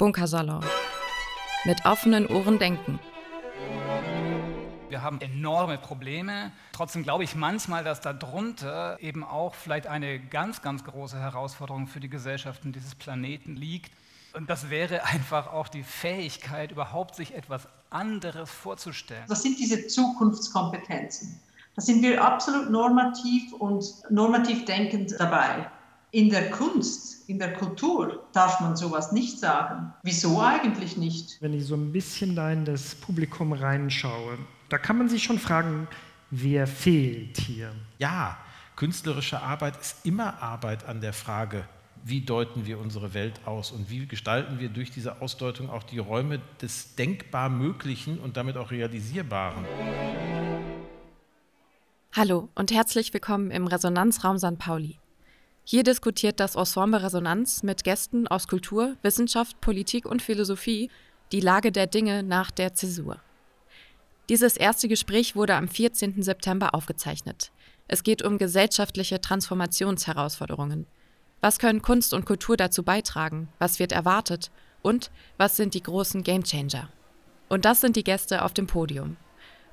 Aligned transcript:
Bunkersalon. 0.00 0.64
Mit 1.66 1.84
offenen 1.84 2.26
Ohren 2.26 2.58
denken. 2.58 2.98
Wir 4.88 5.02
haben 5.02 5.20
enorme 5.20 5.76
Probleme. 5.76 6.52
Trotzdem 6.72 7.02
glaube 7.02 7.22
ich 7.24 7.34
manchmal, 7.34 7.84
dass 7.84 8.00
darunter 8.00 8.96
eben 9.02 9.22
auch 9.22 9.54
vielleicht 9.54 9.86
eine 9.86 10.18
ganz, 10.18 10.62
ganz 10.62 10.84
große 10.84 11.18
Herausforderung 11.18 11.86
für 11.86 12.00
die 12.00 12.08
Gesellschaften 12.08 12.72
dieses 12.72 12.94
Planeten 12.94 13.56
liegt. 13.56 13.92
Und 14.32 14.48
das 14.48 14.70
wäre 14.70 15.04
einfach 15.04 15.52
auch 15.52 15.68
die 15.68 15.82
Fähigkeit, 15.82 16.72
überhaupt 16.72 17.14
sich 17.14 17.34
etwas 17.34 17.68
anderes 17.90 18.50
vorzustellen. 18.50 19.24
Was 19.26 19.42
sind 19.42 19.58
diese 19.58 19.86
Zukunftskompetenzen? 19.86 21.38
Da 21.76 21.82
sind 21.82 22.00
wir 22.00 22.24
absolut 22.24 22.70
normativ 22.70 23.52
und 23.52 23.84
normativ 24.08 24.64
denkend 24.64 25.14
dabei. 25.18 25.70
In 26.12 26.28
der 26.28 26.50
Kunst, 26.50 27.28
in 27.28 27.38
der 27.38 27.52
Kultur 27.52 28.26
darf 28.32 28.60
man 28.60 28.76
sowas 28.76 29.12
nicht 29.12 29.38
sagen. 29.38 29.92
Wieso 30.02 30.40
eigentlich 30.40 30.96
nicht? 30.96 31.40
Wenn 31.40 31.54
ich 31.54 31.64
so 31.64 31.76
ein 31.76 31.92
bisschen 31.92 32.34
da 32.34 32.50
in 32.50 32.64
das 32.64 32.96
Publikum 32.96 33.52
reinschaue, 33.52 34.38
da 34.68 34.78
kann 34.78 34.98
man 34.98 35.08
sich 35.08 35.22
schon 35.22 35.38
fragen, 35.38 35.86
wer 36.30 36.66
fehlt 36.66 37.38
hier? 37.38 37.72
Ja, 38.00 38.38
künstlerische 38.74 39.40
Arbeit 39.40 39.76
ist 39.80 40.04
immer 40.04 40.42
Arbeit 40.42 40.84
an 40.84 41.00
der 41.00 41.12
Frage, 41.12 41.64
wie 42.02 42.22
deuten 42.22 42.66
wir 42.66 42.80
unsere 42.80 43.14
Welt 43.14 43.46
aus 43.46 43.70
und 43.70 43.88
wie 43.88 44.06
gestalten 44.06 44.58
wir 44.58 44.68
durch 44.68 44.90
diese 44.90 45.22
Ausdeutung 45.22 45.70
auch 45.70 45.84
die 45.84 45.98
Räume 45.98 46.40
des 46.60 46.96
denkbar 46.96 47.48
Möglichen 47.48 48.18
und 48.18 48.36
damit 48.36 48.56
auch 48.56 48.72
Realisierbaren. 48.72 49.64
Hallo 52.12 52.48
und 52.56 52.72
herzlich 52.72 53.14
willkommen 53.14 53.52
im 53.52 53.68
Resonanzraum 53.68 54.38
St. 54.38 54.58
Pauli. 54.58 54.99
Hier 55.64 55.82
diskutiert 55.82 56.40
das 56.40 56.56
Ensemble 56.56 57.02
Resonanz 57.02 57.62
mit 57.62 57.84
Gästen 57.84 58.26
aus 58.26 58.48
Kultur, 58.48 58.96
Wissenschaft, 59.02 59.60
Politik 59.60 60.06
und 60.06 60.22
Philosophie 60.22 60.90
die 61.32 61.40
Lage 61.40 61.70
der 61.70 61.86
Dinge 61.86 62.22
nach 62.22 62.50
der 62.50 62.74
Zäsur. 62.74 63.20
Dieses 64.28 64.56
erste 64.56 64.88
Gespräch 64.88 65.36
wurde 65.36 65.54
am 65.54 65.68
14. 65.68 66.22
September 66.22 66.74
aufgezeichnet. 66.74 67.52
Es 67.88 68.02
geht 68.02 68.22
um 68.22 68.38
gesellschaftliche 68.38 69.20
Transformationsherausforderungen. 69.20 70.86
Was 71.40 71.58
können 71.58 71.82
Kunst 71.82 72.14
und 72.14 72.26
Kultur 72.26 72.56
dazu 72.56 72.82
beitragen? 72.82 73.48
Was 73.58 73.78
wird 73.78 73.92
erwartet? 73.92 74.50
Und 74.82 75.10
was 75.36 75.56
sind 75.56 75.74
die 75.74 75.82
großen 75.82 76.22
Gamechanger? 76.22 76.88
Und 77.48 77.64
das 77.64 77.80
sind 77.80 77.96
die 77.96 78.04
Gäste 78.04 78.44
auf 78.44 78.54
dem 78.54 78.66
Podium. 78.66 79.16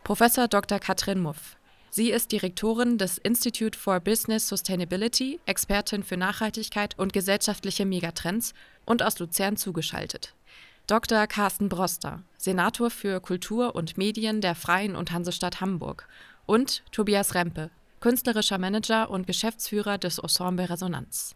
Professor 0.03 0.47
Dr. 0.47 0.79
Katrin 0.79 1.19
Muff, 1.19 1.56
Sie 1.89 2.11
ist 2.11 2.31
Direktorin 2.31 2.97
des 2.97 3.17
Institute 3.17 3.77
for 3.77 3.99
Business 3.99 4.47
Sustainability, 4.47 5.39
Expertin 5.45 6.03
für 6.03 6.17
Nachhaltigkeit 6.17 6.97
und 6.99 7.13
gesellschaftliche 7.13 7.85
Megatrends 7.85 8.53
und 8.85 9.01
aus 9.03 9.19
Luzern 9.19 9.57
zugeschaltet. 9.57 10.33
Dr. 10.87 11.27
Carsten 11.27 11.69
Broster, 11.69 12.23
Senator 12.37 12.89
für 12.89 13.19
Kultur 13.19 13.75
und 13.75 13.97
Medien 13.97 14.41
der 14.41 14.55
Freien 14.55 14.95
und 14.95 15.11
Hansestadt 15.11 15.59
Hamburg 15.59 16.07
und 16.45 16.83
Tobias 16.91 17.35
Rempe, 17.35 17.71
künstlerischer 17.99 18.57
Manager 18.57 19.09
und 19.09 19.27
Geschäftsführer 19.27 19.97
des 19.97 20.17
Ensemble 20.17 20.69
Resonanz. 20.69 21.35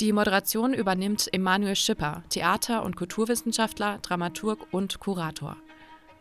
Die 0.00 0.12
Moderation 0.12 0.74
übernimmt 0.74 1.32
Emanuel 1.32 1.76
Schipper, 1.76 2.22
Theater- 2.28 2.82
und 2.82 2.96
Kulturwissenschaftler, 2.96 3.98
Dramaturg 4.02 4.66
und 4.70 5.00
Kurator. 5.00 5.56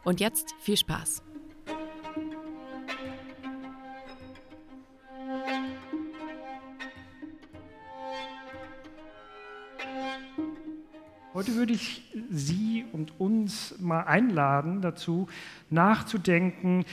Und 0.03 0.21
jetzt 0.21 0.53
viel 0.61 0.77
Spaß. 0.77 1.25
Heute 11.36 11.55
würde 11.55 11.73
ich 11.73 12.02
Sie 12.31 12.86
und 12.94 13.19
uns 13.19 13.75
mal 13.81 14.03
einladen 14.03 14.80
dazu, 14.80 15.28
nachzudenken, 15.69 16.86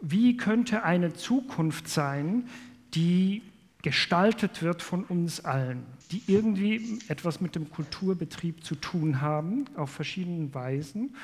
wie 0.00 0.36
könnte 0.36 0.82
eine 0.82 1.14
Zukunft 1.14 1.86
sein, 1.86 2.48
die 2.94 3.40
gestaltet 3.82 4.64
wird 4.64 4.82
von 4.82 5.04
uns 5.04 5.44
allen, 5.44 5.86
die 6.10 6.22
irgendwie 6.26 6.98
etwas 7.06 7.40
mit 7.40 7.54
dem 7.54 7.70
Kulturbetrieb 7.70 8.64
zu 8.64 8.74
tun 8.74 9.20
haben, 9.20 9.66
auf 9.76 9.90
verschiedenen 9.90 10.52
Weisen. 10.52 11.14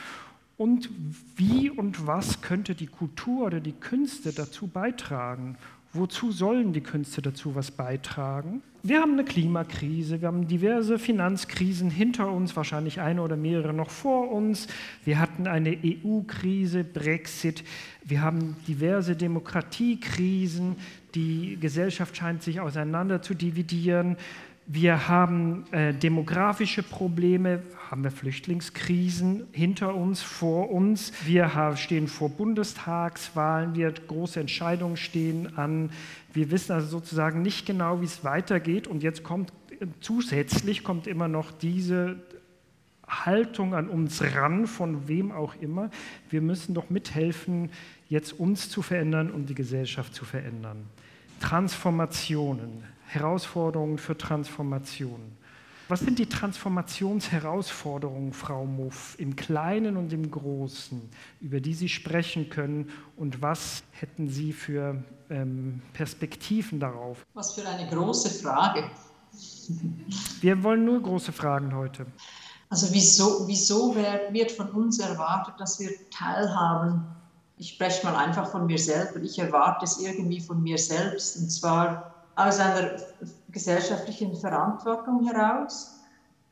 Und 0.56 0.90
wie 1.34 1.70
und 1.70 2.06
was 2.06 2.40
könnte 2.40 2.76
die 2.76 2.86
Kultur 2.86 3.46
oder 3.46 3.58
die 3.58 3.72
Künste 3.72 4.32
dazu 4.32 4.68
beitragen? 4.68 5.58
Wozu 5.94 6.32
sollen 6.32 6.72
die 6.72 6.80
Künste 6.80 7.22
dazu 7.22 7.54
was 7.54 7.70
beitragen? 7.70 8.62
Wir 8.82 9.00
haben 9.00 9.12
eine 9.12 9.24
Klimakrise, 9.24 10.20
wir 10.20 10.28
haben 10.28 10.48
diverse 10.48 10.98
Finanzkrisen 10.98 11.88
hinter 11.88 12.30
uns, 12.30 12.56
wahrscheinlich 12.56 13.00
eine 13.00 13.22
oder 13.22 13.36
mehrere 13.36 13.72
noch 13.72 13.90
vor 13.90 14.30
uns. 14.30 14.66
Wir 15.04 15.20
hatten 15.20 15.46
eine 15.46 15.78
EU-Krise, 15.82 16.82
Brexit. 16.82 17.62
Wir 18.04 18.22
haben 18.22 18.56
diverse 18.66 19.14
Demokratiekrisen. 19.14 20.76
Die 21.14 21.56
Gesellschaft 21.60 22.16
scheint 22.16 22.42
sich 22.42 22.60
auseinander 22.60 23.22
zu 23.22 23.34
dividieren. 23.34 24.16
Wir 24.66 25.08
haben 25.08 25.66
äh, 25.72 25.92
demografische 25.92 26.82
Probleme, 26.82 27.62
haben 27.90 28.02
wir 28.02 28.10
Flüchtlingskrisen 28.10 29.46
hinter 29.52 29.94
uns, 29.94 30.22
vor 30.22 30.70
uns. 30.70 31.12
Wir 31.26 31.54
haben, 31.54 31.76
stehen 31.76 32.08
vor 32.08 32.30
Bundestagswahlen, 32.30 33.74
wir 33.74 33.92
große 33.92 34.40
Entscheidungen 34.40 34.96
stehen 34.96 35.58
an. 35.58 35.90
Wir 36.32 36.50
wissen 36.50 36.72
also 36.72 36.86
sozusagen 36.86 37.42
nicht 37.42 37.66
genau, 37.66 38.00
wie 38.00 38.06
es 38.06 38.24
weitergeht. 38.24 38.86
Und 38.86 39.02
jetzt 39.02 39.22
kommt 39.22 39.52
zusätzlich 40.00 40.82
kommt 40.82 41.06
immer 41.06 41.28
noch 41.28 41.52
diese 41.52 42.16
Haltung 43.06 43.74
an 43.74 43.88
uns 43.88 44.22
ran, 44.22 44.66
von 44.66 45.08
wem 45.08 45.30
auch 45.30 45.54
immer. 45.60 45.90
Wir 46.30 46.40
müssen 46.40 46.74
doch 46.74 46.90
mithelfen, 46.90 47.70
jetzt 48.08 48.32
uns 48.32 48.70
zu 48.70 48.82
verändern 48.82 49.30
und 49.30 49.50
die 49.50 49.54
Gesellschaft 49.54 50.14
zu 50.14 50.24
verändern. 50.24 50.86
Transformationen, 51.40 52.82
Herausforderungen 53.14 53.98
für 53.98 54.16
Transformationen. 54.16 55.36
Was 55.88 56.00
sind 56.00 56.18
die 56.18 56.26
Transformationsherausforderungen, 56.26 58.32
Frau 58.32 58.64
Muff, 58.64 59.16
im 59.18 59.36
Kleinen 59.36 59.98
und 59.98 60.14
im 60.14 60.30
Großen, 60.30 61.10
über 61.42 61.60
die 61.60 61.74
Sie 61.74 61.90
sprechen 61.90 62.48
können 62.48 62.88
und 63.16 63.42
was 63.42 63.82
hätten 63.92 64.30
Sie 64.30 64.54
für 64.54 65.04
ähm, 65.28 65.82
Perspektiven 65.92 66.80
darauf? 66.80 67.26
Was 67.34 67.52
für 67.54 67.68
eine 67.68 67.86
große 67.90 68.30
Frage. 68.30 68.84
Wir 70.40 70.62
wollen 70.62 70.86
nur 70.86 71.02
große 71.02 71.32
Fragen 71.32 71.74
heute. 71.74 72.06
Also 72.70 72.86
wieso, 72.92 73.46
wieso 73.46 73.94
wird 73.94 74.52
von 74.52 74.70
uns 74.70 75.00
erwartet, 75.00 75.52
dass 75.58 75.78
wir 75.80 75.90
teilhaben? 76.10 77.04
Ich 77.58 77.74
spreche 77.74 78.06
mal 78.06 78.16
einfach 78.16 78.50
von 78.50 78.64
mir 78.66 78.78
selber. 78.78 79.20
Ich 79.22 79.38
erwarte 79.38 79.84
es 79.84 80.00
irgendwie 80.00 80.40
von 80.40 80.62
mir 80.62 80.78
selbst 80.78 81.36
und 81.36 81.50
zwar 81.50 82.13
aus 82.36 82.58
einer 82.58 82.96
gesellschaftlichen 83.50 84.34
Verantwortung 84.34 85.26
heraus, 85.26 86.00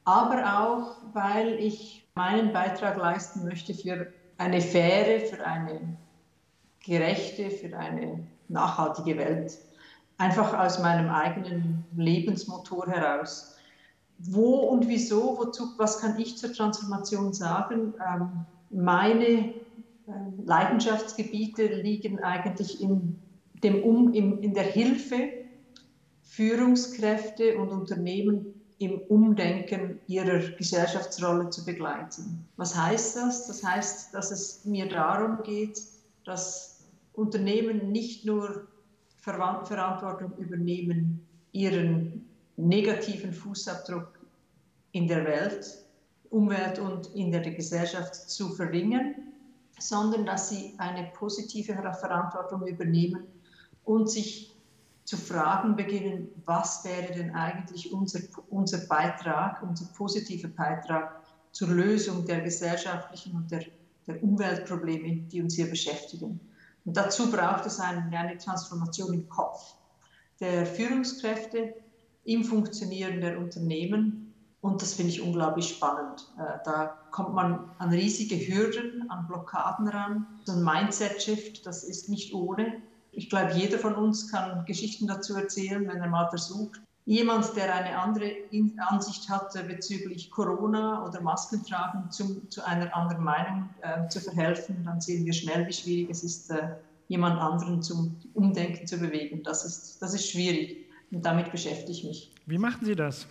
aber 0.05 0.61
auch, 0.61 0.97
weil 1.13 1.55
ich 1.55 2.07
meinen 2.15 2.53
Beitrag 2.53 2.97
leisten 2.97 3.45
möchte 3.45 3.75
für 3.75 4.07
eine 4.39 4.61
faire, 4.61 5.21
für 5.21 5.45
eine 5.45 5.97
gerechte, 6.85 7.51
für 7.51 7.77
eine 7.77 8.27
nachhaltige 8.49 9.17
Welt. 9.17 9.59
Einfach 10.19 10.57
aus 10.57 10.79
meinem 10.79 11.09
eigenen 11.09 11.85
Lebensmotor 11.97 12.87
heraus. 12.87 13.57
Wo 14.19 14.59
und 14.61 14.89
wieso, 14.89 15.39
wozu, 15.39 15.73
was 15.79 15.99
kann 15.99 16.19
ich 16.19 16.37
zur 16.37 16.53
Transformation 16.53 17.33
sagen? 17.33 17.95
Ähm, 18.07 18.47
meine 18.71 19.25
äh, 19.27 19.53
Leidenschaftsgebiete 20.45 21.67
liegen 21.67 22.21
eigentlich 22.21 22.81
in, 22.81 23.19
dem 23.65 23.83
um, 23.83 24.13
in 24.13 24.55
der 24.55 24.65
Hilfe 24.65 25.42
Führungskräfte 26.33 27.59
und 27.59 27.69
Unternehmen 27.69 28.55
im 28.79 28.99
Umdenken 29.09 30.01
ihrer 30.07 30.39
Gesellschaftsrolle 30.57 31.51
zu 31.51 31.63
begleiten. 31.63 32.49
Was 32.57 32.75
heißt 32.75 33.17
das? 33.17 33.47
Das 33.49 33.63
heißt, 33.63 34.15
dass 34.15 34.31
es 34.31 34.65
mir 34.65 34.89
darum 34.89 35.43
geht, 35.43 35.79
dass 36.25 36.85
Unternehmen 37.13 37.93
nicht 37.93 38.25
nur 38.25 38.67
Verantwortung 39.19 40.33
übernehmen, 40.39 41.21
ihren 41.53 42.27
negativen 42.57 43.35
Fußabdruck 43.35 44.19
in 44.93 45.07
der 45.09 45.27
Welt, 45.27 45.85
Umwelt 46.31 46.79
und 46.79 47.15
in 47.15 47.31
der 47.31 47.43
Gesellschaft 47.43 48.15
zu 48.15 48.49
verringern, 48.55 49.15
sondern 49.79 50.25
dass 50.25 50.49
sie 50.49 50.73
eine 50.79 51.11
positive 51.13 51.75
Verantwortung 51.75 52.67
übernehmen 52.67 53.27
und 53.85 54.09
sich 54.09 54.52
zu 55.05 55.17
fragen 55.17 55.77
beginnen, 55.77 56.29
was 56.45 56.85
wäre 56.85 57.13
denn 57.13 57.35
eigentlich 57.35 57.93
unser, 57.93 58.21
unser 58.51 58.87
Beitrag, 58.87 59.63
unser 59.63 59.87
positiver 59.95 60.49
Beitrag 60.49 61.21
zur 61.53 61.69
Lösung 61.69 62.25
der 62.25 62.41
gesellschaftlichen 62.41 63.35
und 63.35 63.51
der, 63.51 63.65
der 64.07 64.23
Umweltprobleme, 64.23 65.23
die 65.29 65.43
uns 65.43 65.55
hier 65.55 65.69
beschäftigen. 65.69 66.41
Und 66.85 66.97
dazu 66.97 67.31
braucht 67.31 67.67
es 67.67 67.79
eine, 67.79 68.17
eine 68.17 68.39
Transformation 68.39 69.13
im 69.15 69.29
Kopf 69.29 69.75
der 70.41 70.67
Führungskräfte, 70.67 71.75
im 72.25 72.45
Funktionieren 72.45 73.21
der 73.21 73.39
Unternehmen 73.39 74.35
Und 74.61 74.81
das 74.81 74.95
finde 74.95 75.13
ich 75.13 75.21
unglaublich 75.21 75.69
spannend. 75.69 76.33
Äh, 76.39 76.59
da 76.65 76.97
kommt 77.11 77.35
man 77.35 77.71
an 77.79 77.91
riesige 77.91 78.37
Hürden, 78.37 79.11
an 79.11 79.27
Blockaden 79.27 79.89
ran. 79.89 80.27
So 80.45 80.53
ein 80.53 80.63
Mindset-Shift, 80.63 81.67
das 81.67 81.83
ist 81.83 82.09
nicht 82.09 82.33
ohne. 82.33 82.81
Ich 83.13 83.29
glaube, 83.29 83.53
jeder 83.55 83.79
von 83.79 83.95
uns 83.95 84.31
kann 84.31 84.65
Geschichten 84.65 85.07
dazu 85.07 85.37
erzählen, 85.37 85.87
wenn 85.87 86.01
er 86.01 86.09
mal 86.09 86.29
versucht. 86.31 86.81
Jemand, 87.05 87.57
der 87.57 87.75
eine 87.75 87.99
andere 87.99 88.33
Ansicht 88.79 89.29
hatte 89.29 89.65
bezüglich 89.65 90.31
Corona 90.31 91.05
oder 91.05 91.21
Maskentragen, 91.21 92.11
zum, 92.11 92.49
zu 92.51 92.65
einer 92.65 92.95
anderen 92.97 93.25
Meinung 93.25 93.69
äh, 93.83 94.09
zu 94.09 94.21
verhelfen, 94.21 94.85
dann 94.85 95.01
sehen 95.01 95.27
wir 95.27 95.33
schnell, 95.33 95.67
wie 95.67 95.73
schwierig 95.73 96.11
es 96.11 96.23
ist, 96.23 96.51
äh, 96.51 96.77
jemand 97.09 97.41
anderen 97.41 97.83
zum 97.83 98.17
Umdenken 98.35 98.87
zu 98.87 98.99
bewegen. 98.99 99.43
Das 99.43 99.65
ist, 99.65 100.01
das 100.01 100.15
ist 100.15 100.31
schwierig 100.31 100.87
und 101.11 101.27
damit 101.27 101.51
beschäftige 101.51 101.91
ich 101.91 102.05
mich. 102.05 102.33
Wie 102.47 102.59
machen 102.59 102.87
Sie 102.87 102.95
das? 102.95 103.27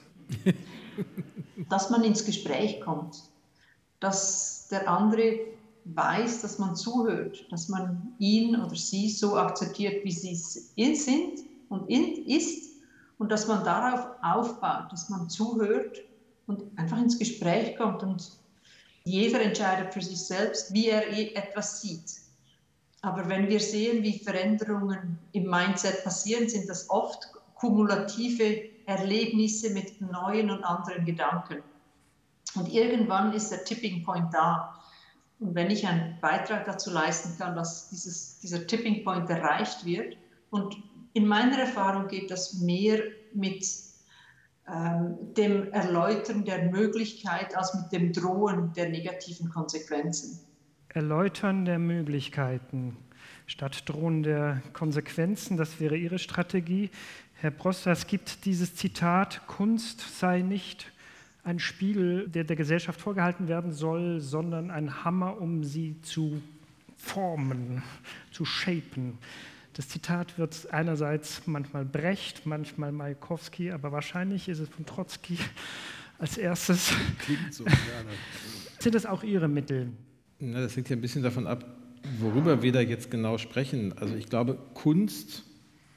dass 1.70 1.90
man 1.90 2.04
ins 2.04 2.26
Gespräch 2.26 2.82
kommt, 2.82 3.24
dass 4.00 4.68
der 4.70 4.90
andere 4.90 5.40
weiß, 5.86 6.42
dass 6.42 6.60
man 6.60 6.76
zuhört, 6.76 7.46
dass 7.52 7.70
man 7.70 8.14
ihn 8.20 8.56
oder 8.56 8.76
sie 8.76 9.10
so 9.10 9.38
akzeptiert, 9.38 10.04
wie 10.04 10.12
sie 10.12 10.36
sind 10.36 11.40
und 11.70 11.90
ist 11.90 12.72
und 13.18 13.32
dass 13.32 13.48
man 13.48 13.64
darauf 13.64 14.08
aufbaut, 14.22 14.92
dass 14.92 15.10
man 15.10 15.30
zuhört 15.30 16.00
und 16.48 16.64
einfach 16.78 16.98
ins 16.98 17.18
Gespräch 17.18 17.78
kommt 17.78 18.04
und 18.04 18.40
jeder 19.04 19.42
entscheidet 19.42 19.94
für 19.94 20.02
sich 20.02 20.20
selbst, 20.20 20.74
wie 20.74 20.88
er 20.88 21.08
etwas 21.36 21.82
sieht. 21.82 22.22
Aber 23.02 23.28
wenn 23.30 23.50
wir 23.50 23.60
sehen, 23.60 24.04
wie 24.04 24.20
Veränderungen 24.20 25.18
im 25.32 25.50
Mindset 25.50 26.04
passieren, 26.04 26.48
sind 26.48 26.70
das 26.70 26.90
oft 26.90 27.30
kumulative 27.56 28.70
Erlebnisse 28.86 29.72
mit 29.72 30.00
neuen 30.02 30.52
und 30.52 30.64
anderen 30.64 31.06
Gedanken. 31.06 31.64
Und 32.56 32.72
irgendwann 32.72 33.34
ist 33.34 33.50
der 33.50 33.64
Tipping 33.64 34.04
Point 34.04 34.34
da. 34.34 34.81
Und 35.42 35.56
wenn 35.56 35.72
ich 35.72 35.88
einen 35.88 36.20
Beitrag 36.22 36.66
dazu 36.66 36.92
leisten 36.92 37.36
kann, 37.40 37.56
dass 37.56 37.90
dieses, 37.90 38.40
dieser 38.40 38.68
Tipping 38.68 39.04
Point 39.04 39.30
erreicht 39.30 39.86
wird, 39.86 40.16
und 40.52 40.78
in 41.14 41.28
meiner 41.28 41.58
Erfahrung 41.58 42.08
geht 42.08 42.30
das 42.30 42.62
mehr 42.62 43.02
mit 43.34 43.66
ähm, 44.68 45.18
dem 45.36 45.72
Erläutern 45.74 46.46
der 46.46 46.70
Möglichkeit 46.70 47.58
als 47.58 47.74
mit 47.74 47.92
dem 47.92 48.14
Drohen 48.14 48.72
der 48.74 48.90
negativen 48.90 49.50
Konsequenzen. 49.50 50.40
Erläutern 50.90 51.66
der 51.66 51.80
Möglichkeiten 51.80 52.98
statt 53.48 53.90
Drohen 53.90 54.22
der 54.22 54.62
Konsequenzen, 54.74 55.58
das 55.58 55.80
wäre 55.80 55.98
Ihre 55.98 56.20
Strategie. 56.20 56.92
Herr 57.34 57.52
Broster, 57.52 57.92
es 57.92 58.06
gibt 58.06 58.46
dieses 58.46 58.76
Zitat, 58.76 59.48
Kunst 59.48 60.20
sei 60.20 60.42
nicht 60.42 60.92
ein 61.44 61.60
Spiegel, 61.60 62.28
der 62.30 62.44
der 62.44 62.56
Gesellschaft 62.56 63.00
vorgehalten 63.02 63.48
werden 63.48 63.72
soll, 63.72 64.20
sondern 64.20 64.70
ein 64.70 65.04
Hammer, 65.04 65.42
um 65.42 65.64
sie 65.64 66.00
zu 66.02 66.42
formen, 66.96 67.82
zu 68.32 68.46
shapen. 68.46 69.18
Das 69.74 69.88
Zitat 69.88 70.38
wird 70.38 70.72
einerseits 70.72 71.48
manchmal 71.48 71.86
Brecht, 71.86 72.46
manchmal 72.46 72.92
Majakowski, 72.92 73.72
aber 73.72 73.92
wahrscheinlich 73.92 74.50
ist 74.50 74.60
es 74.60 74.70
von 74.70 74.86
Trotzki 74.86 75.38
als 76.20 76.38
erstes. 76.38 76.94
Klingt 77.20 77.54
so, 77.54 77.64
gerne. 77.64 78.10
Sind 78.80 78.96
das 78.96 79.06
auch 79.06 79.24
Ihre 79.24 79.48
Mittel? 79.48 79.92
Na, 80.40 80.62
das 80.62 80.76
hängt 80.76 80.90
ja 80.90 80.96
ein 80.96 81.02
bisschen 81.02 81.24
davon 81.24 81.48
ab, 81.48 81.66
worüber 82.20 82.62
wir 82.62 82.72
da 82.72 82.82
jetzt 82.82 83.10
genau 83.10 83.38
sprechen. 83.38 83.98
Also 83.98 84.16
ich 84.16 84.28
glaube, 84.28 84.58
Kunst 84.74 85.44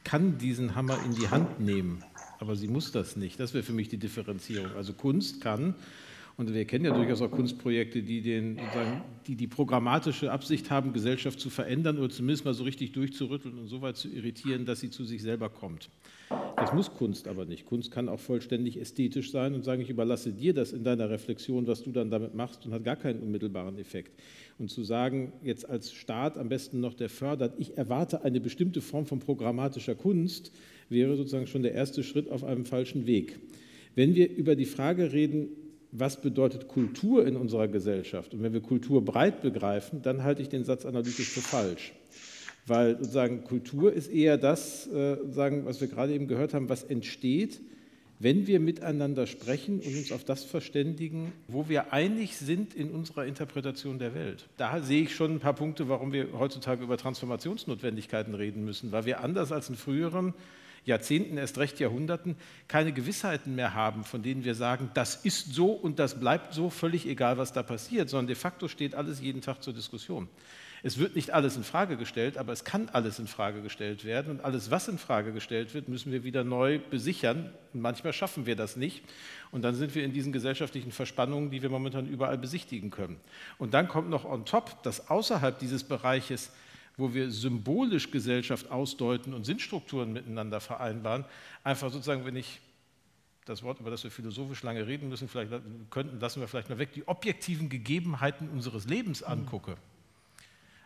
kann 0.04 0.38
diesen 0.38 0.74
Hammer 0.74 0.98
in 1.04 1.14
die 1.14 1.28
Hand 1.28 1.60
nehmen, 1.60 2.04
aber 2.38 2.56
sie 2.56 2.68
muss 2.68 2.92
das 2.92 3.16
nicht. 3.16 3.38
Das 3.40 3.54
wäre 3.54 3.64
für 3.64 3.72
mich 3.72 3.88
die 3.88 3.98
Differenzierung. 3.98 4.70
Also 4.76 4.92
Kunst 4.92 5.40
kann, 5.40 5.74
und 6.36 6.52
wir 6.52 6.64
kennen 6.64 6.84
ja 6.84 6.92
durchaus 6.92 7.22
auch 7.22 7.30
Kunstprojekte, 7.30 8.02
die, 8.02 8.20
den, 8.20 8.58
die 9.26 9.36
die 9.36 9.46
programmatische 9.46 10.32
Absicht 10.32 10.68
haben, 10.68 10.92
Gesellschaft 10.92 11.38
zu 11.38 11.48
verändern 11.48 11.96
oder 11.98 12.10
zumindest 12.10 12.44
mal 12.44 12.54
so 12.54 12.64
richtig 12.64 12.92
durchzurütteln 12.92 13.56
und 13.56 13.68
so 13.68 13.82
weit 13.82 13.96
zu 13.96 14.08
irritieren, 14.08 14.66
dass 14.66 14.80
sie 14.80 14.90
zu 14.90 15.04
sich 15.04 15.22
selber 15.22 15.48
kommt. 15.48 15.90
Das 16.56 16.72
muss 16.72 16.94
Kunst 16.94 17.28
aber 17.28 17.44
nicht. 17.44 17.66
Kunst 17.66 17.90
kann 17.90 18.08
auch 18.08 18.20
vollständig 18.20 18.80
ästhetisch 18.80 19.30
sein 19.32 19.54
und 19.54 19.64
sagen, 19.64 19.82
ich 19.82 19.90
überlasse 19.90 20.32
dir 20.32 20.54
das 20.54 20.72
in 20.72 20.84
deiner 20.84 21.10
Reflexion, 21.10 21.66
was 21.66 21.82
du 21.82 21.90
dann 21.90 22.10
damit 22.10 22.34
machst 22.34 22.64
und 22.64 22.72
hat 22.72 22.84
gar 22.84 22.96
keinen 22.96 23.20
unmittelbaren 23.20 23.78
Effekt 23.78 24.12
und 24.58 24.70
zu 24.70 24.84
sagen, 24.84 25.32
jetzt 25.42 25.68
als 25.68 25.92
Staat 25.92 26.38
am 26.38 26.48
besten 26.48 26.80
noch, 26.80 26.94
der 26.94 27.08
fördert, 27.08 27.54
ich 27.58 27.76
erwarte 27.76 28.22
eine 28.22 28.40
bestimmte 28.40 28.80
Form 28.80 29.06
von 29.06 29.18
programmatischer 29.18 29.94
Kunst, 29.94 30.52
wäre 30.88 31.16
sozusagen 31.16 31.46
schon 31.46 31.62
der 31.62 31.72
erste 31.72 32.02
Schritt 32.02 32.30
auf 32.30 32.44
einem 32.44 32.64
falschen 32.64 33.06
Weg. 33.06 33.38
Wenn 33.94 34.14
wir 34.14 34.30
über 34.30 34.54
die 34.54 34.64
Frage 34.64 35.12
reden, 35.12 35.48
was 35.90 36.20
bedeutet 36.20 36.68
Kultur 36.68 37.26
in 37.26 37.36
unserer 37.36 37.68
Gesellschaft, 37.68 38.34
und 38.34 38.42
wenn 38.42 38.52
wir 38.52 38.60
Kultur 38.60 39.04
breit 39.04 39.42
begreifen, 39.42 40.02
dann 40.02 40.24
halte 40.24 40.42
ich 40.42 40.48
den 40.48 40.64
Satz 40.64 40.84
analytisch 40.84 41.28
für 41.28 41.40
falsch. 41.40 41.92
Weil 42.66 42.96
sozusagen 42.98 43.44
Kultur 43.44 43.92
ist 43.92 44.08
eher 44.08 44.38
das, 44.38 44.86
äh, 44.86 45.16
sagen, 45.30 45.66
was 45.66 45.80
wir 45.80 45.88
gerade 45.88 46.14
eben 46.14 46.28
gehört 46.28 46.54
haben, 46.54 46.68
was 46.68 46.82
entsteht, 46.82 47.60
wenn 48.18 48.46
wir 48.46 48.60
miteinander 48.60 49.26
sprechen 49.26 49.80
und 49.80 49.94
uns 49.96 50.12
auf 50.12 50.24
das 50.24 50.44
verständigen, 50.44 51.32
wo 51.48 51.68
wir 51.68 51.92
einig 51.92 52.36
sind 52.36 52.74
in 52.74 52.90
unserer 52.90 53.26
Interpretation 53.26 53.98
der 53.98 54.14
Welt. 54.14 54.48
Da 54.56 54.80
sehe 54.80 55.02
ich 55.02 55.14
schon 55.14 55.32
ein 55.32 55.40
paar 55.40 55.54
Punkte, 55.54 55.88
warum 55.88 56.12
wir 56.12 56.28
heutzutage 56.32 56.82
über 56.82 56.96
Transformationsnotwendigkeiten 56.96 58.34
reden 58.34 58.64
müssen, 58.64 58.92
weil 58.92 59.04
wir 59.04 59.20
anders 59.20 59.52
als 59.52 59.68
in 59.68 59.74
früheren 59.74 60.32
Jahrzehnten, 60.84 61.38
erst 61.38 61.58
recht 61.58 61.80
Jahrhunderten, 61.80 62.36
keine 62.68 62.92
Gewissheiten 62.92 63.54
mehr 63.54 63.74
haben, 63.74 64.04
von 64.04 64.22
denen 64.22 64.44
wir 64.44 64.54
sagen, 64.54 64.90
das 64.94 65.16
ist 65.16 65.54
so 65.54 65.72
und 65.72 65.98
das 65.98 66.20
bleibt 66.20 66.54
so, 66.54 66.70
völlig 66.70 67.06
egal, 67.06 67.38
was 67.38 67.52
da 67.52 67.62
passiert, 67.62 68.08
sondern 68.10 68.26
de 68.28 68.36
facto 68.36 68.68
steht 68.68 68.94
alles 68.94 69.20
jeden 69.20 69.40
Tag 69.40 69.62
zur 69.62 69.72
Diskussion. 69.72 70.28
Es 70.86 70.98
wird 70.98 71.16
nicht 71.16 71.30
alles 71.30 71.56
in 71.56 71.64
Frage 71.64 71.96
gestellt, 71.96 72.36
aber 72.36 72.52
es 72.52 72.62
kann 72.62 72.90
alles 72.90 73.18
in 73.18 73.26
Frage 73.26 73.62
gestellt 73.62 74.04
werden. 74.04 74.30
Und 74.30 74.44
alles, 74.44 74.70
was 74.70 74.86
in 74.86 74.98
Frage 74.98 75.32
gestellt 75.32 75.72
wird, 75.72 75.88
müssen 75.88 76.12
wir 76.12 76.24
wieder 76.24 76.44
neu 76.44 76.78
besichern. 76.78 77.54
Und 77.72 77.80
manchmal 77.80 78.12
schaffen 78.12 78.44
wir 78.44 78.54
das 78.54 78.76
nicht. 78.76 79.02
Und 79.50 79.62
dann 79.62 79.74
sind 79.74 79.94
wir 79.94 80.04
in 80.04 80.12
diesen 80.12 80.30
gesellschaftlichen 80.30 80.92
Verspannungen, 80.92 81.50
die 81.50 81.62
wir 81.62 81.70
momentan 81.70 82.06
überall 82.06 82.36
besichtigen 82.36 82.90
können. 82.90 83.18
Und 83.56 83.72
dann 83.72 83.88
kommt 83.88 84.10
noch 84.10 84.26
on 84.26 84.44
top, 84.44 84.82
dass 84.82 85.08
außerhalb 85.08 85.58
dieses 85.58 85.84
Bereiches 85.84 86.50
wo 86.96 87.12
wir 87.12 87.30
symbolisch 87.30 88.12
Gesellschaft 88.12 88.70
ausdeuten 88.70 89.34
und 89.34 89.44
Sinnstrukturen 89.44 90.12
miteinander 90.12 90.60
vereinbaren, 90.60 91.24
einfach 91.64 91.90
sozusagen, 91.90 92.24
wenn 92.24 92.36
ich 92.36 92.60
das 93.46 93.64
Wort, 93.64 93.80
über 93.80 93.90
das 93.90 94.04
wir 94.04 94.12
philosophisch 94.12 94.62
lange 94.62 94.86
reden 94.86 95.08
müssen, 95.08 95.28
vielleicht 95.28 95.50
könnten, 95.90 96.20
lassen 96.20 96.40
wir 96.40 96.46
vielleicht 96.46 96.70
mal 96.70 96.78
weg, 96.78 96.92
die 96.92 97.06
objektiven 97.08 97.68
Gegebenheiten 97.68 98.48
unseres 98.48 98.86
Lebens 98.86 99.22
mhm. 99.22 99.26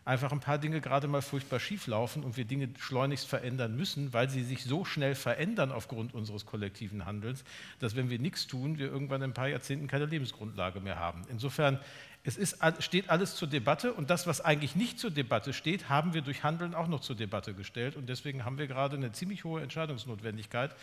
Einfach 0.09 0.33
ein 0.33 0.41
paar 0.41 0.57
Dinge 0.57 0.81
gerade 0.81 1.07
mal 1.07 1.21
furchtbar 1.21 1.61
schief 1.61 1.87
laufen 1.87 2.25
und 2.25 2.39
wir 2.39 2.47
Dinge 2.47 2.71
schleunigst 2.79 3.27
verändern 3.27 3.77
müssen, 3.77 4.15
weil 4.15 4.31
sie 4.31 4.43
sich 4.43 4.65
so 4.65 4.87
schnell 4.87 5.15
verändern 5.15 5.71
aufgrund 5.71 6.15
unseres 6.15 6.47
kollektiven 6.47 7.05
Handelns, 7.05 7.45
dass 7.79 7.95
wenn 7.95 8.09
wir 8.09 8.19
nichts 8.19 8.47
tun, 8.47 8.79
wir 8.79 8.87
irgendwann 8.87 9.21
in 9.21 9.31
ein 9.31 9.35
paar 9.35 9.49
Jahrzehnten 9.49 9.87
keine 9.87 10.07
Lebensgrundlage 10.07 10.81
mehr 10.81 10.99
haben. 10.99 11.23
Insofern, 11.29 11.79
es 12.25 12.39
ist, 12.39 12.59
steht 12.79 13.11
alles 13.11 13.37
zur 13.37 13.49
Debatte 13.49 13.93
und 13.93 14.09
das, 14.09 14.27
was 14.27 14.41
eigentlich 14.41 14.75
nicht 14.75 14.99
zur 14.99 15.11
Debatte 15.11 15.53
steht, 15.53 15.91
haben 15.91 16.15
wir 16.15 16.23
durch 16.23 16.43
Handeln 16.43 16.75
auch 16.75 16.89
noch 16.89 17.01
zur 17.01 17.15
Debatte 17.15 17.53
gestellt 17.53 17.95
und 17.95 18.09
deswegen 18.09 18.47
haben 18.47 18.57
wir 18.57 18.67
gerade 18.67 18.97
eine 18.97 19.13
ziemlich 19.13 19.45
hohe 19.45 19.61
Entscheidungsnotwendigkeit 19.61 20.75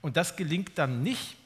und 0.00 0.16
das 0.16 0.34
gelingt 0.34 0.76
dann 0.76 1.04
nicht, 1.04 1.36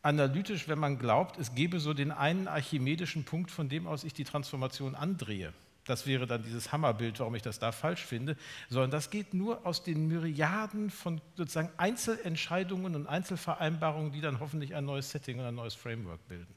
analytisch, 0.00 0.68
wenn 0.68 0.78
man 0.78 0.98
glaubt, 0.98 1.38
es 1.38 1.54
gebe 1.54 1.80
so 1.80 1.92
den 1.92 2.12
einen 2.12 2.46
archimedischen 2.46 3.24
Punkt, 3.24 3.50
von 3.50 3.68
dem 3.68 3.86
aus 3.86 4.04
ich 4.04 4.14
die 4.14 4.24
Transformation 4.24 4.94
andrehe 4.94 5.52
das 5.88 6.06
wäre 6.06 6.26
dann 6.26 6.42
dieses 6.42 6.72
Hammerbild, 6.72 7.18
warum 7.20 7.34
ich 7.34 7.42
das 7.42 7.58
da 7.58 7.72
falsch 7.72 8.04
finde, 8.04 8.36
sondern 8.68 8.90
das 8.90 9.10
geht 9.10 9.34
nur 9.34 9.66
aus 9.66 9.82
den 9.82 10.06
Myriaden 10.06 10.90
von 10.90 11.20
sozusagen 11.36 11.70
Einzelentscheidungen 11.76 12.94
und 12.94 13.06
Einzelvereinbarungen, 13.06 14.12
die 14.12 14.20
dann 14.20 14.40
hoffentlich 14.40 14.74
ein 14.74 14.84
neues 14.84 15.10
Setting 15.10 15.38
und 15.38 15.46
ein 15.46 15.54
neues 15.54 15.74
Framework 15.74 16.26
bilden. 16.28 16.54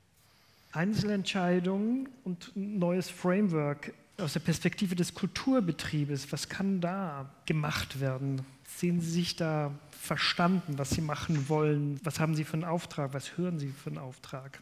Einzelentscheidungen 0.73 2.09
und 2.23 2.55
ein 2.55 2.79
neues 2.79 3.09
Framework 3.09 3.93
aus 4.17 4.33
der 4.33 4.39
Perspektive 4.41 4.95
des 4.95 5.13
Kulturbetriebes, 5.13 6.31
was 6.31 6.47
kann 6.47 6.81
da 6.81 7.29
gemacht 7.45 7.99
werden? 7.99 8.45
Sehen 8.67 9.01
Sie 9.01 9.09
sich 9.09 9.35
da 9.35 9.71
verstanden, 9.91 10.77
was 10.77 10.91
Sie 10.91 11.01
machen 11.01 11.49
wollen? 11.49 11.99
Was 12.03 12.19
haben 12.19 12.35
Sie 12.35 12.43
für 12.43 12.53
einen 12.53 12.63
Auftrag? 12.63 13.13
Was 13.13 13.37
hören 13.37 13.59
Sie 13.59 13.69
für 13.69 13.89
einen 13.89 13.99
Auftrag? 13.99 14.61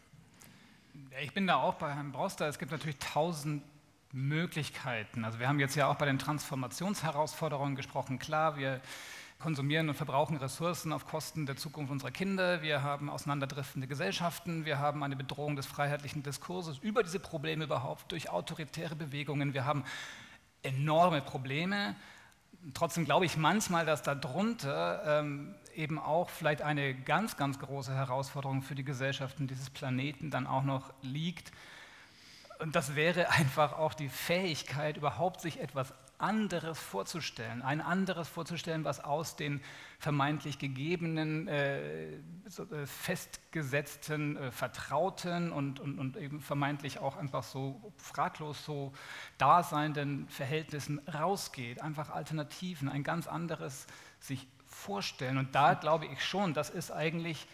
Ich 1.22 1.32
bin 1.32 1.46
da 1.46 1.56
auch 1.56 1.74
bei 1.74 1.92
Herrn 1.92 2.12
Brauster. 2.12 2.48
Es 2.48 2.58
gibt 2.58 2.72
natürlich 2.72 2.96
tausend 2.98 3.62
Möglichkeiten. 4.12 5.24
Also 5.24 5.38
wir 5.38 5.48
haben 5.48 5.60
jetzt 5.60 5.76
ja 5.76 5.88
auch 5.88 5.96
bei 5.96 6.06
den 6.06 6.18
Transformationsherausforderungen 6.18 7.76
gesprochen. 7.76 8.18
Klar, 8.18 8.56
wir 8.56 8.80
konsumieren 9.38 9.88
und 9.88 9.94
verbrauchen 9.94 10.36
Ressourcen 10.36 10.92
auf 10.92 11.06
Kosten 11.06 11.46
der 11.46 11.56
Zukunft 11.56 11.90
unserer 11.90 12.10
Kinder. 12.10 12.60
Wir 12.62 12.82
haben 12.82 13.08
auseinanderdriftende 13.08 13.86
Gesellschaften. 13.86 14.64
Wir 14.64 14.78
haben 14.78 15.02
eine 15.02 15.16
Bedrohung 15.16 15.56
des 15.56 15.66
freiheitlichen 15.66 16.22
Diskurses 16.22 16.78
über 16.78 17.02
diese 17.02 17.20
Probleme 17.20 17.64
überhaupt 17.64 18.12
durch 18.12 18.28
autoritäre 18.30 18.94
Bewegungen. 18.94 19.54
Wir 19.54 19.64
haben 19.64 19.84
enorme 20.62 21.22
Probleme. 21.22 21.96
Trotzdem 22.74 23.06
glaube 23.06 23.24
ich 23.24 23.38
manchmal, 23.38 23.86
dass 23.86 24.02
darunter 24.02 25.20
ähm, 25.20 25.54
eben 25.74 25.98
auch 25.98 26.28
vielleicht 26.28 26.60
eine 26.60 26.94
ganz, 26.94 27.38
ganz 27.38 27.58
große 27.58 27.94
Herausforderung 27.94 28.60
für 28.60 28.74
die 28.74 28.84
Gesellschaften 28.84 29.46
dieses 29.46 29.70
Planeten 29.70 30.30
dann 30.30 30.46
auch 30.46 30.64
noch 30.64 30.92
liegt. 31.00 31.52
Und 32.60 32.76
das 32.76 32.94
wäre 32.94 33.30
einfach 33.30 33.72
auch 33.72 33.94
die 33.94 34.08
Fähigkeit, 34.08 34.96
überhaupt 34.96 35.40
sich 35.40 35.60
etwas 35.60 35.94
anderes 36.18 36.78
vorzustellen, 36.78 37.62
ein 37.62 37.80
anderes 37.80 38.28
vorzustellen, 38.28 38.84
was 38.84 39.00
aus 39.00 39.36
den 39.36 39.62
vermeintlich 39.98 40.58
gegebenen, 40.58 41.48
äh, 41.48 42.12
äh, 42.12 42.18
festgesetzten, 42.84 44.36
äh, 44.36 44.50
vertrauten 44.50 45.50
und, 45.50 45.80
und, 45.80 45.98
und 45.98 46.16
eben 46.18 46.40
vermeintlich 46.40 46.98
auch 46.98 47.16
einfach 47.16 47.42
so 47.42 47.92
fraglos 47.96 48.64
so 48.64 48.92
daseinenden 49.38 50.28
Verhältnissen 50.28 51.00
rausgeht. 51.08 51.80
Einfach 51.80 52.10
Alternativen, 52.10 52.88
ein 52.88 53.02
ganz 53.02 53.26
anderes 53.26 53.86
sich 54.20 54.46
vorstellen. 54.66 55.38
Und 55.38 55.54
da 55.54 55.74
glaube 55.74 56.06
ich 56.06 56.22
schon, 56.22 56.52
das 56.52 56.68
ist 56.68 56.90
eigentlich 56.90 57.46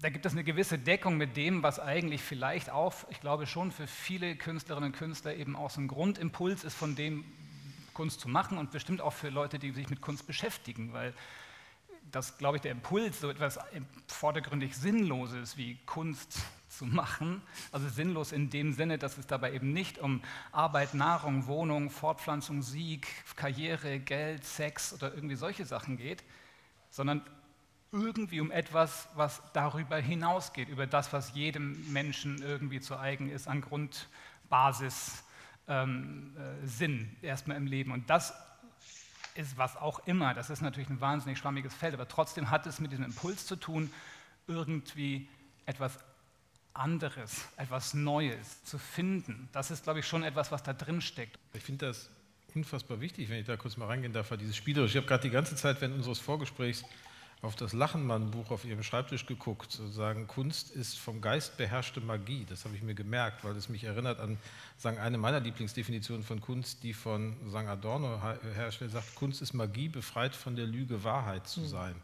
da 0.00 0.08
gibt 0.08 0.26
es 0.26 0.32
eine 0.32 0.44
gewisse 0.44 0.78
Deckung 0.78 1.16
mit 1.16 1.36
dem, 1.36 1.62
was 1.62 1.78
eigentlich 1.80 2.22
vielleicht 2.22 2.70
auch, 2.70 2.94
ich 3.10 3.20
glaube 3.20 3.46
schon 3.46 3.72
für 3.72 3.86
viele 3.86 4.36
Künstlerinnen 4.36 4.92
und 4.92 4.96
Künstler 4.98 5.34
eben 5.34 5.56
auch 5.56 5.70
so 5.70 5.80
ein 5.80 5.88
Grundimpuls 5.88 6.64
ist 6.64 6.74
von 6.74 6.94
dem, 6.94 7.24
Kunst 8.00 8.20
zu 8.20 8.30
machen 8.30 8.56
und 8.56 8.70
bestimmt 8.70 9.02
auch 9.02 9.12
für 9.12 9.28
Leute, 9.28 9.58
die 9.58 9.72
sich 9.72 9.90
mit 9.90 10.00
Kunst 10.00 10.26
beschäftigen, 10.26 10.94
weil 10.94 11.12
das, 12.10 12.38
glaube 12.38 12.56
ich, 12.56 12.62
der 12.62 12.72
Impuls, 12.72 13.20
so 13.20 13.28
etwas 13.28 13.58
vordergründig 14.06 14.74
Sinnloses 14.74 15.58
wie 15.58 15.76
Kunst 15.84 16.40
zu 16.68 16.86
machen, 16.86 17.42
also 17.72 17.88
sinnlos 17.90 18.32
in 18.32 18.48
dem 18.48 18.72
Sinne, 18.72 18.96
dass 18.96 19.18
es 19.18 19.26
dabei 19.26 19.52
eben 19.52 19.74
nicht 19.74 19.98
um 19.98 20.22
Arbeit, 20.50 20.94
Nahrung, 20.94 21.46
Wohnung, 21.46 21.90
Fortpflanzung, 21.90 22.62
Sieg, 22.62 23.06
Karriere, 23.36 24.00
Geld, 24.00 24.44
Sex 24.44 24.94
oder 24.94 25.14
irgendwie 25.14 25.36
solche 25.36 25.66
Sachen 25.66 25.98
geht, 25.98 26.24
sondern 26.90 27.22
irgendwie 27.92 28.40
um 28.40 28.50
etwas, 28.50 29.08
was 29.14 29.42
darüber 29.52 29.96
hinausgeht, 29.96 30.68
über 30.68 30.86
das, 30.86 31.12
was 31.12 31.34
jedem 31.34 31.92
Menschen 31.92 32.40
irgendwie 32.42 32.80
zu 32.80 32.98
eigen 32.98 33.30
ist 33.30 33.48
an 33.48 33.60
Grundbasis 33.60 35.24
ähm, 35.66 36.36
äh, 36.36 36.66
Sinn 36.66 37.16
erstmal 37.22 37.56
im 37.56 37.66
Leben. 37.66 37.92
Und 37.92 38.08
das 38.08 38.32
ist 39.34 39.56
was 39.56 39.76
auch 39.76 40.06
immer, 40.06 40.34
das 40.34 40.50
ist 40.50 40.60
natürlich 40.60 40.90
ein 40.90 41.00
wahnsinnig 41.00 41.38
schwammiges 41.38 41.74
Feld, 41.74 41.94
aber 41.94 42.06
trotzdem 42.06 42.50
hat 42.50 42.66
es 42.66 42.80
mit 42.80 42.92
diesem 42.92 43.04
Impuls 43.04 43.46
zu 43.46 43.56
tun, 43.56 43.90
irgendwie 44.46 45.28
etwas 45.66 45.98
anderes, 46.74 47.48
etwas 47.56 47.94
Neues 47.94 48.62
zu 48.64 48.78
finden. 48.78 49.48
Das 49.52 49.70
ist, 49.70 49.84
glaube 49.84 50.00
ich, 50.00 50.06
schon 50.06 50.22
etwas, 50.22 50.52
was 50.52 50.62
da 50.62 50.72
drin 50.72 51.00
steckt. 51.00 51.38
Ich 51.52 51.62
finde 51.62 51.86
das 51.86 52.10
unfassbar 52.54 53.00
wichtig, 53.00 53.28
wenn 53.28 53.38
ich 53.38 53.46
da 53.46 53.56
kurz 53.56 53.76
mal 53.76 53.86
reingehen 53.86 54.12
darf, 54.12 54.30
dieses 54.38 54.56
Spielerisch. 54.56 54.92
Ich 54.92 54.96
habe 54.96 55.06
gerade 55.06 55.22
die 55.22 55.30
ganze 55.30 55.56
Zeit 55.56 55.80
während 55.80 55.96
unseres 55.96 56.18
Vorgesprächs 56.18 56.84
auf 57.42 57.56
das 57.56 57.72
Lachenmann-Buch 57.72 58.50
auf 58.50 58.66
ihrem 58.66 58.82
Schreibtisch 58.82 59.24
geguckt, 59.24 59.72
sozusagen 59.72 60.26
Kunst 60.26 60.70
ist 60.70 60.98
vom 60.98 61.22
Geist 61.22 61.56
beherrschte 61.56 62.00
Magie. 62.00 62.44
Das 62.48 62.64
habe 62.64 62.76
ich 62.76 62.82
mir 62.82 62.94
gemerkt, 62.94 63.44
weil 63.44 63.56
es 63.56 63.70
mich 63.70 63.84
erinnert 63.84 64.20
an 64.20 64.36
sagen, 64.76 64.98
eine 64.98 65.16
meiner 65.16 65.40
Lieblingsdefinitionen 65.40 66.22
von 66.22 66.40
Kunst, 66.42 66.82
die 66.82 66.92
von 66.92 67.36
sagen 67.50 67.68
Adorno 67.68 68.20
herrscht, 68.54 68.82
der 68.82 68.90
sagt, 68.90 69.14
Kunst 69.14 69.40
ist 69.40 69.54
Magie, 69.54 69.88
befreit 69.88 70.34
von 70.34 70.54
der 70.54 70.66
Lüge, 70.66 71.02
Wahrheit 71.02 71.46
zu 71.46 71.62
hm. 71.62 71.68
sein. 71.68 71.94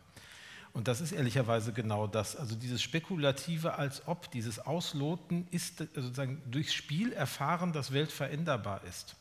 Und 0.73 0.89
das 0.89 1.01
ist 1.01 1.13
ehrlicherweise 1.13 1.73
genau 1.73 2.07
das. 2.07 2.37
Also 2.37 2.55
dieses 2.55 2.83
Spekulative 2.83 3.75
als 3.77 4.07
ob, 4.07 4.31
dieses 4.31 4.59
Ausloten 4.59 5.47
ist 5.51 5.81
also 5.81 6.03
sozusagen 6.03 6.43
durchs 6.51 6.75
Spiel 6.75 7.13
erfahren, 7.13 7.73
dass 7.73 7.93
Welt 7.93 8.13
veränderbar 8.13 8.83
ist. 8.85 9.17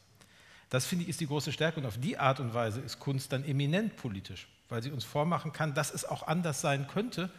Das 0.70 0.86
finde 0.86 1.04
ich 1.04 1.10
ist 1.10 1.22
die 1.22 1.28
große 1.28 1.52
Stärke 1.52 1.80
und 1.80 1.86
auf 1.86 1.98
die 1.98 2.18
Art 2.18 2.40
und 2.40 2.54
Weise 2.54 2.82
ist 2.82 3.00
Kunst 3.00 3.32
dann 3.32 3.46
eminent 3.46 3.96
politisch 3.98 4.48
weil 4.76 4.84
sie 4.84 4.92
uns 4.92 5.06
vormachen 5.06 5.54
kann, 5.54 5.74
dass 5.74 5.94
es 5.94 6.04
auch 6.04 6.28
anders 6.28 6.60
sein 6.60 6.86
könnte 6.88 7.30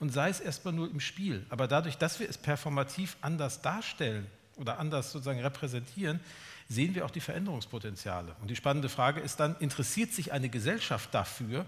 und 0.00 0.14
sei 0.14 0.30
es 0.30 0.40
erstmal 0.40 0.72
nur 0.72 0.90
im 0.90 0.98
Spiel. 0.98 1.44
Aber 1.50 1.68
dadurch, 1.68 1.98
dass 1.98 2.20
wir 2.20 2.28
es 2.28 2.38
performativ 2.38 3.18
anders 3.20 3.60
darstellen 3.60 4.26
oder 4.56 4.78
anders 4.78 5.12
sozusagen 5.12 5.40
repräsentieren, 5.40 6.20
sehen 6.70 6.94
wir 6.94 7.04
auch 7.04 7.10
die 7.10 7.20
Veränderungspotenziale. 7.20 8.34
Und 8.40 8.50
die 8.50 8.56
spannende 8.56 8.88
Frage 8.88 9.20
ist 9.20 9.40
dann, 9.40 9.56
interessiert 9.58 10.14
sich 10.14 10.32
eine 10.32 10.48
Gesellschaft 10.48 11.12
dafür 11.12 11.66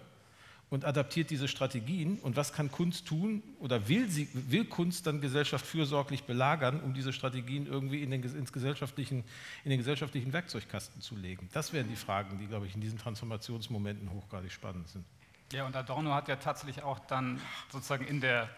und 0.71 0.85
adaptiert 0.85 1.31
diese 1.31 1.49
Strategien? 1.49 2.19
Und 2.19 2.37
was 2.37 2.53
kann 2.53 2.71
Kunst 2.71 3.07
tun 3.07 3.43
oder 3.59 3.89
will, 3.89 4.09
sie, 4.09 4.29
will 4.33 4.65
Kunst 4.65 5.07
dann 5.07 5.21
Gesellschaft 5.21 5.67
fürsorglich 5.67 6.25
belagern, 6.25 6.81
um 6.81 6.95
diese 6.95 7.13
Strategien 7.13 7.67
irgendwie 7.67 8.03
in 8.03 8.11
den, 8.11 8.23
ins 8.23 8.53
gesellschaftlichen, 8.53 9.25
in 9.65 9.71
den 9.71 9.79
gesellschaftlichen 9.79 10.33
Werkzeugkasten 10.33 11.01
zu 11.01 11.17
legen? 11.17 11.49
Das 11.53 11.73
wären 11.73 11.89
die 11.89 11.97
Fragen, 11.97 12.39
die, 12.39 12.47
glaube 12.47 12.67
ich, 12.67 12.75
in 12.75 12.81
diesen 12.81 12.99
Transformationsmomenten 12.99 14.11
hochgradig 14.13 14.53
spannend 14.53 14.89
sind. 14.89 15.05
Ja, 15.53 15.65
und 15.65 15.75
Adorno 15.75 16.13
hat 16.13 16.29
ja 16.29 16.37
tatsächlich 16.37 16.83
auch 16.83 16.99
dann 16.99 17.41
sozusagen 17.73 18.07
in 18.07 18.21
der, 18.21 18.51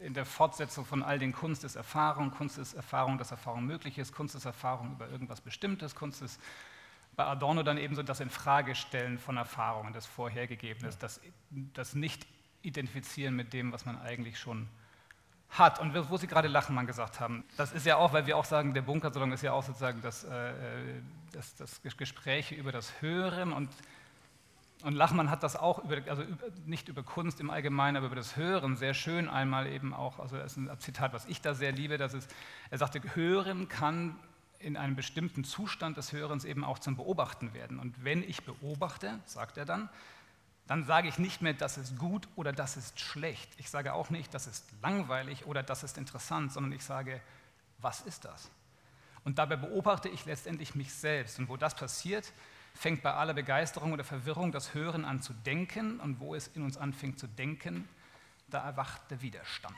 in 0.00 0.12
der 0.12 0.26
Fortsetzung 0.26 0.84
von 0.84 1.02
all 1.02 1.18
den 1.18 1.32
Kunst 1.32 1.64
ist 1.64 1.74
Erfahrung, 1.74 2.30
Kunst 2.30 2.58
ist 2.58 2.74
Erfahrung, 2.74 3.16
dass 3.16 3.30
Erfahrung 3.30 3.64
möglich 3.64 3.96
ist, 3.96 4.14
Kunst 4.14 4.34
ist 4.34 4.44
Erfahrung 4.44 4.92
über 4.92 5.08
irgendwas 5.08 5.40
Bestimmtes, 5.40 5.94
Kunst 5.94 6.20
ist 6.20 6.38
bei 7.16 7.24
Adorno 7.24 7.62
dann 7.62 7.78
eben 7.78 7.94
so 7.94 8.02
das 8.02 8.20
Infragestellen 8.20 9.18
von 9.18 9.38
Erfahrungen, 9.38 9.94
das 9.94 10.04
Vorhergegebene, 10.04 10.92
das, 11.00 11.20
das 11.50 11.94
Nicht-Identifizieren 11.94 13.34
mit 13.34 13.54
dem, 13.54 13.72
was 13.72 13.86
man 13.86 13.98
eigentlich 14.00 14.38
schon 14.38 14.68
hat. 15.48 15.80
Und 15.80 15.94
wo 16.10 16.16
Sie 16.18 16.26
gerade 16.26 16.48
Lachenmann 16.48 16.86
gesagt 16.86 17.20
haben, 17.20 17.42
das 17.56 17.72
ist 17.72 17.86
ja 17.86 17.96
auch, 17.96 18.12
weil 18.12 18.26
wir 18.26 18.36
auch 18.36 18.44
sagen, 18.44 18.74
der 18.74 18.82
Bunkersalon 18.82 19.32
ist 19.32 19.42
ja 19.42 19.52
auch 19.52 19.64
sozusagen 19.64 20.02
das, 20.02 20.24
äh, 20.24 20.52
das, 21.32 21.56
das 21.56 21.80
Gespräch 21.96 22.52
über 22.52 22.70
das 22.70 23.00
Hören 23.00 23.52
und 23.52 23.70
und 24.82 24.94
Lachmann 24.94 25.30
hat 25.30 25.42
das 25.42 25.56
auch, 25.56 25.84
über, 25.84 25.98
also 26.08 26.22
nicht 26.64 26.88
über 26.88 27.02
Kunst 27.02 27.40
im 27.40 27.50
Allgemeinen, 27.50 27.96
aber 27.96 28.06
über 28.06 28.16
das 28.16 28.36
Hören 28.36 28.76
sehr 28.76 28.94
schön 28.94 29.28
einmal 29.28 29.66
eben 29.66 29.92
auch, 29.92 30.20
also 30.20 30.36
das 30.36 30.52
ist 30.52 30.56
ein 30.56 30.70
Zitat, 30.78 31.12
was 31.12 31.26
ich 31.26 31.40
da 31.40 31.54
sehr 31.54 31.72
liebe, 31.72 31.98
das 31.98 32.14
ist, 32.14 32.30
er 32.70 32.78
sagte, 32.78 33.00
Hören 33.14 33.68
kann 33.68 34.16
in 34.60 34.76
einem 34.76 34.96
bestimmten 34.96 35.44
Zustand 35.44 35.96
des 35.96 36.12
Hörens 36.12 36.44
eben 36.44 36.64
auch 36.64 36.78
zum 36.78 36.96
Beobachten 36.96 37.54
werden. 37.54 37.78
Und 37.78 38.04
wenn 38.04 38.22
ich 38.22 38.44
beobachte, 38.44 39.18
sagt 39.24 39.56
er 39.56 39.64
dann, 39.64 39.88
dann 40.66 40.84
sage 40.84 41.08
ich 41.08 41.18
nicht 41.18 41.42
mehr, 41.42 41.54
das 41.54 41.78
ist 41.78 41.98
gut 41.98 42.28
oder 42.36 42.52
das 42.52 42.76
ist 42.76 43.00
schlecht. 43.00 43.48
Ich 43.56 43.70
sage 43.70 43.94
auch 43.94 44.10
nicht, 44.10 44.34
das 44.34 44.46
ist 44.46 44.66
langweilig 44.82 45.46
oder 45.46 45.62
das 45.62 45.82
ist 45.82 45.96
interessant, 45.96 46.52
sondern 46.52 46.72
ich 46.72 46.84
sage, 46.84 47.20
was 47.78 48.02
ist 48.02 48.24
das? 48.24 48.50
Und 49.24 49.38
dabei 49.38 49.56
beobachte 49.56 50.08
ich 50.08 50.24
letztendlich 50.26 50.74
mich 50.74 50.92
selbst. 50.92 51.38
Und 51.38 51.48
wo 51.48 51.56
das 51.56 51.74
passiert, 51.74 52.32
fängt 52.78 53.02
bei 53.02 53.12
aller 53.12 53.34
Begeisterung 53.34 53.92
oder 53.92 54.04
Verwirrung 54.04 54.52
das 54.52 54.72
Hören 54.72 55.04
an 55.04 55.20
zu 55.20 55.32
denken. 55.32 55.98
Und 55.98 56.20
wo 56.20 56.34
es 56.34 56.46
in 56.48 56.62
uns 56.62 56.76
anfängt 56.76 57.18
zu 57.18 57.26
denken, 57.26 57.88
da 58.48 58.64
erwacht 58.64 59.10
der 59.10 59.20
Widerstand. 59.20 59.76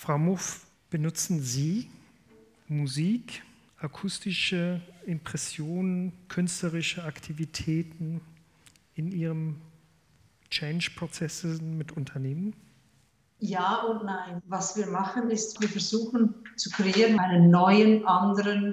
Frau 0.00 0.16
Muff, 0.16 0.64
benutzen 0.88 1.42
Sie 1.42 1.90
Musik, 2.68 3.42
akustische 3.76 4.80
Impressionen, 5.04 6.14
künstlerische 6.28 7.04
Aktivitäten 7.04 8.22
in 8.94 9.12
Ihrem 9.12 9.60
Change-Prozessen 10.48 11.76
mit 11.76 11.92
Unternehmen? 11.92 12.56
Ja 13.40 13.82
und 13.82 14.06
nein. 14.06 14.40
Was 14.48 14.74
wir 14.74 14.86
machen, 14.86 15.30
ist, 15.30 15.60
wir 15.60 15.68
versuchen 15.68 16.34
zu 16.56 16.70
kreieren 16.70 17.20
einen 17.20 17.50
neuen, 17.50 18.06
anderen 18.06 18.72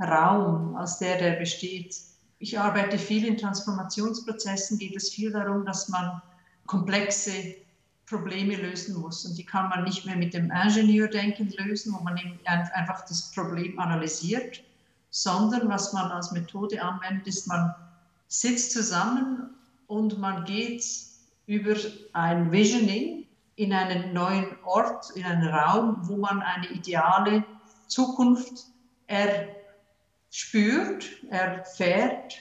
Raum 0.00 0.74
als 0.76 0.96
der, 0.96 1.18
der 1.18 1.32
besteht. 1.32 1.94
Ich 2.38 2.58
arbeite 2.58 2.96
viel 2.96 3.26
in 3.26 3.36
Transformationsprozessen, 3.36 4.78
geht 4.78 4.96
es 4.96 5.10
viel 5.10 5.32
darum, 5.32 5.66
dass 5.66 5.90
man 5.90 6.22
komplexe 6.64 7.61
Probleme 8.12 8.56
lösen 8.56 9.00
muss. 9.00 9.24
Und 9.24 9.38
die 9.38 9.44
kann 9.44 9.70
man 9.70 9.84
nicht 9.84 10.04
mehr 10.04 10.16
mit 10.16 10.34
dem 10.34 10.52
Ingenieurdenken 10.52 11.50
lösen, 11.58 11.94
wo 11.94 12.02
man 12.02 12.20
einfach 12.44 13.06
das 13.06 13.32
Problem 13.32 13.78
analysiert, 13.78 14.62
sondern 15.10 15.68
was 15.68 15.92
man 15.92 16.10
als 16.12 16.30
Methode 16.32 16.82
anwendet, 16.82 17.26
ist, 17.26 17.48
man 17.48 17.74
sitzt 18.28 18.72
zusammen 18.72 19.50
und 19.86 20.18
man 20.18 20.44
geht 20.44 20.84
über 21.46 21.74
ein 22.12 22.52
Visioning 22.52 23.26
in 23.56 23.72
einen 23.72 24.12
neuen 24.12 24.56
Ort, 24.64 25.10
in 25.14 25.24
einen 25.24 25.48
Raum, 25.48 25.96
wo 26.02 26.16
man 26.16 26.42
eine 26.42 26.68
ideale 26.68 27.44
Zukunft 27.86 28.66
erspürt, 30.28 31.10
erfährt, 31.30 32.34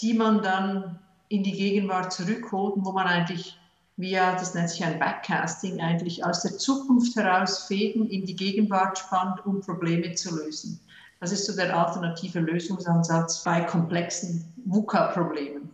die 0.00 0.14
man 0.14 0.42
dann 0.42 0.98
in 1.28 1.42
die 1.42 1.52
Gegenwart 1.52 2.12
zurückholt, 2.12 2.74
wo 2.78 2.92
man 2.92 3.06
eigentlich 3.06 3.56
via, 3.96 4.32
das 4.32 4.54
nennt 4.54 4.70
sich 4.70 4.84
ein 4.84 4.98
Backcasting, 4.98 5.80
eigentlich 5.80 6.24
aus 6.24 6.42
der 6.42 6.58
Zukunft 6.58 7.14
heraus 7.16 7.64
Fäden 7.64 8.08
in 8.08 8.26
die 8.26 8.36
Gegenwart 8.36 8.98
spannt, 8.98 9.44
um 9.46 9.60
Probleme 9.60 10.14
zu 10.14 10.34
lösen. 10.36 10.80
Das 11.20 11.32
ist 11.32 11.46
so 11.46 11.54
der 11.54 11.76
alternative 11.76 12.40
Lösungsansatz 12.40 13.44
bei 13.44 13.60
komplexen 13.62 14.52
VUCA-Problemen. 14.66 15.70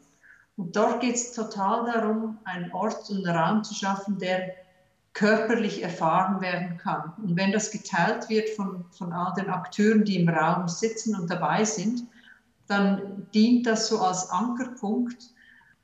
Und 0.56 0.76
dort 0.76 1.00
geht 1.00 1.14
es 1.14 1.32
total 1.32 1.90
darum, 1.90 2.38
einen 2.44 2.70
Ort 2.72 3.08
und 3.08 3.26
einen 3.26 3.36
Raum 3.36 3.64
zu 3.64 3.74
schaffen, 3.74 4.18
der 4.18 4.52
körperlich 5.14 5.82
erfahren 5.82 6.40
werden 6.40 6.76
kann. 6.76 7.14
Und 7.22 7.36
wenn 7.36 7.52
das 7.52 7.70
geteilt 7.70 8.28
wird 8.28 8.48
von, 8.50 8.84
von 8.90 9.12
all 9.12 9.32
den 9.34 9.48
Akteuren, 9.48 10.04
die 10.04 10.20
im 10.20 10.28
Raum 10.28 10.68
sitzen 10.68 11.18
und 11.18 11.30
dabei 11.30 11.64
sind, 11.64 12.04
dann 12.68 13.26
dient 13.34 13.66
das 13.66 13.88
so 13.88 14.00
als 14.00 14.30
Ankerpunkt, 14.30 15.30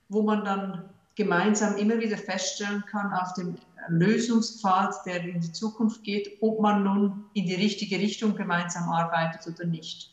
wo 0.09 0.23
man 0.23 0.45
dann 0.45 0.85
gemeinsam 1.17 1.77
immer 1.77 1.99
wieder 1.99 2.19
feststellen 2.19 2.85
kann 2.91 3.13
auf 3.13 3.33
dem 3.35 3.57
Lösungspfad, 3.89 4.95
der 5.07 5.25
in 5.25 5.41
die 5.41 5.53
Zukunft 5.53 6.05
geht, 6.05 6.39
ob 6.41 6.61
man 6.61 6.85
nun 6.85 7.25
in 7.33 7.47
die 7.47 7.55
richtige 7.55 7.99
Richtung 7.99 8.37
gemeinsam 8.37 8.89
arbeitet 8.91 9.47
oder 9.47 9.67
nicht. 9.67 10.13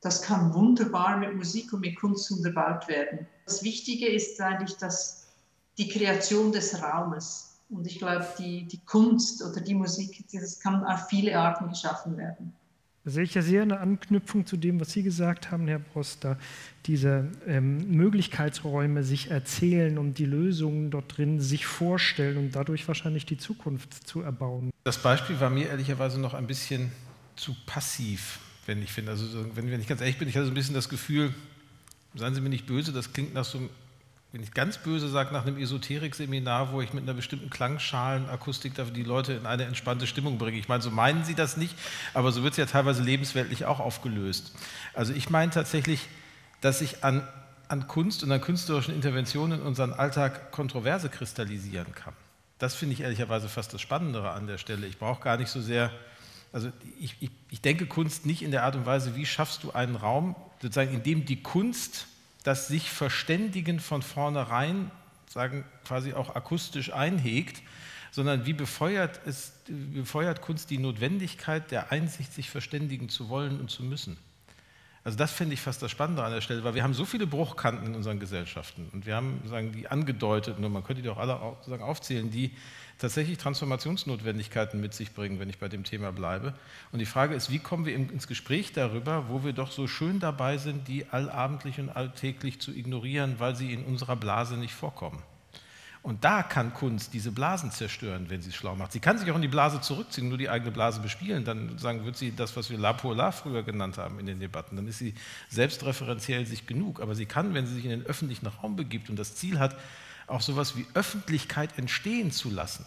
Das 0.00 0.22
kann 0.22 0.54
wunderbar 0.54 1.18
mit 1.18 1.34
Musik 1.36 1.72
und 1.72 1.80
mit 1.80 1.98
Kunst 1.98 2.30
unterbaut 2.30 2.88
werden. 2.88 3.26
Das 3.44 3.62
Wichtige 3.62 4.08
ist 4.08 4.40
eigentlich, 4.40 4.76
dass 4.78 5.26
die 5.76 5.88
Kreation 5.88 6.52
des 6.52 6.82
Raumes 6.82 7.60
und 7.68 7.86
ich 7.86 7.98
glaube, 7.98 8.26
die, 8.38 8.64
die 8.64 8.80
Kunst 8.86 9.42
oder 9.42 9.60
die 9.60 9.74
Musik, 9.74 10.24
das 10.32 10.58
kann 10.58 10.84
auf 10.84 11.08
viele 11.08 11.38
Arten 11.38 11.68
geschaffen 11.68 12.16
werden. 12.16 12.54
Da 13.08 13.12
sehe 13.12 13.24
ich 13.24 13.32
ja 13.32 13.40
sehr 13.40 13.62
eine 13.62 13.80
Anknüpfung 13.80 14.44
zu 14.44 14.58
dem, 14.58 14.80
was 14.80 14.92
Sie 14.92 15.02
gesagt 15.02 15.50
haben, 15.50 15.66
Herr 15.66 15.78
Broster. 15.78 16.36
Diese 16.84 17.30
ähm, 17.46 17.90
Möglichkeitsräume 17.90 19.02
sich 19.02 19.30
erzählen 19.30 19.96
und 19.96 20.18
die 20.18 20.26
Lösungen 20.26 20.90
dort 20.90 21.16
drin 21.16 21.40
sich 21.40 21.64
vorstellen 21.64 22.36
und 22.36 22.54
dadurch 22.54 22.86
wahrscheinlich 22.86 23.24
die 23.24 23.38
Zukunft 23.38 24.06
zu 24.06 24.20
erbauen. 24.20 24.68
Das 24.84 24.98
Beispiel 24.98 25.40
war 25.40 25.48
mir 25.48 25.68
ehrlicherweise 25.68 26.20
noch 26.20 26.34
ein 26.34 26.46
bisschen 26.46 26.92
zu 27.34 27.56
passiv 27.64 28.40
wenn 28.66 28.82
ich 28.82 28.92
finde. 28.92 29.12
Also 29.12 29.24
wenn, 29.54 29.70
wenn 29.70 29.80
ich 29.80 29.86
ganz 29.86 30.02
ehrlich 30.02 30.18
bin, 30.18 30.28
ich 30.28 30.34
hatte 30.34 30.44
so 30.44 30.52
ein 30.52 30.54
bisschen 30.54 30.74
das 30.74 30.90
Gefühl, 30.90 31.32
seien 32.14 32.34
Sie 32.34 32.42
mir 32.42 32.50
nicht 32.50 32.66
böse, 32.66 32.92
das 32.92 33.14
klingt 33.14 33.32
nach 33.32 33.46
so, 33.46 33.70
wenn 34.30 34.42
ich 34.42 34.52
ganz 34.52 34.76
böse 34.76 35.08
sage, 35.08 35.32
nach 35.32 35.46
einem 35.46 35.56
Esoterik-Seminar, 35.56 36.72
wo 36.72 36.82
ich 36.82 36.92
mit 36.92 37.04
einer 37.04 37.14
bestimmten 37.14 37.48
Klangschalenakustik 37.48 38.74
die 38.94 39.02
Leute 39.02 39.32
in 39.32 39.46
eine 39.46 39.64
entspannte 39.64 40.06
Stimmung 40.06 40.36
bringe. 40.36 40.58
Ich 40.58 40.68
meine, 40.68 40.82
so 40.82 40.90
meinen 40.90 41.24
Sie 41.24 41.34
das 41.34 41.56
nicht, 41.56 41.74
aber 42.12 42.30
so 42.30 42.42
wird 42.42 42.52
es 42.52 42.58
ja 42.58 42.66
teilweise 42.66 43.02
lebensweltlich 43.02 43.64
auch 43.64 43.80
aufgelöst. 43.80 44.52
Also 44.92 45.14
ich 45.14 45.30
meine 45.30 45.50
tatsächlich, 45.50 46.08
dass 46.60 46.80
sich 46.80 47.04
an, 47.04 47.26
an 47.68 47.88
Kunst 47.88 48.22
und 48.22 48.30
an 48.30 48.42
künstlerischen 48.42 48.94
Interventionen 48.94 49.60
in 49.60 49.66
unseren 49.66 49.94
Alltag 49.94 50.52
Kontroverse 50.52 51.08
kristallisieren 51.08 51.94
kann. 51.94 52.12
Das 52.58 52.74
finde 52.74 52.94
ich 52.94 53.00
ehrlicherweise 53.00 53.48
fast 53.48 53.72
das 53.72 53.80
Spannendere 53.80 54.32
an 54.32 54.46
der 54.46 54.58
Stelle. 54.58 54.86
Ich 54.86 54.98
brauche 54.98 55.22
gar 55.22 55.38
nicht 55.38 55.48
so 55.48 55.62
sehr 55.62 55.90
also 56.50 56.70
ich, 56.98 57.14
ich, 57.20 57.30
ich, 57.50 57.60
denke 57.60 57.84
Kunst 57.84 58.24
nicht 58.24 58.40
in 58.40 58.50
der 58.50 58.64
Art 58.64 58.74
und 58.74 58.86
Weise, 58.86 59.14
wie 59.14 59.26
schaffst 59.26 59.64
du 59.64 59.72
einen 59.72 59.96
Raum, 59.96 60.34
sozusagen, 60.62 60.94
in 60.94 61.02
dem 61.02 61.26
die 61.26 61.42
Kunst 61.42 62.06
das 62.48 62.66
sich 62.66 62.90
Verständigen 62.90 63.78
von 63.78 64.00
vornherein, 64.00 64.90
sagen 65.28 65.66
quasi 65.84 66.14
auch 66.14 66.34
akustisch 66.34 66.90
einhegt, 66.90 67.60
sondern 68.10 68.46
wie 68.46 68.54
befeuert, 68.54 69.20
es, 69.26 69.52
befeuert 69.66 70.40
Kunst 70.40 70.70
die 70.70 70.78
Notwendigkeit 70.78 71.70
der 71.70 71.92
Einsicht, 71.92 72.32
sich 72.32 72.48
verständigen 72.48 73.10
zu 73.10 73.28
wollen 73.28 73.60
und 73.60 73.70
zu 73.70 73.82
müssen. 73.82 74.16
Also 75.08 75.16
das 75.16 75.32
finde 75.32 75.54
ich 75.54 75.62
fast 75.62 75.80
das 75.80 75.90
Spannende 75.90 76.22
an 76.22 76.32
der 76.32 76.42
Stelle, 76.42 76.64
weil 76.64 76.74
wir 76.74 76.82
haben 76.82 76.92
so 76.92 77.06
viele 77.06 77.26
Bruchkanten 77.26 77.86
in 77.86 77.94
unseren 77.94 78.20
Gesellschaften 78.20 78.90
und 78.92 79.06
wir 79.06 79.16
haben 79.16 79.40
sagen, 79.46 79.72
die 79.72 79.88
angedeutet, 79.88 80.58
und 80.58 80.70
man 80.70 80.84
könnte 80.84 81.00
die 81.00 81.08
auch 81.08 81.16
alle 81.16 81.40
sagen, 81.66 81.82
aufzählen, 81.82 82.30
die 82.30 82.50
tatsächlich 82.98 83.38
Transformationsnotwendigkeiten 83.38 84.78
mit 84.78 84.92
sich 84.92 85.14
bringen, 85.14 85.40
wenn 85.40 85.48
ich 85.48 85.56
bei 85.56 85.68
dem 85.68 85.82
Thema 85.82 86.12
bleibe. 86.12 86.52
Und 86.92 86.98
die 86.98 87.06
Frage 87.06 87.34
ist, 87.34 87.50
wie 87.50 87.58
kommen 87.58 87.86
wir 87.86 87.94
ins 87.94 88.26
Gespräch 88.26 88.74
darüber, 88.74 89.30
wo 89.30 89.44
wir 89.44 89.54
doch 89.54 89.70
so 89.70 89.86
schön 89.86 90.20
dabei 90.20 90.58
sind, 90.58 90.88
die 90.88 91.06
allabendlich 91.10 91.80
und 91.80 91.88
alltäglich 91.88 92.60
zu 92.60 92.70
ignorieren, 92.70 93.36
weil 93.38 93.56
sie 93.56 93.72
in 93.72 93.86
unserer 93.86 94.16
Blase 94.16 94.58
nicht 94.58 94.74
vorkommen. 94.74 95.22
Und 96.08 96.24
da 96.24 96.42
kann 96.42 96.72
Kunst 96.72 97.12
diese 97.12 97.30
Blasen 97.30 97.70
zerstören, 97.70 98.30
wenn 98.30 98.40
sie 98.40 98.48
es 98.48 98.54
schlau 98.54 98.74
macht. 98.74 98.92
Sie 98.92 98.98
kann 98.98 99.18
sich 99.18 99.30
auch 99.30 99.36
in 99.36 99.42
die 99.42 99.46
Blase 99.46 99.82
zurückziehen, 99.82 100.30
nur 100.30 100.38
die 100.38 100.48
eigene 100.48 100.70
Blase 100.70 101.00
bespielen. 101.00 101.44
Dann 101.44 101.76
sagen, 101.76 102.06
wird 102.06 102.16
sie 102.16 102.34
das, 102.34 102.56
was 102.56 102.70
wir 102.70 102.78
La 102.78 102.94
Polar 102.94 103.30
früher 103.30 103.62
genannt 103.62 103.98
haben 103.98 104.18
in 104.18 104.24
den 104.24 104.40
Debatten. 104.40 104.76
Dann 104.76 104.88
ist 104.88 104.96
sie 104.96 105.12
selbstreferenziell 105.50 106.46
sich 106.46 106.66
genug. 106.66 107.02
Aber 107.02 107.14
sie 107.14 107.26
kann, 107.26 107.52
wenn 107.52 107.66
sie 107.66 107.74
sich 107.74 107.84
in 107.84 107.90
den 107.90 108.06
öffentlichen 108.06 108.46
Raum 108.46 108.74
begibt 108.74 109.10
und 109.10 109.18
das 109.18 109.34
Ziel 109.34 109.58
hat, 109.58 109.76
auch 110.28 110.40
sowas 110.40 110.78
wie 110.78 110.86
Öffentlichkeit 110.94 111.76
entstehen 111.76 112.32
zu 112.32 112.48
lassen, 112.48 112.86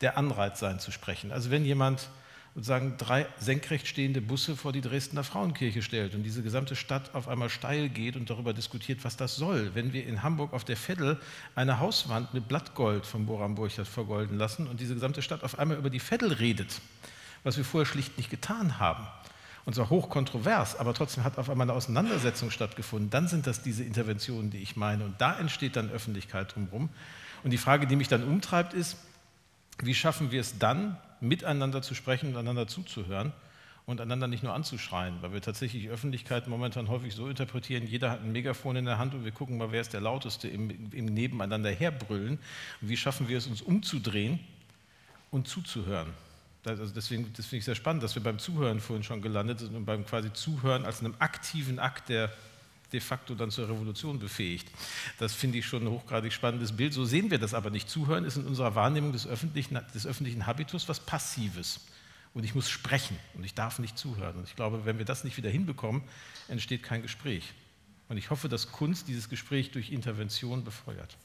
der 0.00 0.18
Anreiz 0.18 0.58
sein 0.58 0.80
zu 0.80 0.90
sprechen. 0.90 1.30
Also 1.30 1.52
wenn 1.52 1.64
jemand 1.64 2.08
sozusagen 2.54 2.96
drei 2.96 3.26
senkrecht 3.38 3.86
stehende 3.86 4.20
Busse 4.20 4.56
vor 4.56 4.72
die 4.72 4.80
Dresdner 4.80 5.22
Frauenkirche 5.22 5.82
stellt 5.82 6.14
und 6.14 6.24
diese 6.24 6.42
gesamte 6.42 6.74
Stadt 6.74 7.14
auf 7.14 7.28
einmal 7.28 7.48
steil 7.48 7.88
geht 7.88 8.16
und 8.16 8.28
darüber 8.28 8.52
diskutiert, 8.52 9.04
was 9.04 9.16
das 9.16 9.36
soll. 9.36 9.70
Wenn 9.74 9.92
wir 9.92 10.06
in 10.06 10.22
Hamburg 10.22 10.52
auf 10.52 10.64
der 10.64 10.76
Veddel 10.76 11.18
eine 11.54 11.78
Hauswand 11.78 12.34
mit 12.34 12.48
Blattgold 12.48 13.06
von 13.06 13.26
Boram 13.26 13.54
Burchard 13.54 13.86
vergolden 13.86 14.36
lassen 14.36 14.66
und 14.66 14.80
diese 14.80 14.94
gesamte 14.94 15.22
Stadt 15.22 15.44
auf 15.44 15.58
einmal 15.58 15.78
über 15.78 15.90
die 15.90 16.00
Veddel 16.00 16.32
redet, 16.32 16.80
was 17.44 17.56
wir 17.56 17.64
vorher 17.64 17.86
schlicht 17.86 18.18
nicht 18.18 18.30
getan 18.30 18.78
haben, 18.78 19.06
und 19.64 19.74
zwar 19.74 19.90
hochkontrovers, 19.90 20.76
aber 20.76 20.94
trotzdem 20.94 21.22
hat 21.22 21.38
auf 21.38 21.50
einmal 21.50 21.66
eine 21.66 21.74
Auseinandersetzung 21.74 22.50
stattgefunden, 22.50 23.10
dann 23.10 23.28
sind 23.28 23.46
das 23.46 23.62
diese 23.62 23.84
Interventionen, 23.84 24.50
die 24.50 24.58
ich 24.58 24.74
meine. 24.74 25.04
Und 25.04 25.20
da 25.20 25.38
entsteht 25.38 25.76
dann 25.76 25.90
Öffentlichkeit 25.90 26.54
drumherum. 26.54 26.88
Und 27.44 27.50
die 27.50 27.58
Frage, 27.58 27.86
die 27.86 27.96
mich 27.96 28.08
dann 28.08 28.24
umtreibt, 28.24 28.74
ist, 28.74 28.96
wie 29.78 29.94
schaffen 29.94 30.30
wir 30.30 30.40
es 30.40 30.58
dann, 30.58 30.96
miteinander 31.20 31.82
zu 31.82 31.94
sprechen 31.94 32.30
und 32.30 32.36
einander 32.36 32.66
zuzuhören 32.66 33.32
und 33.86 34.00
einander 34.00 34.26
nicht 34.26 34.42
nur 34.42 34.54
anzuschreien, 34.54 35.16
weil 35.20 35.32
wir 35.32 35.40
tatsächlich 35.40 35.88
Öffentlichkeit 35.88 36.46
momentan 36.46 36.88
häufig 36.88 37.14
so 37.14 37.28
interpretieren, 37.28 37.86
jeder 37.86 38.10
hat 38.10 38.22
ein 38.22 38.32
Megafon 38.32 38.76
in 38.76 38.84
der 38.84 38.98
Hand 38.98 39.14
und 39.14 39.24
wir 39.24 39.32
gucken 39.32 39.58
mal, 39.58 39.72
wer 39.72 39.80
ist 39.80 39.92
der 39.92 40.00
Lauteste 40.00 40.48
im, 40.48 40.92
im 40.92 41.06
Nebeneinander 41.06 41.70
herbrüllen. 41.70 42.38
Und 42.80 42.88
wie 42.88 42.96
schaffen 42.96 43.28
wir 43.28 43.38
es, 43.38 43.46
uns 43.46 43.62
umzudrehen 43.62 44.38
und 45.30 45.48
zuzuhören? 45.48 46.12
Also 46.64 46.86
deswegen, 46.86 47.32
das 47.36 47.46
finde 47.46 47.58
ich 47.58 47.64
sehr 47.64 47.74
spannend, 47.74 48.02
dass 48.02 48.14
wir 48.14 48.22
beim 48.22 48.38
Zuhören 48.38 48.80
vorhin 48.80 49.02
schon 49.02 49.22
gelandet 49.22 49.60
sind 49.60 49.74
und 49.74 49.86
beim 49.86 50.04
quasi 50.04 50.32
Zuhören 50.32 50.84
als 50.84 51.00
einem 51.00 51.14
aktiven 51.18 51.78
Akt, 51.78 52.10
der 52.10 52.30
de 52.92 53.00
facto 53.00 53.34
dann 53.34 53.50
zur 53.50 53.68
Revolution 53.68 54.18
befähigt. 54.18 54.68
Das 55.18 55.32
finde 55.34 55.58
ich 55.58 55.66
schon 55.66 55.84
ein 55.84 55.90
hochgradig 55.90 56.32
spannendes 56.32 56.72
Bild. 56.72 56.92
So 56.92 57.04
sehen 57.04 57.30
wir 57.30 57.38
das 57.38 57.54
aber 57.54 57.70
nicht. 57.70 57.88
Zuhören 57.88 58.24
ist 58.24 58.36
in 58.36 58.46
unserer 58.46 58.74
Wahrnehmung 58.74 59.12
des 59.12 59.26
öffentlichen, 59.26 59.80
des 59.94 60.06
öffentlichen 60.06 60.46
Habitus 60.46 60.88
was 60.88 61.00
Passives. 61.00 61.80
Und 62.32 62.44
ich 62.44 62.54
muss 62.54 62.68
sprechen 62.68 63.18
und 63.34 63.44
ich 63.44 63.54
darf 63.54 63.78
nicht 63.80 63.98
zuhören. 63.98 64.36
Und 64.36 64.44
ich 64.44 64.54
glaube, 64.54 64.84
wenn 64.84 64.98
wir 64.98 65.04
das 65.04 65.24
nicht 65.24 65.36
wieder 65.36 65.50
hinbekommen, 65.50 66.02
entsteht 66.48 66.82
kein 66.82 67.02
Gespräch. 67.02 67.52
Und 68.08 68.16
ich 68.16 68.30
hoffe, 68.30 68.48
dass 68.48 68.70
Kunst 68.70 69.08
dieses 69.08 69.28
Gespräch 69.28 69.70
durch 69.72 69.90
Intervention 69.90 70.64
befeuert. 70.64 71.16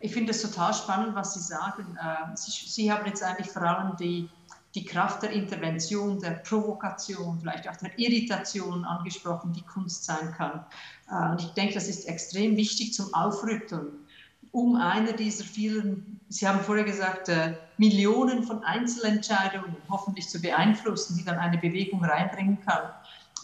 Ich 0.00 0.12
finde 0.12 0.30
es 0.30 0.42
total 0.42 0.72
spannend, 0.74 1.14
was 1.14 1.34
Sie 1.34 1.40
sagen. 1.40 1.96
Äh, 1.96 2.36
Sie, 2.36 2.50
Sie 2.50 2.92
haben 2.92 3.06
jetzt 3.06 3.22
eigentlich 3.22 3.48
vor 3.48 3.62
allem 3.62 3.96
die 3.96 4.28
die 4.74 4.84
Kraft 4.84 5.22
der 5.22 5.30
Intervention, 5.30 6.20
der 6.20 6.30
Provokation, 6.30 7.38
vielleicht 7.40 7.68
auch 7.68 7.76
der 7.76 7.98
Irritation 7.98 8.84
angesprochen, 8.84 9.52
die 9.52 9.62
Kunst 9.62 10.04
sein 10.04 10.34
kann. 10.36 10.64
Äh, 11.10 11.32
und 11.32 11.40
ich 11.42 11.50
denke, 11.54 11.74
das 11.74 11.88
ist 11.88 12.04
extrem 12.06 12.56
wichtig 12.56 12.92
zum 12.94 13.12
Aufrütteln. 13.14 13.88
um 14.50 14.76
einer 14.76 15.12
dieser 15.12 15.44
vielen, 15.44 16.20
Sie 16.30 16.48
haben 16.48 16.60
vorher 16.60 16.84
gesagt, 16.84 17.28
äh, 17.28 17.54
Millionen 17.76 18.42
von 18.42 18.64
Einzelentscheidungen 18.64 19.76
hoffentlich 19.90 20.28
zu 20.28 20.40
beeinflussen, 20.40 21.18
die 21.18 21.24
dann 21.24 21.38
eine 21.38 21.58
Bewegung 21.58 22.02
reinbringen 22.02 22.58
kann. 22.64 22.90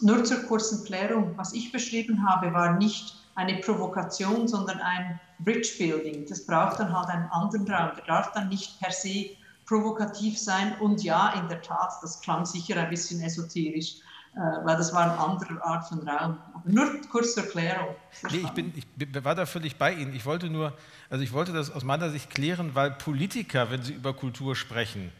Nur 0.01 0.23
zur 0.23 0.43
kurzen 0.43 0.83
Klärung, 0.83 1.37
was 1.37 1.53
ich 1.53 1.71
beschrieben 1.71 2.27
habe, 2.27 2.53
war 2.53 2.77
nicht 2.77 3.15
eine 3.35 3.57
Provokation, 3.57 4.47
sondern 4.47 4.79
ein 4.79 5.19
Bridge 5.39 5.69
Building. 5.77 6.25
Das 6.27 6.45
braucht 6.45 6.79
dann 6.79 6.91
halt 6.91 7.09
einen 7.09 7.29
anderen 7.29 7.67
Raum. 7.71 7.91
Der 7.97 8.05
darf 8.05 8.31
dann 8.31 8.49
nicht 8.49 8.79
per 8.79 8.91
se 8.91 9.29
provokativ 9.65 10.37
sein. 10.37 10.75
Und 10.79 11.03
ja, 11.03 11.33
in 11.39 11.47
der 11.47 11.61
Tat, 11.61 11.93
das 12.01 12.21
klang 12.21 12.45
sicher 12.45 12.77
ein 12.77 12.89
bisschen 12.89 13.21
esoterisch, 13.21 13.97
äh, 14.35 14.39
weil 14.39 14.77
das 14.77 14.93
war 14.93 15.03
eine 15.03 15.17
andere 15.17 15.63
Art 15.63 15.87
von 15.87 16.07
Raum. 16.07 16.37
Aber 16.53 16.69
nur 16.69 17.01
kurz 17.11 17.33
zur 17.33 17.43
Erklärung. 17.43 17.95
Nee, 18.31 18.37
ich, 18.37 18.51
bin, 18.51 18.73
ich 18.75 19.23
war 19.23 19.35
da 19.35 19.45
völlig 19.45 19.77
bei 19.77 19.93
Ihnen. 19.93 20.15
Ich 20.15 20.25
wollte 20.25 20.49
nur, 20.49 20.73
also 21.09 21.23
ich 21.23 21.33
wollte 21.33 21.53
das 21.53 21.71
aus 21.71 21.83
meiner 21.83 22.09
Sicht 22.09 22.29
klären, 22.29 22.75
weil 22.75 22.91
Politiker, 22.91 23.71
wenn 23.71 23.83
sie 23.83 23.93
über 23.93 24.13
Kultur 24.13 24.55
sprechen, 24.55 25.11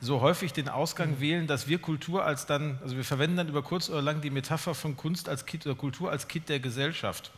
so 0.00 0.20
häufig 0.20 0.52
den 0.52 0.68
Ausgang 0.68 1.20
wählen, 1.20 1.46
dass 1.46 1.68
wir 1.68 1.78
Kultur 1.78 2.24
als 2.24 2.44
dann, 2.46 2.80
also 2.82 2.96
wir 2.96 3.04
verwenden 3.04 3.36
dann 3.36 3.48
über 3.48 3.62
kurz 3.62 3.88
oder 3.88 4.02
lang 4.02 4.20
die 4.20 4.30
Metapher 4.30 4.74
von 4.74 4.96
Kunst 4.96 5.28
als 5.28 5.46
Kit 5.46 5.64
oder 5.64 5.76
Kultur 5.76 6.10
als 6.10 6.26
Kit 6.26 6.48
der 6.48 6.58
Gesellschaft. 6.58 7.30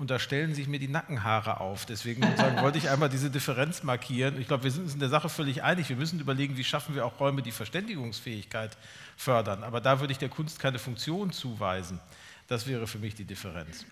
Und 0.00 0.10
da 0.10 0.18
stellen 0.18 0.54
sich 0.54 0.66
mir 0.66 0.78
die 0.78 0.88
Nackenhaare 0.88 1.60
auf. 1.60 1.84
Deswegen 1.84 2.22
wollte 2.62 2.78
ich 2.78 2.88
einmal 2.88 3.10
diese 3.10 3.28
Differenz 3.28 3.82
markieren. 3.82 4.40
Ich 4.40 4.46
glaube, 4.46 4.64
wir 4.64 4.70
sind 4.70 4.84
uns 4.84 4.94
in 4.94 4.98
der 4.98 5.10
Sache 5.10 5.28
völlig 5.28 5.62
einig. 5.62 5.90
Wir 5.90 5.96
müssen 5.96 6.18
überlegen, 6.20 6.56
wie 6.56 6.64
schaffen 6.64 6.94
wir 6.94 7.04
auch 7.04 7.20
Räume, 7.20 7.42
die 7.42 7.52
Verständigungsfähigkeit 7.52 8.78
fördern. 9.18 9.62
Aber 9.62 9.82
da 9.82 10.00
würde 10.00 10.12
ich 10.12 10.18
der 10.18 10.30
Kunst 10.30 10.58
keine 10.58 10.78
Funktion 10.78 11.32
zuweisen. 11.32 12.00
Das 12.48 12.66
wäre 12.66 12.86
für 12.86 12.98
mich 12.98 13.14
die 13.14 13.26
Differenz. 13.26 13.84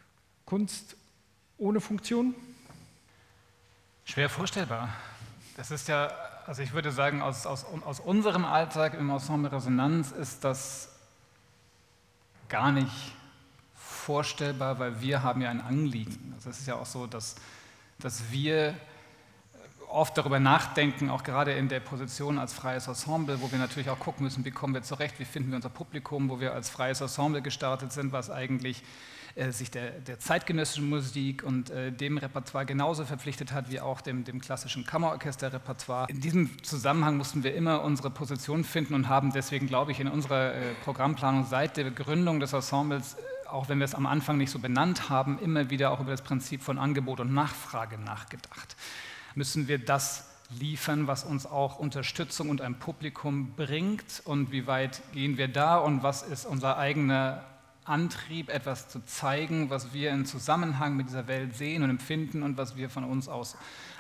Kunst 0.47 0.97
ohne 1.59 1.79
Funktion? 1.79 2.35
Schwer 4.07 4.31
vorstellbar. 4.31 4.88
Das 5.59 5.71
ist 5.71 5.88
ja, 5.88 6.11
also 6.47 6.62
ich 6.62 6.73
würde 6.73 6.90
sagen, 6.90 7.21
aus, 7.21 7.44
aus, 7.44 7.66
aus 7.85 8.01
unserem 8.01 8.47
Alltag 8.47 8.94
im 8.94 9.11
Ensemble 9.11 9.53
Resonanz 9.53 10.12
ist 10.12 10.42
das 10.42 10.88
gar 12.49 12.73
nicht 12.73 13.12
vorstellbar, 14.09 14.79
weil 14.79 15.03
wir 15.03 15.23
haben 15.23 15.42
ja 15.42 15.51
ein 15.51 15.61
Anliegen. 15.61 16.33
Also 16.35 16.49
es 16.49 16.61
ist 16.61 16.66
ja 16.66 16.77
auch 16.77 16.87
so, 16.87 17.07
dass, 17.07 17.37
dass 17.99 18.33
wir 18.33 18.75
oft 19.90 20.16
darüber 20.16 20.40
nachdenken, 20.40 21.11
auch 21.11 21.23
gerade 21.23 21.53
in 21.53 21.68
der 21.68 21.81
Position 21.81 22.38
als 22.38 22.55
freies 22.55 22.88
Ensemble, 22.88 23.42
wo 23.42 23.53
wir 23.53 23.59
natürlich 23.59 23.90
auch 23.90 23.99
gucken 23.99 24.25
müssen, 24.25 24.47
wie 24.47 24.51
kommen 24.51 24.73
wir 24.73 24.83
zurecht, 24.83 25.21
wie 25.21 25.27
finden 25.27 25.51
wir 25.51 25.57
unser 25.57 25.68
Publikum, 25.68 26.31
wo 26.31 26.40
wir 26.40 26.55
als 26.55 26.71
freies 26.71 27.03
Ensemble 27.03 27.42
gestartet 27.42 27.92
sind, 27.92 28.11
was 28.12 28.31
eigentlich 28.31 28.83
äh, 29.35 29.53
sich 29.53 29.71
der, 29.71 29.90
der, 29.90 30.18
zeitgenössischen 30.18 30.88
Musik 30.88 31.42
und 31.42 31.68
äh, 31.68 31.92
dem 31.92 32.16
Repertoire 32.16 32.64
genauso 32.64 33.05
verpflichtet 33.05 33.53
hat 33.53 33.71
wie 33.71 33.79
auch 33.79 34.01
dem, 34.01 34.25
dem 34.25 34.40
klassischen 34.40 34.87
Kammerorchesterrepertoire. 34.87 36.09
In 36.09 36.23
diesem 36.23 36.62
Zusammenhang 36.62 37.18
mussten 37.18 37.44
wir 37.44 37.55
immer 37.55 37.83
unsere 37.83 38.09
Position 38.09 38.64
finden 38.64 38.94
und 38.94 39.11
haben 39.11 39.35
deswegen, 39.35 39.66
glaube 39.66 39.92
ich, 39.92 40.01
in 40.01 40.09
unserer 40.09 40.55
äh, 40.55 40.73
Programmplanung 40.83 41.44
seit 41.44 41.77
der 41.77 41.90
Gründung 41.90 42.40
des 42.40 42.55
Ensembles 42.55 43.16
auch 43.51 43.69
wenn 43.69 43.79
wir 43.79 43.85
es 43.85 43.95
am 43.95 44.07
Anfang 44.07 44.39
nicht 44.39 44.51
so 44.51 44.59
benannt 44.59 45.09
haben, 45.09 45.39
immer 45.39 45.71
wieder 45.71 45.91
auch 45.91 46.01
über 46.01 46.11
das 46.11 46.23
Prinzip 46.23 46.63
von 46.63 46.79
Angebot 46.79 47.21
und 47.21 47.33
Nachfrage 47.33 47.99
nachgedacht. 47.99 48.77
Müssen 49.35 49.69
wir 49.69 49.79
das 49.79 50.29
liefern, 50.59 51.07
was 51.07 51.25
uns 51.25 51.47
auch 51.47 51.79
Unterstützung 51.79 52.49
und 52.51 52.61
ein 52.61 52.79
Publikum 52.79 53.53
bringt 53.55 54.23
und 54.25 54.51
wie 54.51 54.67
weit 54.67 55.03
gehen 55.13 55.37
wir 55.37 55.49
da 55.49 55.77
und 55.77 56.03
was 56.03 56.23
ist 56.23 56.47
unser 56.47 56.79
eigener 56.79 57.45
Antrieb, 57.85 58.51
etwas 58.51 58.89
zu 58.89 59.05
zeigen, 59.05 59.71
was 59.71 59.93
wir 59.93 60.11
in 60.11 60.27
Zusammenhang 60.27 60.97
mit 60.97 61.09
dieser 61.09 61.27
Welt 61.27 61.57
sehen 61.57 61.83
und 61.83 61.91
empfinden 61.91 62.43
und 62.43 62.57
was 62.57 62.77
wir 62.77 62.91
von 62.91 63.05
uns 63.05 63.29
aus 63.29 63.57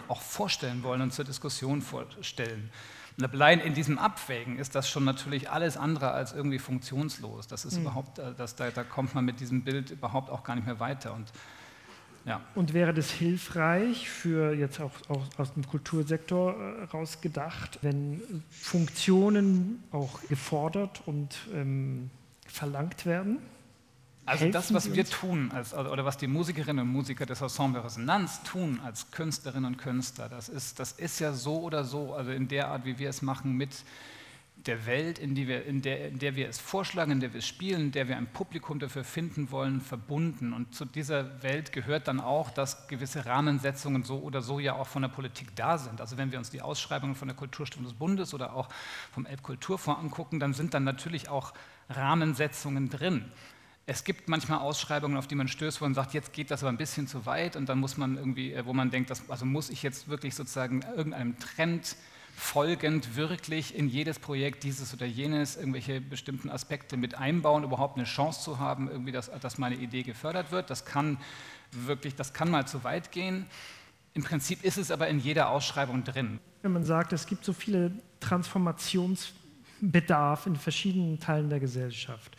auch 0.08 0.20
vorstellen 0.20 0.82
wollen 0.82 1.00
und 1.00 1.12
zur 1.12 1.24
Diskussion 1.24 1.82
vorstellen. 1.82 2.70
Und 3.18 3.32
allein 3.32 3.58
in 3.58 3.74
diesem 3.74 3.98
Abwägen 3.98 4.58
ist 4.58 4.76
das 4.76 4.88
schon 4.88 5.04
natürlich 5.04 5.50
alles 5.50 5.76
andere 5.76 6.12
als 6.12 6.32
irgendwie 6.32 6.60
funktionslos. 6.60 7.48
Das 7.48 7.64
ist 7.64 7.74
mhm. 7.74 7.82
überhaupt, 7.82 8.20
äh, 8.20 8.32
das, 8.36 8.54
da, 8.54 8.70
da, 8.70 8.84
kommt 8.84 9.14
man 9.14 9.24
mit 9.24 9.40
diesem 9.40 9.62
Bild 9.64 9.90
überhaupt 9.90 10.30
auch 10.30 10.44
gar 10.44 10.54
nicht 10.54 10.66
mehr 10.66 10.78
weiter. 10.78 11.14
Und, 11.14 11.32
ja. 12.24 12.40
Und 12.54 12.74
wäre 12.74 12.94
das 12.94 13.10
hilfreich 13.10 14.08
für 14.08 14.54
jetzt 14.54 14.80
auch, 14.80 14.92
auch 15.08 15.26
aus 15.36 15.52
dem 15.52 15.66
Kultursektor 15.66 16.54
äh, 16.54 16.84
rausgedacht, 16.84 17.80
wenn 17.82 18.22
Funktionen 18.50 19.82
auch 19.90 20.20
gefordert 20.28 21.02
und 21.06 21.36
ähm, 21.52 22.10
verlangt 22.46 23.04
werden? 23.04 23.38
Also 24.28 24.50
das, 24.50 24.74
was 24.74 24.92
wir 24.94 25.04
tun, 25.06 25.50
als, 25.52 25.72
oder 25.72 26.04
was 26.04 26.18
die 26.18 26.26
Musikerinnen 26.26 26.86
und 26.86 26.92
Musiker 26.92 27.24
des 27.24 27.40
Ensemble 27.40 27.82
Resonanz 27.82 28.42
tun 28.42 28.80
als 28.84 29.10
Künstlerinnen 29.10 29.72
und 29.72 29.78
Künstler, 29.78 30.28
das 30.28 30.48
ist, 30.48 30.78
das 30.78 30.92
ist 30.92 31.18
ja 31.18 31.32
so 31.32 31.60
oder 31.62 31.84
so, 31.84 32.14
also 32.14 32.30
in 32.30 32.46
der 32.46 32.68
Art, 32.68 32.84
wie 32.84 32.98
wir 32.98 33.08
es 33.08 33.22
machen, 33.22 33.56
mit 33.56 33.70
der 34.66 34.86
Welt, 34.86 35.18
in, 35.18 35.36
wir, 35.36 35.64
in, 35.64 35.82
der, 35.82 36.08
in 36.08 36.18
der 36.18 36.36
wir 36.36 36.48
es 36.48 36.58
vorschlagen, 36.58 37.12
in 37.12 37.20
der 37.20 37.32
wir 37.32 37.38
es 37.38 37.46
spielen, 37.46 37.80
in 37.80 37.92
der 37.92 38.08
wir 38.08 38.16
ein 38.16 38.26
Publikum 38.26 38.78
dafür 38.78 39.04
finden 39.04 39.50
wollen, 39.50 39.80
verbunden. 39.80 40.52
Und 40.52 40.74
zu 40.74 40.84
dieser 40.84 41.42
Welt 41.42 41.72
gehört 41.72 42.08
dann 42.08 42.20
auch, 42.20 42.50
dass 42.50 42.88
gewisse 42.88 43.24
Rahmensetzungen 43.24 44.02
so 44.02 44.18
oder 44.18 44.42
so 44.42 44.58
ja 44.58 44.74
auch 44.74 44.86
von 44.88 45.02
der 45.02 45.08
Politik 45.08 45.54
da 45.54 45.78
sind. 45.78 46.00
Also 46.00 46.18
wenn 46.18 46.32
wir 46.32 46.38
uns 46.38 46.50
die 46.50 46.60
Ausschreibungen 46.60 47.14
von 47.14 47.28
der 47.28 47.36
Kulturstiftung 47.36 47.84
des 47.84 47.94
Bundes 47.94 48.34
oder 48.34 48.54
auch 48.54 48.68
vom 49.12 49.26
Elbkulturfonds 49.26 50.00
angucken, 50.00 50.40
dann 50.40 50.54
sind 50.54 50.74
dann 50.74 50.84
natürlich 50.84 51.28
auch 51.28 51.54
Rahmensetzungen 51.88 52.90
drin. 52.90 53.24
Es 53.90 54.04
gibt 54.04 54.28
manchmal 54.28 54.58
Ausschreibungen, 54.58 55.16
auf 55.16 55.28
die 55.28 55.34
man 55.34 55.48
stößt, 55.48 55.80
wo 55.80 55.86
man 55.86 55.94
sagt, 55.94 56.12
jetzt 56.12 56.34
geht 56.34 56.50
das 56.50 56.62
aber 56.62 56.70
ein 56.70 56.76
bisschen 56.76 57.08
zu 57.08 57.24
weit 57.24 57.56
und 57.56 57.70
dann 57.70 57.78
muss 57.78 57.96
man 57.96 58.18
irgendwie, 58.18 58.52
äh, 58.52 58.66
wo 58.66 58.74
man 58.74 58.90
denkt, 58.90 59.08
das, 59.08 59.22
also 59.30 59.46
muss 59.46 59.70
ich 59.70 59.82
jetzt 59.82 60.08
wirklich 60.08 60.34
sozusagen 60.34 60.82
irgendeinem 60.94 61.38
Trend 61.38 61.96
folgend 62.36 63.16
wirklich 63.16 63.74
in 63.74 63.88
jedes 63.88 64.18
Projekt 64.18 64.64
dieses 64.64 64.92
oder 64.92 65.06
jenes 65.06 65.56
irgendwelche 65.56 66.02
bestimmten 66.02 66.50
Aspekte 66.50 66.98
mit 66.98 67.14
einbauen, 67.14 67.64
überhaupt 67.64 67.96
eine 67.96 68.04
Chance 68.04 68.42
zu 68.42 68.58
haben, 68.58 68.90
irgendwie, 68.90 69.12
dass, 69.12 69.30
dass 69.40 69.56
meine 69.56 69.76
Idee 69.76 70.02
gefördert 70.02 70.52
wird. 70.52 70.68
Das 70.68 70.84
kann 70.84 71.16
wirklich, 71.72 72.14
das 72.14 72.34
kann 72.34 72.50
mal 72.50 72.68
zu 72.68 72.84
weit 72.84 73.10
gehen. 73.10 73.46
Im 74.12 74.22
Prinzip 74.22 74.64
ist 74.64 74.76
es 74.76 74.90
aber 74.90 75.08
in 75.08 75.18
jeder 75.18 75.48
Ausschreibung 75.48 76.04
drin. 76.04 76.40
Wenn 76.60 76.72
man 76.72 76.84
sagt, 76.84 77.14
es 77.14 77.26
gibt 77.26 77.42
so 77.42 77.54
viele 77.54 77.92
Transformationsbedarf 78.20 80.44
in 80.44 80.56
verschiedenen 80.56 81.20
Teilen 81.20 81.48
der 81.48 81.60
Gesellschaft, 81.60 82.36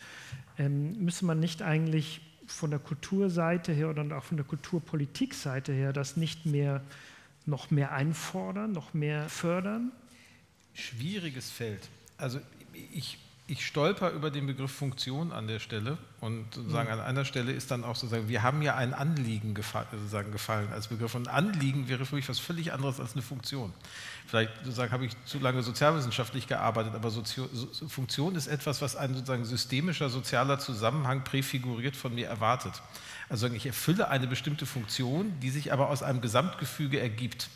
ähm, 0.60 1.02
müsste 1.02 1.24
man 1.24 1.40
nicht 1.40 1.62
eigentlich 1.62 2.20
von 2.46 2.70
der 2.70 2.78
Kulturseite 2.78 3.72
her 3.72 3.88
oder 3.88 4.16
auch 4.16 4.24
von 4.24 4.36
der 4.36 4.44
Kulturpolitikseite 4.44 5.72
her 5.72 5.92
das 5.94 6.16
nicht 6.18 6.44
mehr 6.44 6.82
noch 7.46 7.70
mehr 7.70 7.92
einfordern, 7.92 8.72
noch 8.72 8.92
mehr 8.92 9.28
fördern? 9.30 9.90
Schwieriges 10.74 11.50
Feld. 11.50 11.88
Also 12.18 12.40
ich 12.92 13.18
ich 13.50 13.66
stolper 13.66 14.10
über 14.10 14.30
den 14.30 14.46
Begriff 14.46 14.70
Funktion 14.70 15.32
an 15.32 15.48
der 15.48 15.58
Stelle 15.58 15.98
und 16.20 16.54
sozusagen 16.54 16.88
mhm. 16.88 17.00
an 17.00 17.00
einer 17.00 17.24
Stelle 17.24 17.50
ist 17.50 17.70
dann 17.70 17.82
auch 17.82 17.96
sozusagen, 17.96 18.28
wir 18.28 18.42
haben 18.42 18.62
ja 18.62 18.76
ein 18.76 18.94
Anliegen 18.94 19.54
gefallen, 19.54 19.88
sozusagen 19.90 20.30
gefallen 20.30 20.72
als 20.72 20.88
Begriff 20.88 21.14
und 21.16 21.28
Anliegen 21.28 21.88
wäre 21.88 22.06
für 22.06 22.14
mich 22.14 22.28
was 22.28 22.38
völlig 22.38 22.72
anderes 22.72 23.00
als 23.00 23.14
eine 23.14 23.22
Funktion. 23.22 23.72
Vielleicht 24.26 24.52
sozusagen 24.58 24.92
habe 24.92 25.04
ich 25.04 25.12
zu 25.24 25.40
lange 25.40 25.62
sozialwissenschaftlich 25.64 26.46
gearbeitet, 26.46 26.94
aber 26.94 27.10
Sozio 27.10 27.48
Funktion 27.88 28.36
ist 28.36 28.46
etwas, 28.46 28.80
was 28.82 28.94
ein 28.94 29.14
sozusagen 29.14 29.44
systemischer 29.44 30.08
sozialer 30.08 30.60
Zusammenhang 30.60 31.24
präfiguriert 31.24 31.96
von 31.96 32.14
mir 32.14 32.28
erwartet. 32.28 32.80
Also 33.28 33.48
ich 33.48 33.66
erfülle 33.66 34.08
eine 34.08 34.28
bestimmte 34.28 34.64
Funktion, 34.64 35.32
die 35.40 35.50
sich 35.50 35.72
aber 35.72 35.88
aus 35.88 36.02
einem 36.04 36.20
Gesamtgefüge 36.20 37.00
ergibt. 37.00 37.48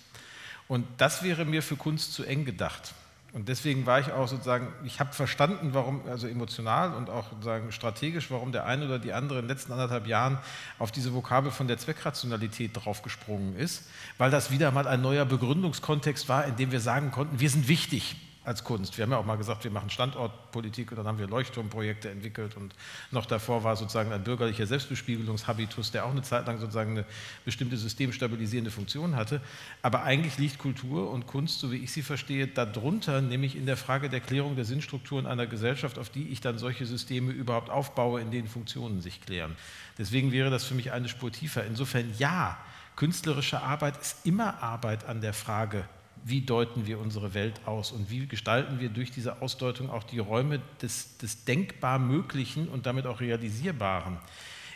Und 0.67 0.87
das 0.99 1.23
wäre 1.23 1.45
mir 1.45 1.63
für 1.63 1.77
Kunst 1.77 2.15
zu 2.15 2.25
eng 2.25 2.45
gedacht. 2.45 2.95
Und 3.35 3.49
deswegen 3.49 3.85
war 3.85 3.99
ich 3.99 4.13
auch 4.13 4.29
sozusagen, 4.29 4.69
ich 4.85 5.01
habe 5.01 5.13
verstanden, 5.13 5.71
warum, 5.73 6.03
also 6.09 6.29
emotional 6.29 6.95
und 6.95 7.11
auch 7.11 7.31
sozusagen 7.31 7.73
strategisch, 7.73 8.31
warum 8.31 8.53
der 8.53 8.65
eine 8.65 8.85
oder 8.85 9.01
die 9.01 9.13
andere 9.13 9.41
in 9.41 9.47
den 9.47 9.49
letzten 9.49 9.73
anderthalb 9.73 10.07
Jahren 10.07 10.39
auf 10.79 10.93
diese 10.93 11.13
Vokabel 11.13 11.51
von 11.51 11.67
der 11.67 11.77
Zweckrationalität 11.77 12.71
draufgesprungen 12.75 13.57
ist, 13.57 13.89
weil 14.19 14.31
das 14.31 14.53
wieder 14.53 14.71
mal 14.71 14.87
ein 14.87 15.03
neuer 15.03 15.25
Begründungskontext 15.25 16.29
war, 16.29 16.45
in 16.47 16.55
dem 16.55 16.71
wir 16.71 16.79
sagen 16.79 17.11
konnten, 17.11 17.41
wir 17.41 17.51
sind 17.51 17.67
wichtig 17.67 18.15
als 18.45 18.63
Kunst. 18.63 18.97
Wir 18.99 19.05
haben 19.05 19.13
ja 19.13 19.19
auch 19.19 19.25
mal 19.25 19.37
gesagt, 19.37 19.65
wir 19.65 19.71
machen 19.71 19.89
Standortpolitik 19.89 20.91
und 20.91 20.99
dann 20.99 21.07
haben 21.07 21.19
wir 21.19 21.27
Leuchtturmprojekte 21.27 22.11
entwickelt 22.11 22.57
und 22.57 22.75
noch 23.11 23.25
davor 23.27 23.65
war 23.65 23.75
sozusagen 23.77 24.13
ein 24.13 24.23
bürgerlicher 24.23 24.67
Selbstbespiegelungshabitus, 24.67 25.93
der 25.93 26.05
auch 26.05 26.11
eine 26.11 26.23
Zeit 26.23 26.47
lang 26.47 26.59
sozusagen 26.59 26.91
eine 26.91 27.05
bestimmte 27.45 27.77
systemstabilisierende 27.77 28.71
Funktion 28.71 29.17
hatte. 29.17 29.41
Aber 29.81 30.03
eigentlich 30.03 30.37
liegt 30.39 30.59
Kultur 30.59 31.11
und 31.11 31.27
Kunst, 31.27 31.61
so 31.61 31.73
wie 31.73 31.77
ich 31.77 31.93
sie 31.93 32.03
verstehe, 32.03 32.47
darunter, 32.47 33.23
nämlich 33.23 33.57
in 33.57 33.65
der 33.65 33.79
Frage 33.79 34.11
der 34.11 34.21
Klärung 34.21 34.57
der 34.57 34.67
Sinnstrukturen 34.67 35.27
einer 35.27 35.47
Gesellschaft, 35.47 35.99
auf 35.99 36.11
die 36.11 36.29
ich 36.29 36.41
dann 36.41 36.59
solche 36.59 36.85
Systeme 36.85 37.33
überhaupt 37.33 37.71
aufbaue, 37.71 38.21
in 38.21 38.31
denen 38.31 38.49
Funktionen 38.49 39.01
sich 39.01 39.23
klären. 39.23 39.57
Deswegen 39.97 40.33
wäre 40.33 40.51
das 40.51 40.65
für 40.65 40.75
mich 40.75 40.93
eine 40.93 41.09
Spur 41.09 41.33
tiefer. 41.33 41.65
Insofern 41.65 42.13
ja, 42.19 42.59
künstlerische 42.97 43.63
Arbeit 43.63 44.01
ist 44.01 44.27
immer 44.27 44.63
Arbeit 44.63 45.05
an 45.07 45.21
der 45.21 45.33
Frage, 45.33 45.89
wie 46.25 46.41
deuten 46.41 46.87
wir 46.87 46.99
unsere 46.99 47.35
Welt 47.35 47.61
aus 47.67 47.93
und 47.93 48.11
wie 48.11 48.27
gestalten 48.27 48.81
wir 48.81 48.89
durch 48.89 49.11
diese 49.11 49.43
Ausdeutung 49.43 49.91
auch 49.91 50.05
die 50.05 50.19
Räume 50.19 50.61
des, 50.81 51.19
des 51.19 51.45
denkbar 51.45 51.99
Möglichen 51.99 52.69
und 52.69 52.87
damit 52.87 53.07
auch 53.07 53.21
Realisierbaren. 53.21 54.17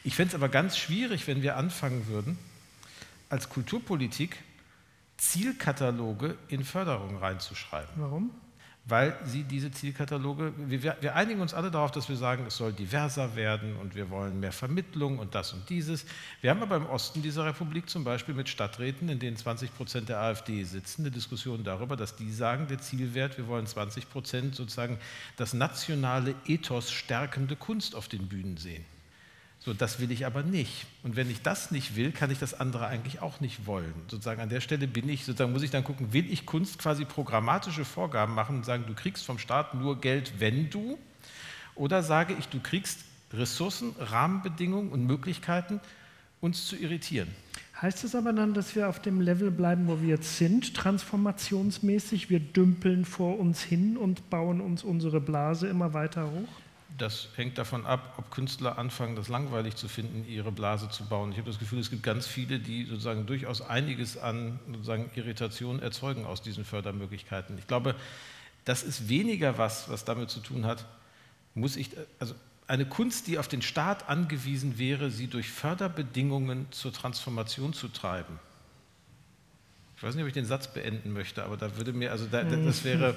Ich 0.04 0.14
fände 0.14 0.28
es 0.28 0.34
aber 0.34 0.50
ganz 0.50 0.76
schwierig, 0.76 1.26
wenn 1.26 1.42
wir 1.42 1.56
anfangen 1.56 2.06
würden, 2.06 2.38
als 3.30 3.48
Kulturpolitik 3.48 4.36
Zielkataloge 5.16 6.36
in 6.48 6.64
Förderung 6.64 7.16
reinzuschreiben. 7.16 7.94
Warum? 7.96 8.30
Weil 8.88 9.18
sie 9.24 9.44
diese 9.44 9.70
Zielkataloge, 9.70 10.54
wir, 10.56 10.96
wir, 11.00 11.14
einigen 11.14 11.40
uns 11.40 11.52
alle 11.52 11.70
darauf, 11.70 11.90
dass 11.90 12.08
wir 12.08 12.16
sagen, 12.16 12.46
es 12.46 12.56
soll 12.56 12.72
diverser 12.72 13.36
werden 13.36 13.76
und 13.76 13.94
wir 13.94 14.08
wollen 14.08 14.40
mehr 14.40 14.52
Vermittlung 14.52 15.18
und 15.18 15.34
das 15.34 15.52
und 15.52 15.68
dieses. 15.68 16.06
Wir 16.40 16.50
haben 16.50 16.62
aber 16.62 16.76
im 16.76 16.86
Osten 16.86 17.20
dieser 17.20 17.44
Republik 17.44 17.90
zum 17.90 18.02
Beispiel 18.02 18.34
mit 18.34 18.48
Stadträten, 18.48 19.10
in 19.10 19.18
denen 19.18 19.36
20 19.36 19.76
Prozent 19.76 20.08
der 20.08 20.20
AfD 20.20 20.64
sitzen, 20.64 21.02
eine 21.02 21.10
Diskussion 21.10 21.64
darüber, 21.64 21.96
dass 21.96 22.16
die 22.16 22.32
sagen, 22.32 22.66
der 22.68 22.78
Zielwert, 22.78 23.36
wir 23.36 23.46
wollen 23.46 23.66
20 23.66 24.08
Prozent 24.08 24.54
sozusagen 24.54 24.98
das 25.36 25.52
nationale 25.52 26.34
Ethos 26.46 26.90
stärkende 26.90 27.56
Kunst 27.56 27.94
auf 27.94 28.08
den 28.08 28.28
Bühnen 28.28 28.56
sehen. 28.56 28.84
So, 29.68 29.74
das 29.74 30.00
will 30.00 30.10
ich 30.10 30.24
aber 30.24 30.42
nicht. 30.42 30.86
Und 31.02 31.14
wenn 31.14 31.30
ich 31.30 31.42
das 31.42 31.70
nicht 31.70 31.94
will, 31.94 32.10
kann 32.10 32.30
ich 32.30 32.38
das 32.38 32.58
andere 32.58 32.86
eigentlich 32.86 33.20
auch 33.20 33.40
nicht 33.40 33.66
wollen. 33.66 33.92
Sozusagen 34.08 34.40
an 34.40 34.48
der 34.48 34.62
Stelle 34.62 34.88
bin 34.88 35.06
ich, 35.10 35.26
sozusagen 35.26 35.52
muss 35.52 35.62
ich 35.62 35.70
dann 35.70 35.84
gucken, 35.84 36.14
will 36.14 36.24
ich 36.32 36.46
Kunst 36.46 36.78
quasi 36.78 37.04
programmatische 37.04 37.84
Vorgaben 37.84 38.34
machen 38.34 38.56
und 38.56 38.64
sagen, 38.64 38.84
du 38.86 38.94
kriegst 38.94 39.26
vom 39.26 39.38
Staat 39.38 39.74
nur 39.74 40.00
Geld, 40.00 40.32
wenn 40.38 40.70
du, 40.70 40.98
oder 41.74 42.02
sage 42.02 42.34
ich, 42.38 42.48
du 42.48 42.60
kriegst 42.60 43.00
Ressourcen, 43.30 43.94
Rahmenbedingungen 43.98 44.88
und 44.90 45.04
Möglichkeiten, 45.04 45.82
uns 46.40 46.66
zu 46.66 46.74
irritieren. 46.74 47.28
Heißt 47.82 48.04
es 48.04 48.14
aber 48.14 48.32
dann, 48.32 48.54
dass 48.54 48.74
wir 48.74 48.88
auf 48.88 49.02
dem 49.02 49.20
Level 49.20 49.50
bleiben, 49.50 49.86
wo 49.86 50.00
wir 50.00 50.08
jetzt 50.08 50.38
sind, 50.38 50.72
transformationsmäßig? 50.72 52.30
Wir 52.30 52.40
dümpeln 52.40 53.04
vor 53.04 53.38
uns 53.38 53.60
hin 53.60 53.98
und 53.98 54.30
bauen 54.30 54.62
uns 54.62 54.82
unsere 54.82 55.20
Blase 55.20 55.68
immer 55.68 55.92
weiter 55.92 56.30
hoch? 56.30 56.48
Das 56.96 57.28
hängt 57.36 57.58
davon 57.58 57.84
ab, 57.84 58.14
ob 58.16 58.30
Künstler 58.30 58.78
anfangen, 58.78 59.14
das 59.14 59.28
langweilig 59.28 59.76
zu 59.76 59.88
finden, 59.88 60.24
ihre 60.26 60.50
Blase 60.50 60.88
zu 60.88 61.04
bauen. 61.04 61.32
Ich 61.32 61.38
habe 61.38 61.48
das 61.50 61.58
Gefühl, 61.58 61.78
es 61.78 61.90
gibt 61.90 62.02
ganz 62.02 62.26
viele, 62.26 62.58
die 62.58 62.86
sozusagen 62.86 63.26
durchaus 63.26 63.60
einiges 63.60 64.16
an 64.16 64.58
sozusagen 64.66 65.10
Irritation 65.14 65.80
erzeugen 65.80 66.24
aus 66.24 66.40
diesen 66.40 66.64
Fördermöglichkeiten. 66.64 67.58
Ich 67.58 67.66
glaube, 67.66 67.94
das 68.64 68.82
ist 68.82 69.08
weniger 69.08 69.58
was, 69.58 69.88
was 69.90 70.04
damit 70.04 70.30
zu 70.30 70.40
tun 70.40 70.64
hat, 70.64 70.86
muss 71.54 71.76
ich, 71.76 71.90
also 72.18 72.34
eine 72.66 72.86
Kunst, 72.86 73.26
die 73.26 73.38
auf 73.38 73.48
den 73.48 73.62
Staat 73.62 74.08
angewiesen 74.08 74.78
wäre, 74.78 75.10
sie 75.10 75.26
durch 75.26 75.50
Förderbedingungen 75.50 76.66
zur 76.70 76.92
Transformation 76.92 77.72
zu 77.72 77.88
treiben 77.88 78.38
ich 79.98 80.04
weiß 80.04 80.14
nicht, 80.14 80.22
ob 80.22 80.28
ich 80.28 80.34
den 80.34 80.44
Satz 80.44 80.68
beenden 80.68 81.12
möchte, 81.12 81.42
aber 81.42 81.56
da 81.56 81.76
würde 81.76 81.92
mir, 81.92 82.12
also 82.12 82.26
da, 82.30 82.44
das, 82.44 82.84
wäre, 82.84 83.16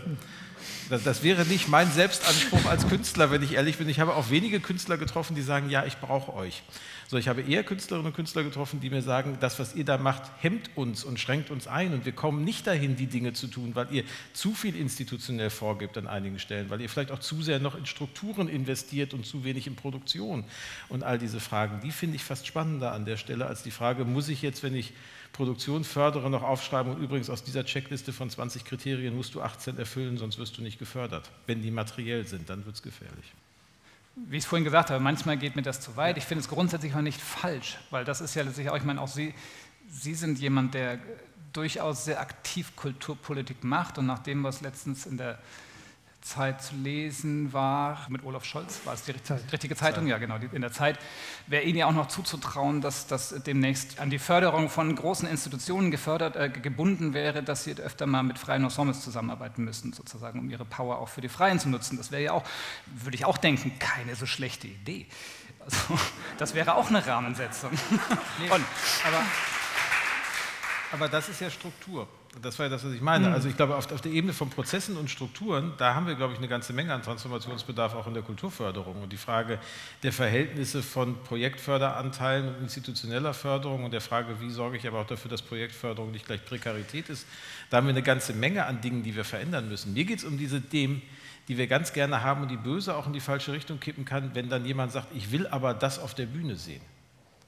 das, 0.90 1.04
das, 1.04 1.22
wäre 1.22 1.46
nicht 1.46 1.68
mein 1.68 1.92
Selbstanspruch 1.92 2.66
als 2.66 2.88
Künstler, 2.88 3.30
wenn 3.30 3.44
ich 3.44 3.54
ehrlich 3.54 3.78
bin. 3.78 3.88
Ich 3.88 4.00
habe 4.00 4.16
auch 4.16 4.32
wenige 4.32 4.60
Künstler 4.60 4.98
getroffen, 4.98 5.36
die 5.36 5.44
sagen, 5.44 5.70
ja, 5.70 5.86
ich 5.86 5.98
brauche 5.98 6.34
euch. 6.34 6.64
So, 7.08 7.18
ich 7.18 7.28
habe 7.28 7.42
eher 7.42 7.64
Künstlerinnen 7.64 8.08
und 8.08 8.16
Künstler 8.16 8.44
getroffen, 8.44 8.80
die 8.80 8.90
mir 8.90 9.04
sagen, 9.04 9.38
das, 9.40 9.60
was 9.60 9.76
ihr 9.76 9.86
da 9.86 10.00
macht, 10.00 10.24
hemmt 10.40 10.72
uns 10.76 11.04
und 11.04 11.20
schränkt 11.20 11.52
uns 11.52 11.68
ein 11.68 11.94
und 11.94 12.06
wir 12.06 12.14
kommen 12.14 12.44
nicht 12.44 12.66
dahin, 12.66 12.96
die 12.96 13.06
Dinge 13.06 13.34
zu 13.34 13.46
tun, 13.46 13.76
weil 13.76 13.86
ihr 13.92 14.04
zu 14.34 14.56
viel 14.56 14.76
institutionell 14.76 15.52
vorgibt 15.52 16.00
an 16.00 16.08
einigen 16.08 16.40
Stellen, 16.40 16.72
weil 16.72 16.82
ihr 16.82 16.90
vielleicht 16.90 17.12
auch 17.12 17.20
zu 17.20 17.44
sehr 17.44 17.60
noch 17.60 17.76
in 17.76 17.86
Strukturen 17.86 18.50
investiert 18.50 19.14
und 19.14 19.24
zu 19.24 19.44
wenig 19.44 19.68
in 19.68 19.76
Produktion. 19.76 20.46
Und 20.90 21.04
all 21.04 21.20
diese 21.20 21.40
Fragen, 21.40 21.80
die 21.82 21.92
finde 21.92 22.16
ich 22.16 22.24
fast 22.24 22.48
spannender 22.48 22.92
an 22.92 23.06
der 23.06 23.18
Stelle 23.18 23.46
als 23.46 23.62
die 23.62 23.70
Frage, 23.70 24.04
muss 24.04 24.30
ich 24.30 24.42
jetzt, 24.42 24.64
wenn 24.64 24.74
ich 24.74 24.94
Produktion 25.34 25.84
fördere, 25.84 26.30
noch 26.30 26.44
aufschreiben. 26.44 26.94
Und 26.94 27.02
übrigens 27.02 27.30
aus 27.30 27.44
dieser 27.44 27.66
Checkliste 27.66 28.14
von 28.14 28.30
20 28.30 28.66
Kriterien 28.66 29.16
musst 29.16 29.34
du 29.36 29.42
18 29.42 29.78
erfüllen, 29.78 30.18
sonst 30.18 30.38
wirst 30.38 30.58
du 30.58 30.62
nicht 30.62 30.80
gefördert. 30.80 31.30
Wenn 31.48 31.62
die 31.62 31.72
materiell 31.72 32.28
sind, 32.28 32.50
dann 32.50 32.66
wird 32.66 32.76
es 32.76 32.82
gefährlich. 32.82 33.34
Wie 34.16 34.38
ich 34.38 34.44
es 34.44 34.50
vorhin 34.50 34.66
gesagt 34.66 34.90
habe, 34.90 35.02
manchmal 35.02 35.38
geht 35.38 35.56
mir 35.56 35.62
das 35.62 35.80
zu 35.80 35.96
weit. 35.96 36.18
Ich 36.18 36.26
finde 36.26 36.42
es 36.42 36.50
grundsätzlich 36.50 36.94
auch 36.96 37.02
nicht 37.02 37.22
falsch, 37.22 37.78
weil 37.92 38.04
das 38.04 38.20
ist 38.20 38.36
ja 38.36 38.44
letztlich 38.44 38.70
auch, 38.70 38.76
ich 38.76 38.84
meine, 38.84 39.00
auch 39.00 39.08
Sie, 39.08 39.34
Sie 39.90 40.14
sind 40.16 40.40
jemand, 40.40 40.74
der 40.74 41.00
durchaus 41.54 42.06
sehr 42.06 42.20
aktiv 42.20 42.76
Kulturpolitik 42.76 43.64
macht 43.64 43.98
und 43.98 44.06
nach 44.06 44.20
dem, 44.20 44.44
was 44.44 44.62
letztens 44.62 45.06
in 45.06 45.18
der 45.18 45.40
Zeit 46.22 46.62
zu 46.62 46.76
lesen 46.76 47.52
war, 47.52 48.06
mit 48.10 48.24
Olaf 48.24 48.46
Scholz, 48.46 48.82
war 48.86 48.94
es 48.94 49.04
die 49.04 49.14
richtige 49.52 49.76
Zeitung? 49.76 50.08
Ja, 50.08 50.18
genau, 50.20 50.36
in 50.36 50.62
der 50.62 50.72
Zeit, 50.72 51.00
wäre 51.48 51.64
Ihnen 51.64 51.80
ja 51.80 51.88
auch 51.88 51.94
noch 51.94 52.08
zuzutrauen, 52.08 52.80
dass 52.82 53.08
das 53.08 53.36
demnächst 53.46 54.00
an 54.00 54.10
die 54.10 54.20
Förderung 54.20 54.70
von 54.70 54.96
großen 54.96 55.28
Institutionen 55.28 55.90
gefördert, 55.92 56.36
äh, 56.36 56.50
gebunden 56.50 57.14
wäre, 57.14 57.42
dass 57.44 57.64
Sie 57.64 57.74
öfter 57.74 58.06
mal 58.06 58.24
mit 58.24 58.38
freien 58.38 58.64
Ensembles 58.64 59.02
zusammenarbeiten 59.02 59.64
müssen, 59.64 59.94
sozusagen, 59.94 60.40
um 60.40 60.50
Ihre 60.50 60.66
Power 60.66 61.00
auch 61.00 61.10
für 61.10 61.22
die 61.22 61.30
Freien 61.30 61.60
zu 61.60 61.70
nutzen. 61.70 61.98
Das 61.98 62.12
wäre 62.12 62.22
ja 62.22 62.32
auch, 62.34 62.44
würde 62.86 63.16
ich 63.16 63.26
auch 63.26 63.38
denken, 63.38 63.78
keine 63.80 64.16
so 64.16 64.26
schlechte 64.26 64.68
Idee. 64.68 65.08
Also, 65.60 66.00
das 66.38 66.54
wäre 66.54 66.76
auch 66.76 66.90
eine 66.90 67.06
Rahmensetzung. 67.06 67.72
Nee, 68.40 68.50
Und, 68.50 68.64
aber, 69.06 69.24
aber 70.92 71.10
das 71.10 71.30
ist 71.30 71.42
ja 71.42 71.50
Struktur. 71.50 72.08
Das 72.40 72.58
war 72.58 72.68
ja 72.68 72.70
das, 72.70 72.86
was 72.86 72.94
ich 72.94 73.02
meine. 73.02 73.28
Mhm. 73.28 73.34
Also 73.34 73.50
ich 73.50 73.58
glaube, 73.58 73.76
auf, 73.76 73.92
auf, 73.92 74.00
der 74.00 74.12
Ebene 74.14 74.32
von 74.32 74.50
Prozessen 74.50 74.96
und 74.96 75.10
Strukturen, 75.10 75.74
da 75.78 75.96
haben 75.96 76.08
wir, 76.08 76.16
glaube 76.16 76.32
ich, 76.32 76.40
eine 76.40 76.48
ganze 76.48 76.72
Menge 76.72 76.94
an 76.94 77.02
Transformationsbedarf 77.02 77.94
auch 77.94 78.08
in 78.08 78.14
der 78.14 78.24
Kulturförderung. 78.24 79.04
Und 79.04 79.12
die 79.12 79.18
Frage 79.18 79.60
der 80.02 80.14
Verhältnisse 80.14 80.82
von 80.82 81.22
Projektförderanteilen 81.24 82.48
und 82.48 82.62
institutioneller 82.62 83.34
Förderung 83.34 83.84
und 83.84 83.92
der 83.92 84.00
Frage, 84.00 84.40
wie 84.40 84.50
sorge 84.50 84.78
ich 84.78 84.88
aber 84.88 85.02
auch 85.02 85.08
dafür, 85.08 85.30
dass 85.30 85.42
Projektförderung 85.42 86.12
nicht 86.12 86.26
gleich 86.26 86.46
Prekarität 86.46 87.10
ist, 87.10 87.28
da 87.70 87.78
haben 87.78 87.88
wir 87.88 87.92
eine 87.92 88.04
ganze 88.04 88.34
Menge 88.34 88.66
an 88.66 88.80
Dingen, 88.80 89.04
die 89.04 89.14
wir 89.14 89.26
verändern 89.26 89.68
müssen. 89.68 89.94
Mir 89.94 90.06
geht 90.06 90.20
es 90.20 90.24
um 90.24 90.38
diese 90.38 90.62
Themen, 90.62 91.02
die 91.50 91.58
wir 91.58 91.68
ganz 91.68 91.92
gerne 91.92 92.24
haben 92.24 92.44
und 92.44 92.48
die 92.48 92.58
böse 92.58 92.96
auch 92.96 93.08
in 93.08 93.14
die 93.14 93.20
falsche 93.20 93.52
Richtung 93.52 93.82
kippen 93.82 94.06
kann, 94.06 94.34
wenn 94.36 94.48
dann 94.48 94.64
jemand 94.66 94.94
sagt, 94.94 95.08
ich 95.14 95.32
will 95.34 95.48
aber 95.48 95.74
das 95.74 96.00
auf 96.00 96.14
der 96.14 96.28
Bühne 96.28 96.56
sehen. 96.56 96.82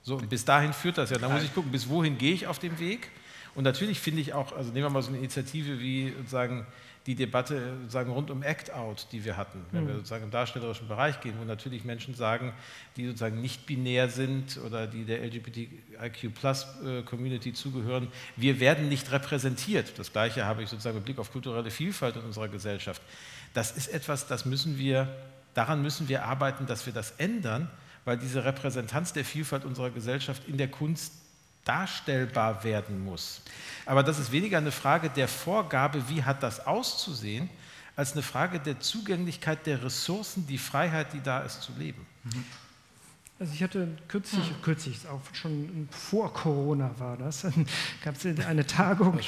So, 0.01 0.17
bis 0.17 0.43
dahin 0.43 0.73
führt 0.73 0.97
das 0.97 1.09
ja. 1.09 1.17
Da 1.17 1.29
muss 1.29 1.43
ich 1.43 1.53
gucken, 1.53 1.71
bis 1.71 1.87
wohin 1.87 2.17
gehe 2.17 2.33
ich 2.33 2.47
auf 2.47 2.59
dem 2.59 2.77
Weg 2.79 3.09
und 3.55 3.63
natürlich 3.63 3.99
finde 3.99 4.21
ich 4.21 4.33
auch, 4.33 4.55
also 4.55 4.71
nehmen 4.71 4.85
wir 4.85 4.89
mal 4.89 5.01
so 5.01 5.09
eine 5.09 5.19
Initiative 5.19 5.79
wie 5.79 6.13
sozusagen 6.17 6.65
die 7.05 7.15
Debatte 7.15 7.75
sozusagen 7.81 8.11
rund 8.11 8.31
um 8.31 8.43
Act-Out, 8.43 9.07
die 9.11 9.25
wir 9.25 9.35
hatten, 9.35 9.65
wenn 9.71 9.83
mhm. 9.83 9.87
wir 9.87 9.95
sozusagen 9.95 10.23
im 10.23 10.31
darstellerischen 10.31 10.87
Bereich 10.87 11.19
gehen, 11.19 11.35
wo 11.39 11.43
natürlich 11.43 11.83
Menschen 11.83 12.15
sagen, 12.15 12.53
die 12.95 13.07
sozusagen 13.07 13.41
nicht 13.41 13.65
binär 13.65 14.07
sind 14.07 14.57
oder 14.65 14.87
die 14.87 15.03
der 15.03 15.21
LGBTIQ-Plus-Community 15.25 17.49
äh, 17.49 17.53
zugehören, 17.53 18.07
wir 18.37 18.61
werden 18.61 18.87
nicht 18.87 19.11
repräsentiert. 19.11 19.99
Das 19.99 20.13
Gleiche 20.13 20.45
habe 20.45 20.63
ich 20.63 20.69
sozusagen 20.69 20.95
mit 20.95 21.03
Blick 21.05 21.19
auf 21.19 21.33
kulturelle 21.33 21.71
Vielfalt 21.71 22.15
in 22.15 22.21
unserer 22.21 22.47
Gesellschaft. 22.47 23.01
Das 23.53 23.71
ist 23.71 23.89
etwas, 23.89 24.27
das 24.27 24.45
müssen 24.45 24.77
wir, 24.77 25.13
daran 25.53 25.81
müssen 25.81 26.07
wir 26.07 26.23
arbeiten, 26.23 26.67
dass 26.67 26.85
wir 26.85 26.93
das 26.93 27.11
ändern, 27.17 27.69
weil 28.05 28.17
diese 28.17 28.45
Repräsentanz 28.45 29.11
der 29.11 29.25
Vielfalt 29.25 29.65
unserer 29.65 29.89
Gesellschaft 29.89 30.47
in 30.47 30.55
der 30.57 30.69
Kunst 30.69 31.11
darstellbar 31.65 32.63
werden 32.63 33.03
muss. 33.03 33.41
Aber 33.85 34.03
das 34.03 34.19
ist 34.19 34.31
weniger 34.31 34.57
eine 34.57 34.71
Frage 34.71 35.09
der 35.09 35.27
Vorgabe, 35.27 36.09
wie 36.09 36.23
hat 36.23 36.43
das 36.43 36.65
auszusehen, 36.65 37.49
als 37.95 38.13
eine 38.13 38.23
Frage 38.23 38.59
der 38.59 38.79
Zugänglichkeit 38.79 39.65
der 39.65 39.83
Ressourcen, 39.83 40.47
die 40.47 40.57
Freiheit, 40.57 41.13
die 41.13 41.21
da 41.21 41.41
ist, 41.41 41.61
zu 41.61 41.71
leben. 41.77 42.05
Mhm. 42.23 42.43
Also 43.39 43.55
ich 43.55 43.63
hatte 43.63 43.87
kürzlich, 44.07 44.45
hm. 44.47 44.61
kürzlich, 44.61 44.99
auch 45.09 45.19
schon 45.33 45.89
vor 45.91 46.31
Corona 46.31 46.91
war 46.97 47.17
das, 47.17 47.45
gab 48.03 48.15
es 48.15 48.25
eine 48.25 48.65
Tagung 48.65 49.19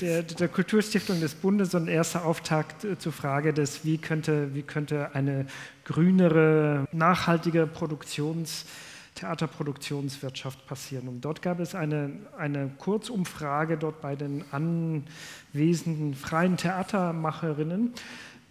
der, 0.00 0.22
der, 0.22 0.48
Kulturstiftung 0.48 1.18
des 1.18 1.34
Bundes 1.34 1.74
und 1.74 1.88
erster 1.88 2.24
Auftakt 2.24 2.86
zur 3.00 3.12
Frage 3.12 3.52
des, 3.52 3.84
wie 3.84 3.98
könnte, 3.98 4.54
wie 4.54 4.62
könnte 4.62 5.12
eine 5.14 5.46
grünere, 5.84 6.86
nachhaltige 6.92 7.66
Produktions- 7.66 8.64
Theaterproduktionswirtschaft 9.20 10.66
passieren. 10.66 11.08
Und 11.08 11.20
dort 11.20 11.42
gab 11.42 11.60
es 11.60 11.74
eine, 11.74 12.10
eine 12.38 12.70
Kurzumfrage 12.78 13.76
dort 13.76 14.00
bei 14.00 14.16
den 14.16 14.44
anwesenden 14.50 16.14
freien 16.14 16.56
Theatermacherinnen. 16.56 17.92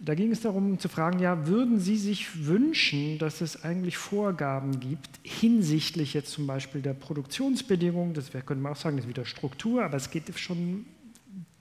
Da 0.02 0.14
ging 0.14 0.30
es 0.30 0.40
darum 0.40 0.78
zu 0.78 0.88
fragen, 0.88 1.18
ja, 1.18 1.46
würden 1.46 1.78
Sie 1.78 1.96
sich 1.96 2.46
wünschen, 2.46 3.18
dass 3.18 3.42
es 3.42 3.64
eigentlich 3.64 3.98
Vorgaben 3.98 4.80
gibt 4.80 5.10
hinsichtlich 5.22 6.14
jetzt 6.14 6.32
zum 6.32 6.46
Beispiel 6.46 6.80
der 6.80 6.94
Produktionsbedingungen, 6.94 8.14
das 8.14 8.30
könnte 8.30 8.54
man 8.54 8.72
auch 8.72 8.76
sagen, 8.76 8.96
das 8.96 9.04
ist 9.04 9.10
wieder 9.10 9.26
Struktur, 9.26 9.84
aber 9.84 9.96
es 9.96 10.10
geht 10.10 10.38
schon 10.38 10.86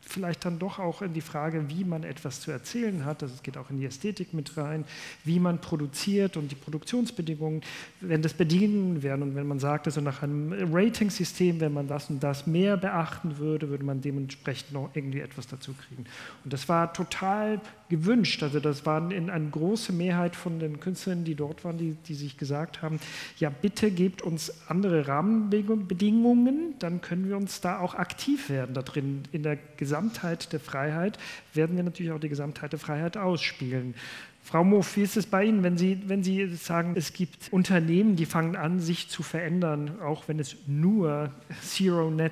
vielleicht 0.10 0.45
dann 0.45 0.60
doch 0.60 0.80
auch 0.80 1.02
in 1.02 1.13
die 1.13 1.22
Frage, 1.22 1.69
wie 1.69 1.84
man 1.84 2.04
etwas 2.04 2.41
zu 2.41 2.52
erzählen 2.52 3.06
hat. 3.06 3.22
Das 3.22 3.43
geht 3.43 3.58
auch 3.58 3.69
in 3.69 3.78
die 3.78 3.86
Ästhetik 3.86 4.34
mit 4.34 4.58
rein, 4.58 4.86
wie 5.24 5.39
man 5.39 5.62
produziert 5.62 6.36
und 6.38 6.52
die 6.52 6.56
Produktionsbedingungen, 6.56 7.62
wenn 8.02 8.22
das 8.22 8.34
Bedingungen 8.34 9.04
wären 9.04 9.22
und 9.22 9.36
wenn 9.36 9.48
man 9.48 9.60
sagt, 9.60 9.88
also 9.88 10.02
nach 10.02 10.24
einem 10.24 10.54
Rating-System, 10.74 11.60
wenn 11.60 11.74
man 11.74 11.88
das 11.88 12.10
und 12.10 12.24
das 12.24 12.48
mehr 12.48 12.78
beachten 12.78 13.38
würde, 13.38 13.69
würde 13.69 13.84
man 13.84 14.02
dementsprechend 14.02 14.74
noch 14.74 14.89
irgendwie 14.93 15.19
etwas 15.19 15.48
dazu 15.48 15.74
kriegen. 15.74 16.06
Und 16.43 16.54
das 16.54 16.67
war 16.67 16.91
total 16.93 17.62
gewünscht. 17.89 18.41
Also 18.43 18.60
das 18.60 18.86
waren 18.86 19.12
in 19.12 19.30
eine 19.30 19.49
große 19.49 19.91
Mehrheit 19.91 20.36
von 20.36 20.60
den 20.60 20.80
Künstlern, 20.80 21.23
die 21.23 21.36
dort 21.36 21.65
waren, 21.65 21.78
die, 21.78 21.95
die 22.08 22.13
sich 22.13 22.38
gesagt 22.38 22.82
haben, 22.82 22.99
ja 23.38 23.49
bitte 23.49 23.91
gebt 23.91 24.21
uns 24.21 24.69
andere 24.69 25.08
Rahmenbedingungen, 25.08 26.75
dann 26.80 27.02
können 27.02 27.28
wir 27.28 27.36
uns 27.36 27.62
da 27.62 27.80
auch 27.80 27.95
aktiv 27.95 28.49
werden 28.49 28.73
da 28.73 28.82
drin. 28.82 29.23
In 29.32 29.43
der 29.43 29.58
Gesamtheit 29.78 30.54
der 30.54 30.60
Freiheit 30.60 31.17
werden 31.54 31.75
wir 31.75 31.84
natürlich 31.84 32.12
auch 32.12 32.19
die 32.19 32.30
Gesamtheit 32.30 32.71
der 32.71 32.80
Freiheit 32.80 33.17
ausspielen. 33.17 33.95
Frau 34.41 34.63
Moff, 34.63 34.95
wie 34.97 35.04
ist 35.04 35.15
es 35.15 35.28
bei 35.28 35.45
Ihnen, 35.45 35.62
wenn 35.62 35.78
Sie, 35.78 36.02
wenn 36.08 36.23
Sie 36.23 36.56
sagen, 36.56 36.95
es 36.95 37.13
gibt 37.13 37.54
Unternehmen, 37.54 38.15
die 38.15 38.25
fangen 38.25 38.56
an, 38.56 38.80
sich 38.80 39.08
zu 39.08 39.21
verändern, 39.21 40.02
auch 40.02 40.28
wenn 40.28 40.39
es 40.39 40.56
nur 40.65 41.32
Zero 41.62 42.10
Net 42.10 42.32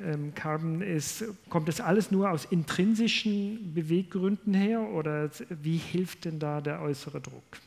ähm, 0.00 0.34
Carbon 0.34 0.80
ist? 0.80 1.24
Kommt 1.50 1.68
das 1.68 1.80
alles 1.80 2.10
nur 2.10 2.30
aus 2.30 2.46
intrinsischen 2.46 3.74
Beweggründen 3.74 4.54
her 4.54 4.80
oder 4.80 5.30
wie 5.50 5.76
hilft 5.76 6.24
denn 6.24 6.38
da 6.38 6.60
der 6.60 6.80
äußere 6.80 7.20
Druck? 7.20 7.58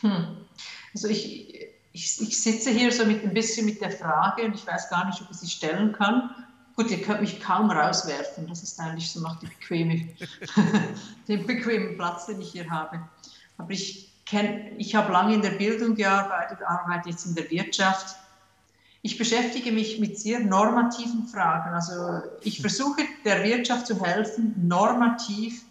Hm. 0.00 0.38
Also 0.94 1.08
ich, 1.08 1.54
ich, 1.92 2.20
ich 2.20 2.42
sitze 2.42 2.70
hier 2.70 2.90
so 2.90 3.04
mit 3.04 3.22
ein 3.22 3.34
bisschen 3.34 3.66
mit 3.66 3.80
der 3.80 3.90
Frage 3.90 4.42
und 4.42 4.54
ich 4.54 4.66
weiß 4.66 4.90
gar 4.90 5.06
nicht, 5.06 5.20
ob 5.22 5.30
ich 5.30 5.36
sie 5.36 5.48
stellen 5.48 5.92
kann 5.92 6.30
Gut, 6.78 6.90
ihr 6.92 7.02
könnt 7.02 7.22
mich 7.22 7.40
kaum 7.40 7.72
rauswerfen. 7.72 8.46
Das 8.46 8.62
ist 8.62 8.78
eigentlich 8.78 9.10
so 9.10 9.18
noch 9.18 9.40
die 9.40 9.46
bequeme, 9.46 10.10
den 11.28 11.44
bequemen 11.44 11.96
Platz, 11.96 12.26
den 12.26 12.40
ich 12.40 12.52
hier 12.52 12.70
habe. 12.70 13.00
Aber 13.56 13.72
ich, 13.72 14.12
kenn, 14.24 14.78
ich 14.78 14.94
habe 14.94 15.12
lange 15.12 15.34
in 15.34 15.42
der 15.42 15.50
Bildung 15.50 15.96
gearbeitet, 15.96 16.60
arbeite 16.64 17.08
jetzt 17.08 17.26
in 17.26 17.34
der 17.34 17.50
Wirtschaft. 17.50 18.14
Ich 19.02 19.18
beschäftige 19.18 19.72
mich 19.72 19.98
mit 19.98 20.20
sehr 20.20 20.38
normativen 20.38 21.26
Fragen. 21.26 21.74
Also 21.74 22.22
ich 22.42 22.60
versuche 22.60 23.02
der 23.24 23.42
Wirtschaft 23.42 23.88
zu 23.88 24.00
helfen, 24.00 24.54
normativ 24.68 25.64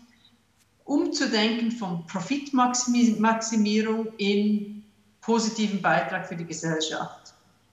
umzudenken 0.83 1.71
von 1.71 2.05
Profitmaximierung 2.07 4.07
in 4.17 4.83
positiven 5.21 5.81
Beitrag 5.81 6.27
für 6.27 6.35
die 6.35 6.45
Gesellschaft. 6.45 7.16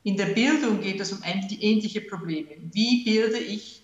In 0.04 0.18
der 0.18 0.26
Bildung 0.26 0.80
geht 0.82 1.00
es 1.00 1.12
um 1.12 1.20
ähnliche 1.22 2.02
Probleme. 2.02 2.56
Wie 2.72 3.04
bilde 3.04 3.38
ich 3.38 3.82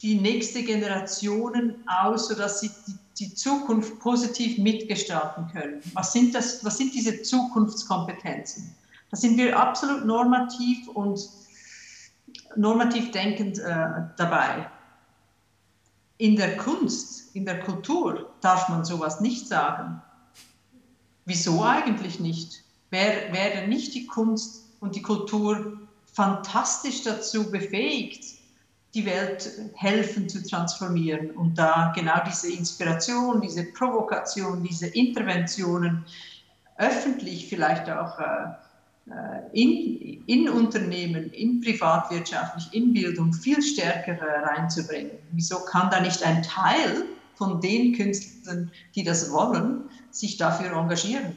die 0.00 0.14
nächste 0.14 0.62
Generation 0.62 1.74
aus, 1.86 2.28
sodass 2.28 2.60
sie 2.60 2.70
die, 3.18 3.34
Zukunft 3.34 3.98
positiv 3.98 4.56
mitgestalten 4.58 5.48
können? 5.48 5.80
Was 5.94 6.12
sind, 6.12 6.32
das, 6.32 6.64
was 6.64 6.78
sind 6.78 6.94
diese 6.94 7.22
Zukunftskompetenzen? 7.22 8.72
Da 9.10 9.16
sind 9.16 9.36
wir 9.36 9.58
absolut 9.58 10.04
normativ 10.04 10.86
und 10.88 11.18
normativ 12.54 13.10
denkend 13.10 13.58
äh, 13.58 13.86
dabei. 14.16 14.70
In 16.18 16.36
der 16.36 16.56
Kunst, 16.56 17.34
in 17.34 17.44
der 17.44 17.60
Kultur 17.60 18.32
darf 18.42 18.68
man 18.68 18.84
sowas 18.84 19.20
nicht 19.20 19.48
sagen. 19.48 20.00
Wieso 21.24 21.64
eigentlich 21.64 22.20
nicht? 22.20 22.62
Wäre, 22.90 23.32
wäre 23.32 23.66
nicht 23.66 23.92
die 23.94 24.06
Kunst 24.06 24.65
und 24.86 24.94
die 24.94 25.02
Kultur 25.02 25.78
fantastisch 26.12 27.02
dazu 27.02 27.50
befähigt, 27.50 28.24
die 28.94 29.04
Welt 29.04 29.50
helfen 29.74 30.28
zu 30.28 30.46
transformieren 30.46 31.32
und 31.32 31.58
da 31.58 31.92
genau 31.94 32.14
diese 32.24 32.52
Inspiration, 32.52 33.40
diese 33.40 33.64
Provokation, 33.64 34.62
diese 34.62 34.86
Interventionen 34.86 36.04
öffentlich 36.78 37.48
vielleicht 37.48 37.90
auch 37.90 38.18
äh, 38.20 39.10
äh 39.10 39.42
in, 39.52 40.24
in 40.26 40.48
Unternehmen, 40.48 41.32
in 41.32 41.60
privatwirtschaftlich, 41.60 42.68
in 42.72 42.92
Bildung 42.92 43.32
viel 43.32 43.60
stärker 43.60 44.12
äh, 44.12 44.46
reinzubringen. 44.46 45.18
Wieso 45.32 45.64
kann 45.64 45.90
da 45.90 46.00
nicht 46.00 46.22
ein 46.22 46.44
Teil 46.44 47.06
von 47.34 47.60
den 47.60 47.92
Künstlern, 47.92 48.70
die 48.94 49.02
das 49.02 49.32
wollen, 49.32 49.90
sich 50.10 50.36
dafür 50.36 50.72
engagieren? 50.76 51.36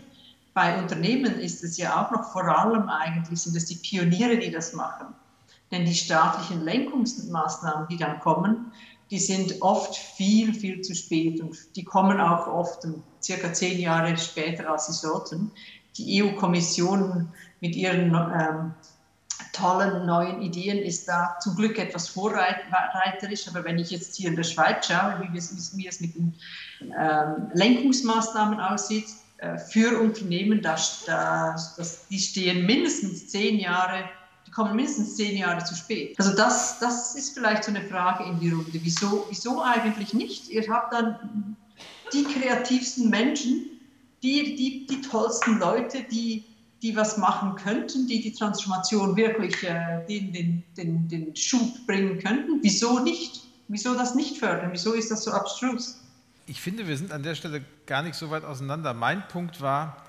Bei 0.60 0.78
Unternehmen 0.78 1.40
ist 1.40 1.64
es 1.64 1.78
ja 1.78 2.04
auch 2.04 2.12
noch 2.12 2.34
vor 2.34 2.44
allem 2.44 2.90
eigentlich, 2.90 3.40
sind 3.40 3.56
es 3.56 3.68
die 3.68 3.76
Pioniere, 3.76 4.38
die 4.38 4.52
das 4.52 4.74
machen. 4.74 5.16
Denn 5.72 5.86
die 5.86 5.96
staatlichen 5.96 6.66
Lenkungsmaßnahmen, 6.66 7.88
die 7.88 7.96
dann 7.96 8.20
kommen, 8.20 8.74
die 9.10 9.20
sind 9.20 9.62
oft 9.62 9.96
viel, 9.96 10.54
viel 10.54 10.82
zu 10.82 10.94
spät 10.96 11.40
und 11.40 11.56
die 11.78 11.86
kommen 11.86 12.20
auch 12.20 12.46
oft 12.48 12.86
circa 13.24 13.54
zehn 13.54 13.80
Jahre 13.80 14.18
später, 14.18 14.70
als 14.70 14.88
sie 14.88 15.08
sollten. 15.08 15.50
Die 15.96 16.22
EU-Kommission 16.22 17.30
mit 17.62 17.78
ihren 17.78 18.14
ähm, 18.14 18.74
tollen 19.54 20.06
neuen 20.06 20.42
Ideen 20.42 20.80
ist 20.80 21.08
da 21.08 21.38
zum 21.40 21.56
Glück 21.56 21.80
etwas 21.80 22.10
vorreiterisch. 22.10 23.48
Aber 23.48 23.64
wenn 23.64 23.80
ich 23.80 23.92
jetzt 23.92 24.18
hier 24.18 24.28
in 24.28 24.36
der 24.36 24.44
Schweiz 24.44 24.88
schaue, 24.88 25.22
wie 25.22 25.38
es, 25.38 25.78
wie 25.78 25.88
es 25.88 26.02
mit 26.02 26.16
den 26.16 26.36
ähm, 26.82 27.48
Lenkungsmaßnahmen 27.54 28.60
aussieht, 28.60 29.08
für 29.70 30.00
Unternehmen, 30.00 30.62
das, 30.62 31.04
das, 31.06 31.76
das, 31.76 32.08
die 32.08 32.20
stehen 32.20 32.66
mindestens 32.66 33.30
zehn 33.30 33.60
Jahre, 33.60 34.04
die 34.46 34.52
kommen 34.52 34.76
mindestens 34.76 35.16
zehn 35.16 35.38
Jahre 35.38 35.64
zu 35.64 35.76
spät. 35.76 36.16
Also 36.18 36.36
das, 36.36 36.80
das 36.80 37.16
ist 37.16 37.34
vielleicht 37.34 37.64
so 37.64 37.72
eine 37.72 37.84
Frage 37.84 38.26
in 38.26 38.40
die 38.40 38.50
Runde. 38.50 38.72
Wieso, 38.74 39.26
wieso 39.30 39.62
eigentlich 39.62 40.14
nicht? 40.14 40.50
Ihr 40.50 40.68
habt 40.70 40.94
dann 40.94 41.56
die 42.12 42.24
kreativsten 42.24 43.10
Menschen, 43.10 43.66
die, 44.24 44.56
die, 44.56 44.88
die 44.88 45.02
tollsten 45.02 45.60
Leute, 45.60 46.04
die, 46.12 46.44
die 46.82 46.96
was 46.96 47.18
machen 47.18 47.56
könnten, 47.56 48.08
die 48.08 48.22
die 48.22 48.34
Transformation 48.34 49.16
wirklich 49.16 49.64
äh, 49.64 50.06
den, 50.08 50.34
den, 50.34 50.64
den, 50.76 51.08
den 51.08 51.36
Schub 51.36 51.86
bringen 51.88 52.20
könnten. 52.20 52.60
Wieso 52.62 53.00
nicht? 53.00 53.42
Wieso 53.68 53.94
das 53.94 54.16
nicht 54.16 54.38
fördern? 54.38 54.70
Wieso 54.72 54.94
ist 54.94 55.12
das 55.12 55.24
so 55.24 55.32
abstrus? 55.32 55.99
Ich 56.50 56.62
finde, 56.62 56.88
wir 56.88 56.98
sind 56.98 57.12
an 57.12 57.22
der 57.22 57.36
Stelle 57.36 57.64
gar 57.86 58.02
nicht 58.02 58.16
so 58.16 58.32
weit 58.32 58.44
auseinander. 58.44 58.94
Mein 58.94 59.28
Punkt 59.28 59.62
war, 59.62 60.04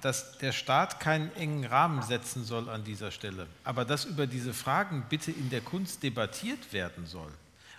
dass 0.00 0.38
der 0.38 0.52
Staat 0.52 0.98
keinen 0.98 1.34
engen 1.36 1.64
Rahmen 1.64 2.02
setzen 2.02 2.44
soll 2.44 2.68
an 2.70 2.84
dieser 2.84 3.10
Stelle, 3.10 3.46
aber 3.64 3.84
dass 3.84 4.04
über 4.04 4.26
diese 4.26 4.54
Fragen 4.54 5.04
bitte 5.08 5.30
in 5.30 5.50
der 5.50 5.60
Kunst 5.60 6.02
debattiert 6.02 6.72
werden 6.72 7.06
soll 7.06 7.30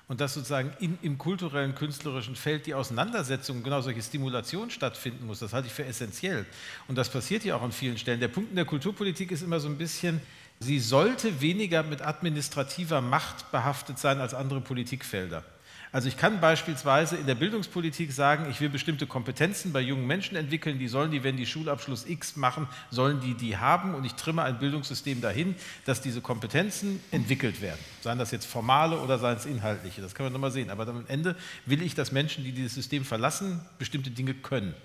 und 0.07 0.21
dass 0.21 0.33
sozusagen 0.33 0.73
in, 0.79 0.99
im 1.01 1.17
kulturellen, 1.17 1.73
künstlerischen 1.75 2.35
Feld 2.35 2.65
die 2.65 2.73
Auseinandersetzung, 2.73 3.63
genau 3.63 3.81
solche 3.81 4.01
Stimulation 4.01 4.69
stattfinden 4.69 5.25
muss, 5.25 5.39
das 5.39 5.53
halte 5.53 5.67
ich 5.67 5.73
für 5.73 5.85
essentiell. 5.85 6.45
Und 6.87 6.97
das 6.97 7.09
passiert 7.09 7.45
ja 7.45 7.55
auch 7.55 7.61
an 7.61 7.71
vielen 7.71 7.97
Stellen. 7.97 8.19
Der 8.19 8.27
Punkt 8.27 8.49
in 8.49 8.55
der 8.55 8.65
Kulturpolitik 8.65 9.31
ist 9.31 9.43
immer 9.43 9.59
so 9.59 9.69
ein 9.69 9.77
bisschen, 9.77 10.19
sie 10.59 10.79
sollte 10.79 11.41
weniger 11.41 11.83
mit 11.83 12.01
administrativer 12.01 13.01
Macht 13.01 13.51
behaftet 13.51 13.97
sein 13.97 14.19
als 14.19 14.33
andere 14.33 14.61
Politikfelder. 14.61 15.43
Also 15.91 16.07
ich 16.07 16.17
kann 16.17 16.39
beispielsweise 16.39 17.15
in 17.15 17.25
der 17.25 17.33
Bildungspolitik 17.33 18.11
sagen, 18.11 18.45
ich 18.51 18.61
will 18.61 18.69
bestimmte 18.69 19.07
Kompetenzen 19.07 19.73
bei 19.73 19.81
jungen 19.81 20.05
Menschen 20.05 20.37
entwickeln, 20.37 20.77
die 20.77 20.87
sollen 20.87 21.09
die, 21.09 21.23
wenn 21.23 21.35
die 21.35 21.47
Schulabschluss 21.47 22.07
X 22.07 22.35
machen, 22.35 22.67
sollen 22.91 23.21
die 23.21 23.33
die 23.33 23.57
haben 23.57 23.95
und 23.95 24.05
ich 24.05 24.13
trimme 24.13 24.43
ein 24.43 24.59
Bildungssystem 24.59 25.19
dahin, 25.19 25.55
dass 25.85 26.01
diese 26.01 26.21
Kompetenzen 26.21 26.99
entwickelt 27.09 27.59
werden. 27.61 27.79
Seien 28.01 28.19
das 28.19 28.29
jetzt 28.29 28.45
formale 28.45 28.99
oder 28.99 29.17
seien 29.17 29.37
es 29.37 29.47
inhaltliche, 29.47 30.01
das 30.03 30.13
kann 30.13 30.27
man 30.27 30.33
nochmal 30.33 30.51
sehen. 30.51 30.69
Aber 30.69 30.87
am 30.87 31.05
Ende 31.07 31.35
will 31.65 31.81
ich, 31.81 31.95
dass 31.95 32.11
Menschen, 32.11 32.43
die 32.43 32.51
dieses 32.51 32.75
System 32.75 33.03
verlassen, 33.03 33.59
bestimmte 33.79 34.11
Dinge 34.11 34.35
können. 34.35 34.75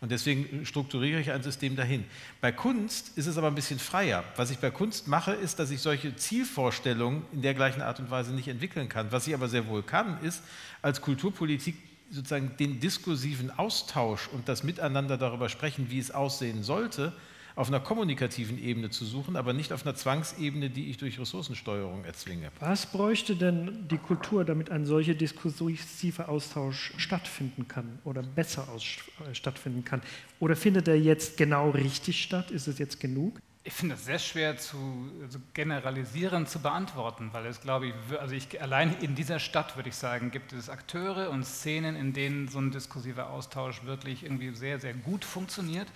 Und 0.00 0.12
deswegen 0.12 0.66
strukturiere 0.66 1.20
ich 1.20 1.32
ein 1.32 1.42
System 1.42 1.74
dahin. 1.74 2.04
Bei 2.40 2.52
Kunst 2.52 3.16
ist 3.16 3.26
es 3.26 3.38
aber 3.38 3.48
ein 3.48 3.54
bisschen 3.54 3.78
freier. 3.78 4.24
Was 4.36 4.50
ich 4.50 4.58
bei 4.58 4.70
Kunst 4.70 5.08
mache, 5.08 5.32
ist, 5.32 5.58
dass 5.58 5.70
ich 5.70 5.80
solche 5.80 6.14
Zielvorstellungen 6.14 7.22
in 7.32 7.42
der 7.42 7.54
gleichen 7.54 7.80
Art 7.80 7.98
und 7.98 8.10
Weise 8.10 8.32
nicht 8.32 8.48
entwickeln 8.48 8.88
kann. 8.88 9.10
Was 9.10 9.26
ich 9.26 9.34
aber 9.34 9.48
sehr 9.48 9.66
wohl 9.68 9.82
kann, 9.82 10.22
ist 10.22 10.42
als 10.82 11.00
Kulturpolitik 11.00 11.76
sozusagen 12.10 12.56
den 12.58 12.78
diskursiven 12.78 13.50
Austausch 13.58 14.28
und 14.28 14.48
das 14.48 14.62
Miteinander 14.62 15.16
darüber 15.16 15.48
sprechen, 15.48 15.90
wie 15.90 15.98
es 15.98 16.10
aussehen 16.10 16.62
sollte, 16.62 17.12
auf 17.56 17.68
einer 17.68 17.80
kommunikativen 17.80 18.62
Ebene 18.62 18.90
zu 18.90 19.06
suchen, 19.06 19.34
aber 19.34 19.54
nicht 19.54 19.72
auf 19.72 19.84
einer 19.84 19.96
Zwangsebene, 19.96 20.68
die 20.68 20.90
ich 20.90 20.98
durch 20.98 21.18
Ressourcensteuerung 21.18 22.04
erzwinge. 22.04 22.50
Was 22.60 22.84
bräuchte 22.84 23.34
denn 23.34 23.88
die 23.88 23.96
Kultur, 23.96 24.44
damit 24.44 24.70
ein 24.70 24.84
solcher 24.84 25.14
diskursiver 25.14 26.28
Austausch 26.28 26.92
stattfinden 26.98 27.66
kann 27.66 27.98
oder 28.04 28.22
besser 28.22 28.68
aus, 28.68 28.84
äh, 28.84 29.34
stattfinden 29.34 29.84
kann? 29.84 30.02
Oder 30.38 30.54
findet 30.54 30.86
er 30.86 31.00
jetzt 31.00 31.38
genau 31.38 31.70
richtig 31.70 32.22
statt? 32.22 32.50
Ist 32.50 32.66
es 32.66 32.78
jetzt 32.78 33.00
genug? 33.00 33.40
Ich 33.64 33.72
finde 33.72 33.96
es 33.96 34.04
sehr 34.04 34.20
schwer 34.20 34.58
zu 34.58 34.76
also 35.22 35.40
generalisieren 35.54 36.46
zu 36.46 36.60
beantworten, 36.60 37.30
weil 37.32 37.46
es, 37.46 37.60
glaube 37.62 37.86
ich, 37.86 37.94
also 38.20 38.34
ich, 38.34 38.62
allein 38.62 38.94
in 39.00 39.16
dieser 39.16 39.40
Stadt 39.40 39.74
würde 39.76 39.88
ich 39.88 39.96
sagen, 39.96 40.30
gibt 40.30 40.52
es 40.52 40.68
Akteure 40.68 41.30
und 41.30 41.44
Szenen, 41.44 41.96
in 41.96 42.12
denen 42.12 42.46
so 42.46 42.60
ein 42.60 42.70
diskursiver 42.70 43.30
Austausch 43.30 43.82
wirklich 43.84 44.22
irgendwie 44.22 44.54
sehr, 44.54 44.78
sehr 44.78 44.94
gut 44.94 45.24
funktioniert 45.24 45.88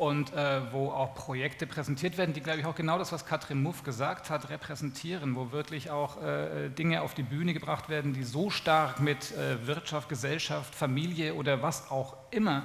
und 0.00 0.32
äh, 0.32 0.72
wo 0.72 0.88
auch 0.88 1.14
Projekte 1.14 1.66
präsentiert 1.66 2.16
werden, 2.16 2.32
die, 2.32 2.40
glaube 2.40 2.58
ich, 2.58 2.64
auch 2.64 2.74
genau 2.74 2.96
das, 2.96 3.12
was 3.12 3.26
Katrin 3.26 3.62
Muff 3.62 3.84
gesagt 3.84 4.30
hat, 4.30 4.48
repräsentieren, 4.48 5.36
wo 5.36 5.52
wirklich 5.52 5.90
auch 5.90 6.22
äh, 6.22 6.70
Dinge 6.70 7.02
auf 7.02 7.12
die 7.12 7.22
Bühne 7.22 7.52
gebracht 7.52 7.90
werden, 7.90 8.14
die 8.14 8.22
so 8.22 8.48
stark 8.48 9.00
mit 9.00 9.32
äh, 9.32 9.66
Wirtschaft, 9.66 10.08
Gesellschaft, 10.08 10.74
Familie 10.74 11.34
oder 11.34 11.60
was 11.60 11.90
auch 11.90 12.16
immer 12.30 12.62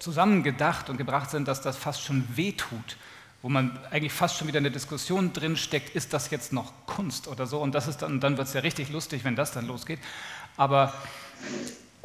zusammengedacht 0.00 0.90
und 0.90 0.96
gebracht 0.96 1.30
sind, 1.30 1.46
dass 1.46 1.60
das 1.62 1.76
fast 1.76 2.02
schon 2.02 2.24
wehtut 2.36 2.96
wo 3.42 3.48
man 3.48 3.78
eigentlich 3.92 4.12
fast 4.12 4.38
schon 4.38 4.48
wieder 4.48 4.58
in 4.58 4.64
der 4.64 4.72
Diskussion 4.72 5.32
drin 5.32 5.56
steckt, 5.56 5.94
ist 5.94 6.12
das 6.12 6.30
jetzt 6.30 6.52
noch 6.52 6.72
Kunst 6.86 7.28
oder 7.28 7.46
so? 7.46 7.60
Und 7.60 7.76
das 7.76 7.86
ist 7.86 8.02
dann, 8.02 8.18
dann 8.18 8.36
wird 8.38 8.48
es 8.48 8.54
ja 8.54 8.60
richtig 8.60 8.88
lustig, 8.88 9.22
wenn 9.22 9.36
das 9.36 9.52
dann 9.52 9.68
losgeht. 9.68 10.00
Aber 10.56 10.92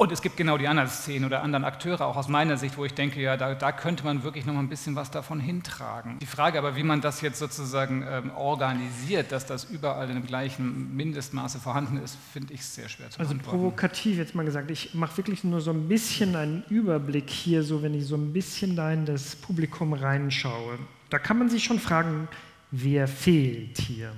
Und 0.02 0.10
es 0.10 0.20
gibt 0.20 0.36
genau 0.36 0.58
die 0.58 0.66
anderen 0.66 0.88
Szenen 0.88 1.26
oder 1.26 1.44
anderen 1.44 1.64
Akteure, 1.64 2.00
auch 2.00 2.16
aus 2.16 2.26
meiner 2.26 2.56
Sicht, 2.56 2.76
wo 2.76 2.84
ich 2.84 2.92
denke, 2.92 3.22
ja, 3.22 3.36
da, 3.36 3.54
da 3.54 3.70
könnte 3.70 4.02
man 4.02 4.24
wirklich 4.24 4.44
noch 4.44 4.52
mal 4.52 4.58
ein 4.58 4.68
bisschen 4.68 4.96
was 4.96 5.12
davon 5.12 5.38
hintragen. 5.38 6.18
Die 6.18 6.26
Frage 6.26 6.58
aber, 6.58 6.74
wie 6.74 6.82
man 6.82 7.00
das 7.00 7.20
jetzt 7.20 7.38
sozusagen 7.38 8.04
ähm, 8.10 8.32
organisiert, 8.34 9.30
dass 9.30 9.46
das 9.46 9.62
überall 9.62 10.08
in 10.08 10.16
dem 10.16 10.26
gleichen 10.26 10.96
Mindestmaße 10.96 11.60
vorhanden 11.60 11.98
ist, 11.98 12.18
finde 12.32 12.52
ich 12.52 12.64
sehr 12.64 12.88
schwer 12.88 13.10
zu 13.10 13.20
Also 13.20 13.36
provokativ 13.36 14.16
jetzt 14.18 14.34
mal 14.34 14.44
gesagt, 14.44 14.72
ich 14.72 14.92
mache 14.92 15.18
wirklich 15.18 15.44
nur 15.44 15.60
so 15.60 15.70
ein 15.70 15.86
bisschen 15.86 16.34
einen 16.34 16.64
Überblick 16.68 17.30
hier, 17.30 17.62
so 17.62 17.84
wenn 17.84 17.94
ich 17.94 18.04
so 18.04 18.16
ein 18.16 18.32
bisschen 18.32 18.74
da 18.74 18.92
in 18.92 19.06
das 19.06 19.36
Publikum 19.36 19.92
reinschaue. 19.92 20.80
Da 21.10 21.20
kann 21.20 21.38
man 21.38 21.48
sich 21.48 21.62
schon 21.62 21.78
fragen, 21.78 22.26
wer 22.72 23.06
fehlt 23.06 23.78
hier? 23.78 24.12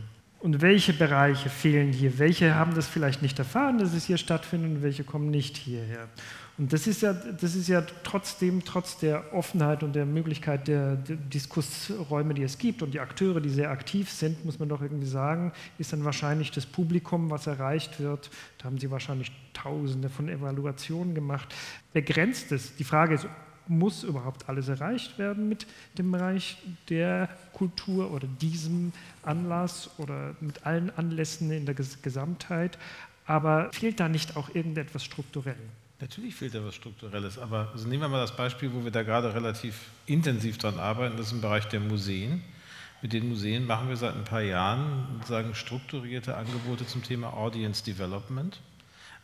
Und 0.45 0.61
welche 0.61 0.93
Bereiche 0.93 1.49
fehlen 1.49 1.91
hier? 1.91 2.19
Welche 2.19 2.55
haben 2.55 2.75
das 2.75 2.87
vielleicht 2.87 3.23
nicht 3.23 3.39
erfahren, 3.39 3.79
dass 3.79 3.95
es 3.95 4.05
hier 4.05 4.19
stattfindet 4.19 4.73
und 4.73 4.83
welche 4.83 5.03
kommen 5.03 5.31
nicht 5.31 5.57
hierher? 5.57 6.07
Und 6.59 6.71
das 6.71 6.87
ist 6.87 7.01
ja, 7.01 7.15
das 7.15 7.55
ist 7.55 7.67
ja 7.67 7.81
trotzdem, 8.03 8.63
trotz 8.63 8.99
der 8.99 9.33
Offenheit 9.33 9.83
und 9.83 9.95
der 9.95 10.05
Möglichkeit 10.05 10.69
der, 10.69 10.97
der, 10.97 11.17
Diskussräume, 11.17 12.35
die 12.35 12.43
es 12.43 12.59
gibt 12.59 12.83
und 12.83 12.93
die 12.93 13.01
Akteure, 13.01 13.41
die 13.41 13.49
sehr 13.49 13.71
aktiv 13.71 14.11
sind, 14.11 14.45
muss 14.45 14.59
man 14.59 14.69
doch 14.69 14.83
irgendwie 14.83 15.07
sagen, 15.07 15.51
ist 15.79 15.95
dann 15.95 16.05
wahrscheinlich 16.05 16.51
das 16.51 16.67
Publikum, 16.67 17.31
was 17.31 17.47
erreicht 17.47 17.99
wird. 17.99 18.29
Da 18.59 18.67
haben 18.67 18.77
Sie 18.77 18.91
wahrscheinlich 18.91 19.33
Tausende 19.55 20.11
von 20.11 20.29
Evaluationen 20.29 21.15
gemacht. 21.15 21.55
Begrenzt 21.95 22.53
es? 22.53 22.77
Die 22.77 22.85
Frage 22.85 23.15
ist, 23.15 23.27
muss 23.67 24.03
überhaupt 24.03 24.49
alles 24.49 24.69
erreicht 24.69 25.19
werden 25.19 25.49
mit 25.49 25.67
dem 25.99 26.11
Bereich 26.11 26.57
der 26.89 27.29
Kultur 27.53 28.11
oder 28.12 28.27
diesem 28.41 28.93
Anlass 29.23 29.91
oder 29.99 30.35
mit 30.41 30.67
allen 30.67 30.91
Anlässen 30.97 31.51
in 31.51 31.67
der 31.67 31.75
Gesamtheit. 31.75 32.79
Aber 33.27 33.71
fehlt 33.73 34.01
da 34.01 34.09
nicht 34.09 34.37
auch 34.37 34.55
irgendetwas 34.55 35.05
strukturell? 35.05 35.57
Natürlich 36.01 36.35
fehlt 36.35 36.55
da 36.55 36.65
was 36.65 36.75
Strukturelles, 36.75 37.39
aber 37.39 37.71
also 37.73 37.89
nehmen 37.89 38.03
wir 38.03 38.09
mal 38.09 38.21
das 38.21 38.37
Beispiel, 38.37 38.73
wo 38.75 38.85
wir 38.85 38.91
da 38.91 39.03
gerade 39.03 39.33
relativ 39.33 39.87
intensiv 40.07 40.59
dran 40.59 40.79
arbeiten, 40.79 41.17
das 41.17 41.29
ist 41.29 41.33
im 41.33 41.41
Bereich 41.41 41.67
der 41.69 41.81
Museen. 41.81 42.43
Mit 43.01 43.12
den 43.12 43.29
Museen 43.29 43.67
machen 43.67 43.89
wir 43.89 43.97
seit 43.97 44.15
ein 44.15 44.25
paar 44.25 44.43
Jahren 44.43 45.07
sagen, 45.27 45.55
strukturierte 45.55 46.37
Angebote 46.37 46.87
zum 46.87 47.03
Thema 47.03 47.33
Audience 47.33 47.85
Development. 47.85 48.61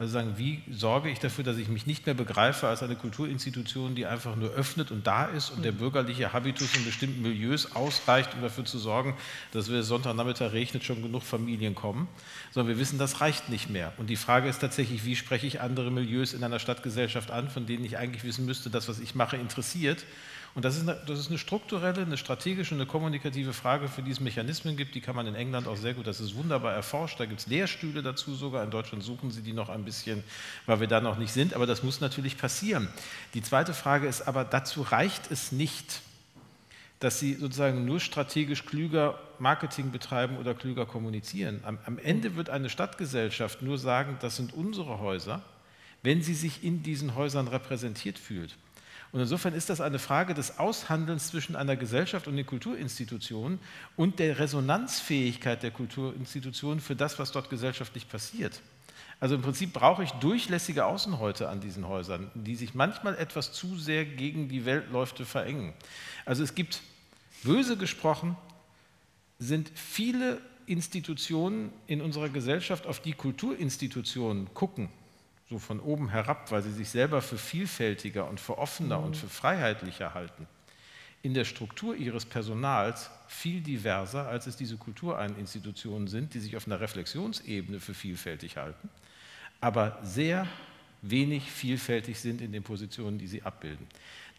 Also 0.01 0.15
sagen, 0.15 0.33
wie 0.39 0.63
sorge 0.71 1.11
ich 1.11 1.19
dafür, 1.19 1.45
dass 1.45 1.59
ich 1.59 1.69
mich 1.69 1.85
nicht 1.85 2.07
mehr 2.07 2.15
begreife 2.15 2.67
als 2.67 2.83
eine 2.83 2.97
Kulturinstitution, 2.97 3.95
die 3.95 4.07
einfach 4.07 4.35
nur 4.35 4.49
öffnet 4.49 4.91
und 4.91 5.07
da 5.07 5.27
ist 5.27 5.51
und 5.51 5.63
der 5.63 5.73
bürgerliche 5.73 6.33
Habitus 6.33 6.75
in 6.75 6.87
bestimmten 6.87 7.21
Milieus 7.21 7.77
ausreicht, 7.77 8.33
um 8.35 8.41
dafür 8.41 8.65
zu 8.65 8.79
sorgen, 8.79 9.15
dass 9.53 9.71
wir 9.71 9.83
Sonntagnachmittag 9.83 10.53
regnet, 10.53 10.85
schon 10.85 11.03
genug 11.03 11.23
Familien 11.23 11.75
kommen, 11.75 12.09
sondern 12.51 12.75
wir 12.75 12.81
wissen, 12.81 12.99
das 12.99 13.21
reicht 13.21 13.51
nicht 13.51 13.69
mehr. 13.69 13.93
Und 13.99 14.09
die 14.09 14.17
Frage 14.17 14.49
ist 14.49 14.61
tatsächlich, 14.61 15.05
wie 15.05 15.17
spreche 15.17 15.47
ich 15.47 15.61
andere 15.61 15.91
Milieus 15.91 16.33
in 16.33 16.43
einer 16.43 16.61
Stadtgesellschaft 16.61 17.31
an, 17.31 17.51
von 17.51 17.67
denen 17.67 17.85
ich 17.85 17.99
eigentlich 17.99 18.25
wissen 18.25 18.47
müsste, 18.47 18.71
dass 18.71 18.89
was 18.89 19.01
ich 19.01 19.15
mache 19.15 19.37
interessiert 19.37 20.07
und 20.55 20.65
das 20.65 20.77
ist, 20.77 20.89
eine, 20.89 20.99
das 21.07 21.21
ist 21.21 21.29
eine 21.29 21.39
strukturelle, 21.39 22.03
eine 22.03 22.17
strategische, 22.17 22.75
eine 22.75 22.87
kommunikative 22.87 23.53
Frage, 23.53 23.87
für 23.87 24.03
die 24.03 24.11
es 24.11 24.19
Mechanismen 24.19 24.77
gibt. 24.77 24.97
Die 24.97 25.01
kann 25.01 25.15
man 25.15 25.27
in 25.29 25.37
England 25.37 25.69
auch 25.69 25.77
sehr 25.77 25.95
gut, 25.95 26.09
das 26.09 26.19
ist 26.19 26.35
wunderbar 26.35 26.75
erforscht. 26.75 27.21
Da 27.21 27.27
gibt 27.27 27.41
es 27.41 27.47
Lehrstühle 27.47 28.03
dazu 28.03 28.35
sogar. 28.35 28.65
In 28.65 28.71
Deutschland 28.71 29.05
suchen 29.05 29.31
sie 29.31 29.43
die 29.43 29.53
noch 29.53 29.69
ein 29.69 29.85
bisschen, 29.85 30.25
weil 30.67 30.81
wir 30.81 30.89
da 30.89 31.01
noch 31.01 31.19
nicht 31.19 31.33
sind. 31.33 31.55
Aber 31.55 31.67
das 31.67 31.85
muss 31.85 32.01
natürlich 32.01 32.37
passieren. 32.37 32.89
Die 33.35 33.43
zweite 33.43 33.75
Frage 33.75 34.09
ist 34.09 34.23
aber, 34.23 34.45
dazu 34.45 34.83
reicht 34.83 35.31
es 35.31 35.53
nicht, 35.53 36.01
dass 36.99 37.21
sie 37.21 37.35
sozusagen 37.35 37.85
nur 37.85 38.01
strategisch 38.01 38.67
klüger 38.67 39.21
Marketing 39.39 39.93
betreiben 39.93 40.37
oder 40.37 40.55
klüger 40.55 40.85
kommunizieren. 40.85 41.61
Am, 41.65 41.79
am 41.87 41.99
Ende 41.99 42.35
wird 42.35 42.51
eine 42.51 42.69
Stadtgesellschaft 42.69 43.63
nur 43.63 43.79
sagen, 43.79 44.19
das 44.21 44.37
sind 44.37 44.53
unsere 44.53 44.99
Häuser, 44.99 45.43
wenn 46.03 46.23
sie 46.23 46.35
sich 46.35 46.65
in 46.65 46.83
diesen 46.83 47.15
Häusern 47.15 47.47
repräsentiert 47.47 48.19
fühlt. 48.19 48.57
Und 49.13 49.21
insofern 49.21 49.55
ist 49.55 49.71
das 49.71 49.81
eine 49.81 49.99
Frage 49.99 50.35
des 50.35 50.59
Aushandelns 50.59 51.29
zwischen 51.29 51.57
einer 51.57 51.77
Gesellschaft 51.77 52.29
und 52.29 52.37
den 52.37 52.47
Kulturinstitutionen 52.47 53.59
und 53.97 54.21
der 54.21 54.39
Resonanzfähigkeit 54.39 55.63
der 55.63 55.73
Kulturinstitutionen 55.73 56.81
für 56.81 56.95
das, 56.95 57.19
was 57.19 57.33
dort 57.33 57.51
gesellschaftlich 57.51 58.09
passiert. 58.09 58.61
Also 59.19 59.35
im 59.35 59.43
Prinzip 59.43 59.73
brauche 59.73 60.03
ich 60.03 60.13
durchlässige 60.13 60.87
Außenhäute 60.87 61.49
an 61.49 61.61
diesen 61.61 61.87
Häusern, 61.89 62.31
die 62.35 62.57
sich 62.57 62.75
manchmal 62.75 63.17
etwas 63.19 63.53
zu 63.53 63.77
sehr 63.77 64.05
gegen 64.05 64.49
die 64.49 64.65
Weltläufe 64.65 65.27
verengen. 65.27 65.75
Also 66.25 66.43
es 66.43 66.55
gibt, 66.55 66.81
böse 67.43 67.77
gesprochen, 67.77 68.37
sind 69.39 69.71
viele 69.75 70.41
Institutionen 70.67 71.73
in 71.87 72.01
unserer 72.01 72.29
Gesellschaft, 72.29 72.87
auf 72.87 73.01
die 73.01 73.13
Kulturinstitutionen 73.13 74.55
gucken, 74.55 74.89
so 75.51 75.59
von 75.59 75.81
oben 75.81 76.09
herab, 76.11 76.53
weil 76.53 76.63
sie 76.63 76.71
sich 76.71 76.89
selber 76.89 77.21
für 77.21 77.37
vielfältiger 77.37 78.29
und 78.29 78.39
für 78.39 78.57
offener 78.57 78.99
mhm. 78.99 79.07
und 79.07 79.17
für 79.17 79.29
freiheitlicher 79.29 80.15
halten, 80.15 80.47
in 81.23 81.35
der 81.35 81.45
Struktur 81.45 81.97
ihres 81.97 82.25
Personals 82.25 83.11
viel 83.27 83.61
diverser, 83.61 84.29
als 84.29 84.47
es 84.47 84.57
diese 84.57 84.77
Kulturinstitutionen 84.77 86.07
sind, 86.07 86.33
die 86.35 86.39
sich 86.39 86.57
auf 86.57 86.67
einer 86.67 86.81
Reflexionsebene 86.81 87.81
für 87.81 87.95
vielfältig 87.95 88.57
halten, 88.57 88.89
aber 89.61 89.99
sehr 90.05 90.47
wenig 91.03 91.51
vielfältig 91.51 92.21
sind 92.21 92.41
in 92.41 92.53
den 92.53 92.63
Positionen, 92.63 93.19
die 93.19 93.27
sie 93.27 93.43
abbilden. 93.43 93.87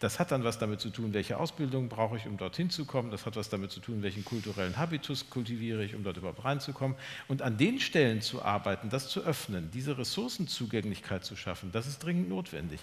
Das 0.02 0.18
hat 0.18 0.32
dann 0.32 0.42
was 0.42 0.58
damit 0.58 0.80
zu 0.80 0.90
tun, 0.90 1.14
welche 1.14 1.38
Ausbildung 1.38 1.88
brauche 1.88 2.16
ich, 2.16 2.26
um 2.26 2.36
dorthin 2.36 2.70
zu 2.70 2.86
kommen. 2.86 3.12
Das 3.12 3.24
hat 3.24 3.36
was 3.36 3.50
damit 3.50 3.70
zu 3.70 3.78
tun, 3.78 4.02
welchen 4.02 4.24
kulturellen 4.24 4.76
Habitus 4.76 5.30
kultiviere 5.30 5.84
ich, 5.84 5.94
um 5.94 6.02
dort 6.02 6.16
überhaupt 6.16 6.44
reinzukommen. 6.44 6.96
Und 7.28 7.40
an 7.40 7.56
den 7.56 7.78
Stellen 7.78 8.20
zu 8.20 8.42
arbeiten, 8.42 8.88
das 8.88 9.08
zu 9.08 9.20
öffnen, 9.20 9.70
diese 9.72 9.96
Ressourcenzugänglichkeit 9.96 11.24
zu 11.24 11.36
schaffen, 11.36 11.70
das 11.70 11.86
ist 11.86 12.00
dringend 12.00 12.28
notwendig. 12.28 12.80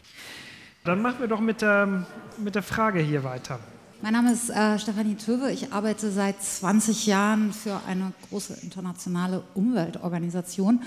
Dann 0.86 1.02
machen 1.02 1.20
wir 1.20 1.28
doch 1.28 1.42
mit 1.42 1.62
der, 1.62 2.08
mit 2.38 2.56
der 2.56 2.64
Frage 2.64 3.02
hier 3.02 3.26
weiter. 3.26 3.60
Mein 4.02 4.14
Name 4.14 4.32
ist 4.32 4.50
äh, 4.50 4.80
Stefanie 4.80 5.16
Töwe. 5.16 5.52
Ich 5.52 5.74
arbeite 5.74 6.10
seit 6.10 6.42
20 6.42 7.06
Jahren 7.06 7.52
für 7.52 7.82
eine 7.86 8.14
große 8.30 8.54
internationale 8.62 9.44
Umweltorganisation. 9.56 10.82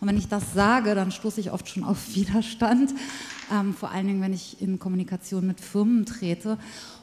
Und 0.00 0.08
wenn 0.08 0.18
ich 0.18 0.28
das 0.28 0.52
sage, 0.52 0.94
dann 0.94 1.10
stoße 1.10 1.40
ich 1.40 1.50
oft 1.50 1.66
schon 1.66 1.82
auf 1.82 1.96
Widerstand, 2.14 2.92
ähm, 3.50 3.72
vor 3.72 3.90
allen 3.90 4.06
Dingen, 4.06 4.20
wenn 4.20 4.34
ich 4.34 4.60
in 4.60 4.78
Kommunikation 4.78 5.46
mit 5.46 5.62
Firmen 5.62 6.04
trete. 6.04 6.58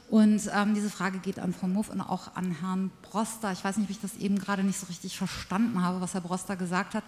Und 0.08 0.48
ähm, 0.54 0.74
diese 0.74 0.88
Frage 0.88 1.18
geht 1.18 1.40
an 1.40 1.52
Frau 1.52 1.66
Muff 1.66 1.90
und 1.90 2.00
auch 2.00 2.36
an 2.36 2.52
Herrn 2.60 2.92
Broster. 3.02 3.50
Ich 3.50 3.64
weiß 3.64 3.78
nicht, 3.78 3.86
ob 3.86 3.90
ich 3.90 4.00
das 4.00 4.16
eben 4.18 4.38
gerade 4.38 4.62
nicht 4.62 4.78
so 4.78 4.86
richtig 4.86 5.18
verstanden 5.18 5.82
habe, 5.82 6.00
was 6.00 6.14
Herr 6.14 6.20
Broster 6.20 6.54
gesagt 6.54 6.94
hat. 6.94 7.02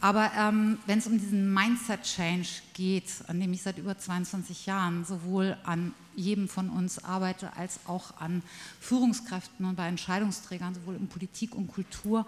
Aber 0.00 0.30
ähm, 0.36 0.78
wenn 0.86 0.98
es 0.98 1.06
um 1.06 1.18
diesen 1.18 1.52
Mindset-Change 1.52 2.48
geht, 2.72 3.12
an 3.26 3.38
dem 3.38 3.52
ich 3.52 3.62
seit 3.62 3.76
über 3.76 3.98
22 3.98 4.64
Jahren 4.64 5.04
sowohl 5.04 5.56
an 5.64 5.94
jedem 6.16 6.48
von 6.48 6.70
uns 6.70 7.04
arbeite, 7.04 7.54
als 7.56 7.80
auch 7.86 8.18
an 8.18 8.42
Führungskräften 8.80 9.66
und 9.66 9.76
bei 9.76 9.88
Entscheidungsträgern, 9.88 10.74
sowohl 10.74 10.96
in 10.96 11.08
Politik 11.08 11.54
und 11.54 11.68
Kultur, 11.68 12.26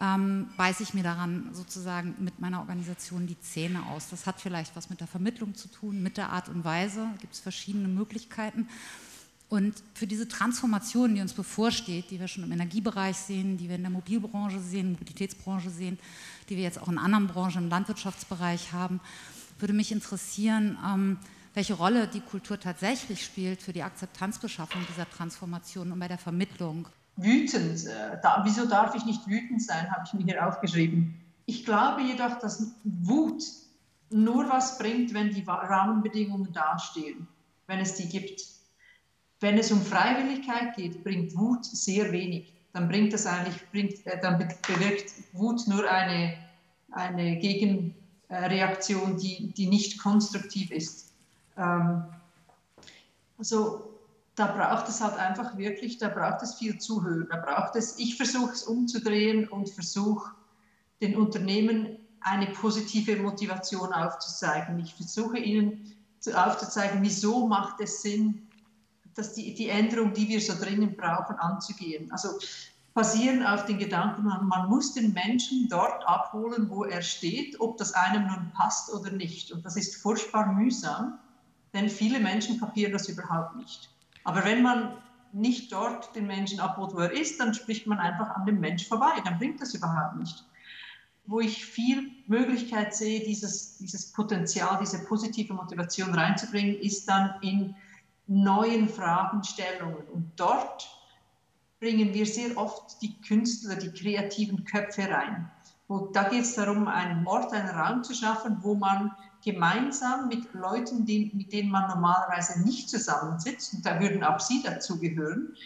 ähm, 0.00 0.48
beiße 0.56 0.82
ich 0.82 0.94
mir 0.94 1.02
daran 1.02 1.50
sozusagen 1.52 2.14
mit 2.18 2.40
meiner 2.40 2.60
Organisation 2.60 3.26
die 3.26 3.38
Zähne 3.40 3.84
aus. 3.86 4.08
Das 4.08 4.26
hat 4.26 4.40
vielleicht 4.40 4.74
was 4.74 4.88
mit 4.88 5.00
der 5.00 5.06
Vermittlung 5.06 5.54
zu 5.54 5.68
tun, 5.68 6.02
mit 6.02 6.16
der 6.16 6.30
Art 6.30 6.48
und 6.48 6.64
Weise. 6.64 7.06
Gibt 7.20 7.34
es 7.34 7.40
verschiedene 7.40 7.88
Möglichkeiten. 7.88 8.68
Und 9.52 9.74
für 9.92 10.06
diese 10.06 10.26
Transformation, 10.26 11.14
die 11.14 11.20
uns 11.20 11.34
bevorsteht, 11.34 12.10
die 12.10 12.18
wir 12.18 12.26
schon 12.26 12.42
im 12.42 12.52
Energiebereich 12.52 13.18
sehen, 13.18 13.58
die 13.58 13.68
wir 13.68 13.76
in 13.76 13.82
der 13.82 13.90
Mobilbranche 13.90 14.58
sehen, 14.58 14.92
Mobilitätsbranche 14.92 15.68
sehen, 15.68 15.98
die 16.48 16.56
wir 16.56 16.62
jetzt 16.62 16.80
auch 16.80 16.88
in 16.88 16.98
anderen 16.98 17.26
Branchen 17.26 17.64
im 17.64 17.68
Landwirtschaftsbereich 17.68 18.72
haben, 18.72 19.00
würde 19.58 19.72
mich 19.72 19.92
interessieren, 19.92 20.78
ähm, 20.84 21.18
welche 21.54 21.74
Rolle 21.74 22.08
die 22.08 22.20
Kultur 22.20 22.58
tatsächlich 22.58 23.24
spielt 23.24 23.62
für 23.62 23.72
die 23.72 23.82
Akzeptanzbeschaffung 23.82 24.82
dieser 24.88 25.08
Transformation 25.08 25.92
und 25.92 25.98
bei 25.98 26.08
der 26.08 26.18
Vermittlung. 26.18 26.88
Wütend, 27.16 27.86
äh, 27.86 28.18
da, 28.22 28.42
wieso 28.44 28.66
darf 28.66 28.94
ich 28.94 29.04
nicht 29.04 29.26
wütend 29.28 29.62
sein, 29.62 29.90
habe 29.90 30.04
ich 30.06 30.14
mir 30.14 30.24
hier 30.24 30.46
aufgeschrieben. 30.46 31.20
Ich 31.44 31.64
glaube 31.64 32.02
jedoch, 32.02 32.38
dass 32.38 32.72
Wut 32.84 33.42
nur 34.10 34.48
was 34.48 34.78
bringt, 34.78 35.12
wenn 35.14 35.30
die 35.30 35.44
Rahmenbedingungen 35.46 36.52
dastehen, 36.52 37.28
wenn 37.66 37.80
es 37.80 37.94
die 37.94 38.08
gibt. 38.08 38.42
Wenn 39.40 39.58
es 39.58 39.72
um 39.72 39.82
Freiwilligkeit 39.82 40.76
geht, 40.76 41.02
bringt 41.02 41.36
Wut 41.36 41.64
sehr 41.64 42.12
wenig. 42.12 42.52
Dann 42.72 42.88
bringt 42.88 43.12
das 43.12 43.26
eigentlich, 43.26 43.70
bringt, 43.70 44.06
äh, 44.06 44.18
dann 44.20 44.38
bewirkt 44.38 45.12
Wut 45.32 45.66
nur 45.66 45.88
eine, 45.88 46.34
eine 46.90 47.36
Gegenreaktion, 47.38 49.18
die, 49.18 49.52
die 49.52 49.66
nicht 49.66 49.98
konstruktiv 49.98 50.70
ist. 50.70 51.12
Ähm, 51.56 52.04
also 53.38 53.92
da 54.34 54.46
braucht 54.46 54.88
es 54.88 55.00
halt 55.00 55.18
einfach 55.18 55.56
wirklich, 55.58 55.98
da 55.98 56.08
braucht 56.08 56.42
es 56.42 56.54
viel 56.54 56.78
Zuhören. 56.78 57.28
Da 57.30 57.36
braucht 57.36 57.76
es, 57.76 57.98
ich 57.98 58.16
versuche 58.16 58.52
es 58.52 58.62
umzudrehen 58.62 59.48
und 59.48 59.68
versuche 59.68 60.32
den 61.02 61.16
Unternehmen 61.16 61.98
eine 62.20 62.46
positive 62.46 63.16
Motivation 63.16 63.92
aufzuzeigen. 63.92 64.78
Ich 64.78 64.94
versuche 64.94 65.38
ihnen 65.38 65.92
aufzuzeigen, 66.34 67.02
wieso 67.02 67.46
macht 67.48 67.80
es 67.80 68.00
Sinn, 68.00 68.46
dass 69.14 69.34
die, 69.34 69.54
die 69.54 69.68
Änderung, 69.68 70.12
die 70.12 70.28
wir 70.28 70.40
so 70.40 70.54
dringend 70.54 70.96
brauchen, 70.96 71.36
anzugehen. 71.36 72.10
Also 72.12 72.38
basieren 72.94 73.44
auf 73.44 73.64
den 73.64 73.78
Gedanken, 73.78 74.24
man 74.24 74.68
muss 74.68 74.94
den 74.94 75.12
Menschen 75.12 75.68
dort 75.68 76.06
abholen, 76.06 76.68
wo 76.68 76.84
er 76.84 77.02
steht, 77.02 77.58
ob 77.60 77.78
das 77.78 77.94
einem 77.94 78.26
nun 78.26 78.52
passt 78.54 78.92
oder 78.92 79.10
nicht. 79.10 79.52
Und 79.52 79.64
das 79.64 79.76
ist 79.76 79.96
furchtbar 79.96 80.52
mühsam, 80.52 81.18
denn 81.72 81.88
viele 81.88 82.20
Menschen 82.20 82.60
kapieren 82.60 82.92
das 82.92 83.08
überhaupt 83.08 83.56
nicht. 83.56 83.88
Aber 84.24 84.44
wenn 84.44 84.62
man 84.62 84.92
nicht 85.32 85.72
dort 85.72 86.14
den 86.14 86.26
Menschen 86.26 86.60
abholt, 86.60 86.92
wo 86.94 86.98
er 86.98 87.12
ist, 87.12 87.40
dann 87.40 87.54
spricht 87.54 87.86
man 87.86 87.98
einfach 87.98 88.28
an 88.30 88.44
dem 88.44 88.60
Mensch 88.60 88.86
vorbei. 88.86 89.12
Dann 89.24 89.38
bringt 89.38 89.60
das 89.60 89.74
überhaupt 89.74 90.16
nicht. 90.16 90.44
Wo 91.24 91.40
ich 91.40 91.64
viel 91.64 92.10
Möglichkeit 92.26 92.94
sehe, 92.94 93.20
dieses, 93.20 93.78
dieses 93.78 94.12
Potenzial, 94.12 94.78
diese 94.80 95.04
positive 95.04 95.54
Motivation 95.54 96.14
reinzubringen, 96.14 96.76
ist 96.76 97.08
dann 97.08 97.34
in 97.40 97.74
neuen 98.32 98.88
Fragestellungen. 98.88 100.06
Und 100.12 100.32
dort 100.36 100.88
bringen 101.80 102.14
wir 102.14 102.26
sehr 102.26 102.56
oft 102.56 103.00
die 103.02 103.20
Künstler, 103.22 103.76
die 103.76 103.92
kreativen 103.92 104.64
Köpfe 104.64 105.08
rein. 105.10 105.50
Und 105.88 106.14
da 106.16 106.28
geht 106.28 106.42
es 106.42 106.54
darum, 106.54 106.88
einen 106.88 107.26
Ort, 107.26 107.52
einen 107.52 107.68
Raum 107.68 108.04
zu 108.04 108.14
schaffen, 108.14 108.58
wo 108.62 108.74
man 108.74 109.12
gemeinsam 109.44 110.28
mit 110.28 110.54
Leuten, 110.54 111.04
die, 111.04 111.30
mit 111.34 111.52
denen 111.52 111.70
man 111.70 111.88
normalerweise 111.88 112.62
nicht 112.62 112.88
zusammensitzt, 112.88 113.74
und 113.74 113.84
da 113.84 114.00
würden 114.00 114.22
auch 114.22 114.40
Sie 114.40 114.62
dazugehören, 114.62 115.56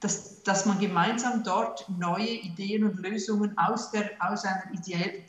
dass, 0.00 0.42
dass 0.42 0.64
man 0.64 0.78
gemeinsam 0.78 1.44
dort 1.44 1.86
neue 1.90 2.30
Ideen 2.30 2.84
und 2.84 2.98
Lösungen 2.98 3.56
aus, 3.58 3.90
der, 3.90 4.10
aus 4.18 4.44
einer 4.44 4.62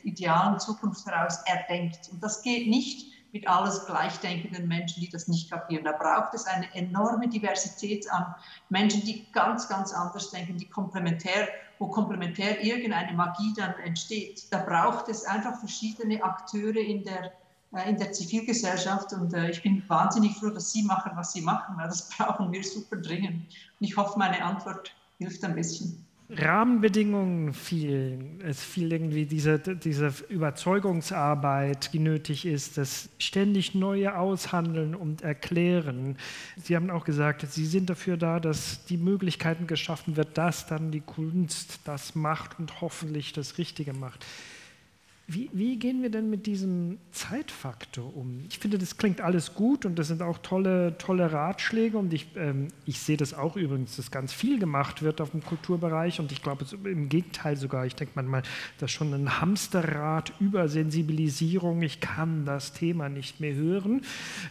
idealen 0.03 0.59
Zukunft 0.59 1.05
heraus 1.05 1.39
erdenkt. 1.45 2.09
Und 2.11 2.23
das 2.23 2.41
geht 2.41 2.67
nicht 2.67 3.10
mit 3.33 3.47
alles 3.47 3.85
gleichdenkenden 3.85 4.67
Menschen, 4.67 5.01
die 5.01 5.09
das 5.09 5.27
nicht 5.27 5.49
kapieren. 5.49 5.85
Da 5.85 5.93
braucht 5.93 6.33
es 6.33 6.45
eine 6.45 6.73
enorme 6.75 7.27
Diversität 7.29 8.11
an 8.11 8.35
Menschen, 8.69 9.01
die 9.05 9.25
ganz, 9.31 9.67
ganz 9.69 9.93
anders 9.93 10.31
denken, 10.31 10.57
die 10.57 10.67
komplementär, 10.67 11.47
wo 11.79 11.87
komplementär 11.87 12.61
irgendeine 12.63 13.13
Magie 13.13 13.53
dann 13.55 13.73
entsteht. 13.83 14.51
Da 14.51 14.59
braucht 14.59 15.07
es 15.07 15.25
einfach 15.25 15.57
verschiedene 15.59 16.21
Akteure 16.23 16.77
in 16.77 17.03
der, 17.03 17.31
äh, 17.73 17.89
in 17.89 17.97
der 17.97 18.11
Zivilgesellschaft 18.11 19.13
und 19.13 19.33
äh, 19.33 19.49
ich 19.49 19.63
bin 19.63 19.83
wahnsinnig 19.87 20.37
froh, 20.37 20.49
dass 20.49 20.71
Sie 20.71 20.83
machen, 20.83 21.11
was 21.15 21.31
Sie 21.31 21.41
machen, 21.41 21.77
weil 21.77 21.87
das 21.87 22.09
brauchen 22.17 22.51
wir 22.51 22.63
super 22.63 22.97
dringend. 22.97 23.45
Und 23.45 23.87
ich 23.87 23.95
hoffe, 23.95 24.19
meine 24.19 24.43
Antwort 24.43 24.93
hilft 25.19 25.43
ein 25.43 25.55
bisschen. 25.55 26.05
Rahmenbedingungen 26.33 27.53
fielen. 27.53 28.39
Es 28.41 28.63
fiel 28.63 28.91
irgendwie 28.91 29.25
diese, 29.25 29.59
diese 29.59 30.13
Überzeugungsarbeit, 30.29 31.91
die 31.93 31.99
nötig 31.99 32.45
ist, 32.45 32.77
das 32.77 33.09
ständig 33.19 33.75
Neue 33.75 34.17
aushandeln 34.17 34.95
und 34.95 35.23
erklären. 35.23 36.17
Sie 36.63 36.75
haben 36.75 36.89
auch 36.89 37.03
gesagt, 37.03 37.45
Sie 37.51 37.65
sind 37.65 37.89
dafür 37.89 38.15
da, 38.15 38.39
dass 38.39 38.85
die 38.85 38.97
Möglichkeiten 38.97 39.67
geschaffen 39.67 40.15
wird, 40.15 40.37
dass 40.37 40.67
dann 40.67 40.91
die 40.91 41.01
Kunst 41.01 41.79
das 41.83 42.15
macht 42.15 42.59
und 42.59 42.79
hoffentlich 42.79 43.33
das 43.33 43.57
Richtige 43.57 43.93
macht. 43.93 44.25
Wie, 45.33 45.49
wie, 45.53 45.77
gehen 45.77 46.01
wir 46.01 46.09
denn 46.09 46.29
mit 46.29 46.45
diesem 46.45 46.97
Zeitfaktor 47.13 48.17
um? 48.17 48.43
Ich 48.49 48.59
finde, 48.59 48.77
das 48.77 48.97
klingt 48.97 49.21
alles 49.21 49.53
gut 49.53 49.85
und 49.85 49.97
das 49.97 50.09
sind 50.09 50.21
auch 50.21 50.39
tolle, 50.39 50.97
tolle 50.97 51.31
Ratschläge 51.31 51.97
und 51.97 52.11
ich, 52.11 52.27
ähm, 52.35 52.67
ich 52.85 52.99
sehe 52.99 53.15
das 53.15 53.33
auch 53.33 53.55
übrigens, 53.55 53.95
dass 53.95 54.11
ganz 54.11 54.33
viel 54.33 54.59
gemacht 54.59 55.03
wird 55.03 55.21
auf 55.21 55.31
dem 55.31 55.41
Kulturbereich 55.41 56.19
und 56.19 56.33
ich 56.33 56.43
glaube 56.43 56.65
im 56.83 57.07
Gegenteil 57.07 57.55
sogar, 57.55 57.85
ich 57.85 57.95
denke 57.95 58.11
manchmal, 58.15 58.43
dass 58.79 58.91
schon 58.91 59.13
ein 59.13 59.39
Hamsterrad 59.39 60.33
über 60.41 60.67
Sensibilisierung, 60.67 61.81
ich 61.81 62.01
kann 62.01 62.43
das 62.43 62.73
Thema 62.73 63.07
nicht 63.07 63.39
mehr 63.39 63.53
hören, 63.53 64.01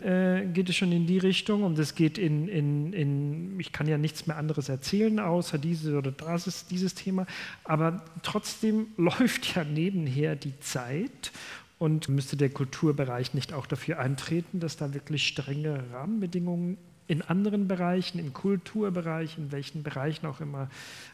äh, 0.03 0.47
geht 0.47 0.71
es 0.71 0.77
schon 0.77 0.93
in 0.93 1.07
die 1.07 1.19
Richtung 1.19 1.63
und 1.63 1.79
es 1.79 1.95
geht 1.95 2.17
in, 2.17 2.49
in, 2.49 2.95
in, 2.95 3.61
ich 3.61 3.73
kann 3.73 3.87
ja 3.87 3.99
nichts 3.99 4.27
mehr 4.27 4.39
anderes 4.39 4.71
erzählen, 4.71 5.19
außer 5.19 5.59
dieses 5.59 5.93
oder 5.93 6.11
das 6.11 6.47
ist 6.47 6.71
dieses 6.71 6.95
Thema, 6.95 7.27
aber 7.65 8.03
trotzdem 8.23 8.87
läuft 8.97 9.55
ja 9.55 9.63
nebenher 9.63 10.37
die 10.37 10.59
Zeit 10.61 10.70
Zeit 10.71 11.33
und 11.79 12.09
müsste 12.09 12.37
der 12.37 12.51
Kulturbereich 12.51 13.35
nicht 13.35 13.53
auch 13.53 13.67
dafür 13.67 13.99
eintreten, 13.99 14.61
dass 14.61 14.77
da 14.77 14.93
wirklich 14.95 15.27
strenge 15.27 15.85
Rahmenbedingungen 15.93 16.77
in 17.07 17.23
anderen 17.23 17.67
Bereichen, 17.67 18.21
im 18.21 18.33
Kulturbereich, 18.33 19.37
in 19.37 19.51
welchen 19.51 19.83
Bereichen 19.83 20.27
auch 20.27 20.41
immer 20.41 20.69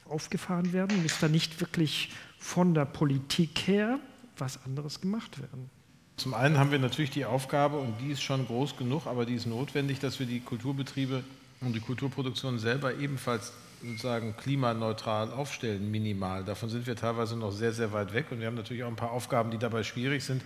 aufgefahren 0.05 0.75
werden? 0.75 1.03
Muss 1.03 1.19
da 1.21 1.29
nicht 1.29 1.61
wirklich 1.61 2.11
von 2.39 2.75
der 2.75 2.85
Politik 2.85 3.67
her 3.67 3.99
was 4.37 4.63
anderes 4.65 5.01
gemacht 5.01 5.41
werden? 5.41 5.71
Zum 6.17 6.35
einen 6.35 6.59
haben 6.59 6.71
wir 6.71 6.79
natürlich 6.79 7.11
die 7.11 7.25
Aufgabe, 7.25 7.79
und 7.79 7.95
die 8.01 8.11
ist 8.11 8.23
schon 8.23 8.47
groß 8.47 8.77
genug, 8.77 9.07
aber 9.07 9.25
die 9.25 9.35
ist 9.35 9.47
notwendig, 9.47 9.99
dass 9.99 10.19
wir 10.19 10.27
die 10.27 10.41
Kulturbetriebe 10.41 11.23
und 11.61 11.75
die 11.75 11.81
Kulturproduktion 11.81 12.59
selber 12.59 12.95
ebenfalls 12.97 13.53
sozusagen 13.83 14.37
klimaneutral 14.37 15.31
aufstellen, 15.33 15.91
minimal. 15.91 16.45
Davon 16.45 16.69
sind 16.69 16.87
wir 16.87 16.97
teilweise 16.97 17.37
noch 17.37 17.53
sehr, 17.53 17.73
sehr 17.73 17.93
weit 17.93 18.13
weg 18.13 18.27
und 18.31 18.41
wir 18.41 18.47
haben 18.47 18.55
natürlich 18.55 18.85
auch 18.85 18.89
ein 18.89 18.97
paar 18.97 19.13
Aufgaben, 19.13 19.51
die 19.51 19.59
dabei 19.59 19.83
schwierig 19.83 20.25
sind 20.25 20.43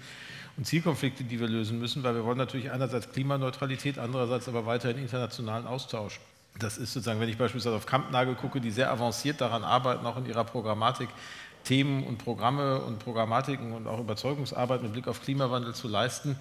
und 0.57 0.67
Zielkonflikte, 0.67 1.25
die 1.25 1.41
wir 1.41 1.49
lösen 1.49 1.79
müssen, 1.79 2.03
weil 2.03 2.15
wir 2.15 2.25
wollen 2.25 2.39
natürlich 2.39 2.71
einerseits 2.71 3.11
Klimaneutralität, 3.11 3.99
andererseits 3.99 4.49
aber 4.49 4.67
weiterhin 4.67 4.99
internationalen 4.99 5.67
Austausch. 5.67 6.21
Das 6.59 6.79
ist 6.79 6.93
sozusagen, 6.93 7.21
wenn 7.21 7.29
ich 7.29 7.39
beispielsweise 7.39 7.77
auf 7.77 7.87
Kampnagel 7.87 8.35
gucke, 8.35 8.61
die 8.61 8.71
sehr 8.71 8.91
avanciert 8.91 9.41
daran 9.41 9.65
arbeiten, 9.65 10.05
auch 10.05 10.17
in 10.17 10.27
ihrer 10.27 10.45
Programmatik, 10.45 11.09
Themen 11.65 12.05
und 12.05 12.19
Programme 12.19 12.81
und 12.81 12.99
Programmatiken 12.99 13.73
und 13.73 13.87
auch 13.87 14.01
Überzeugungsarbeit 14.01 14.83
mit 14.83 14.93
Blick 14.93 15.09
auf 15.09 15.23
Klimawandel 15.23 15.75
zu 15.75 15.89
leisten, 15.89 16.37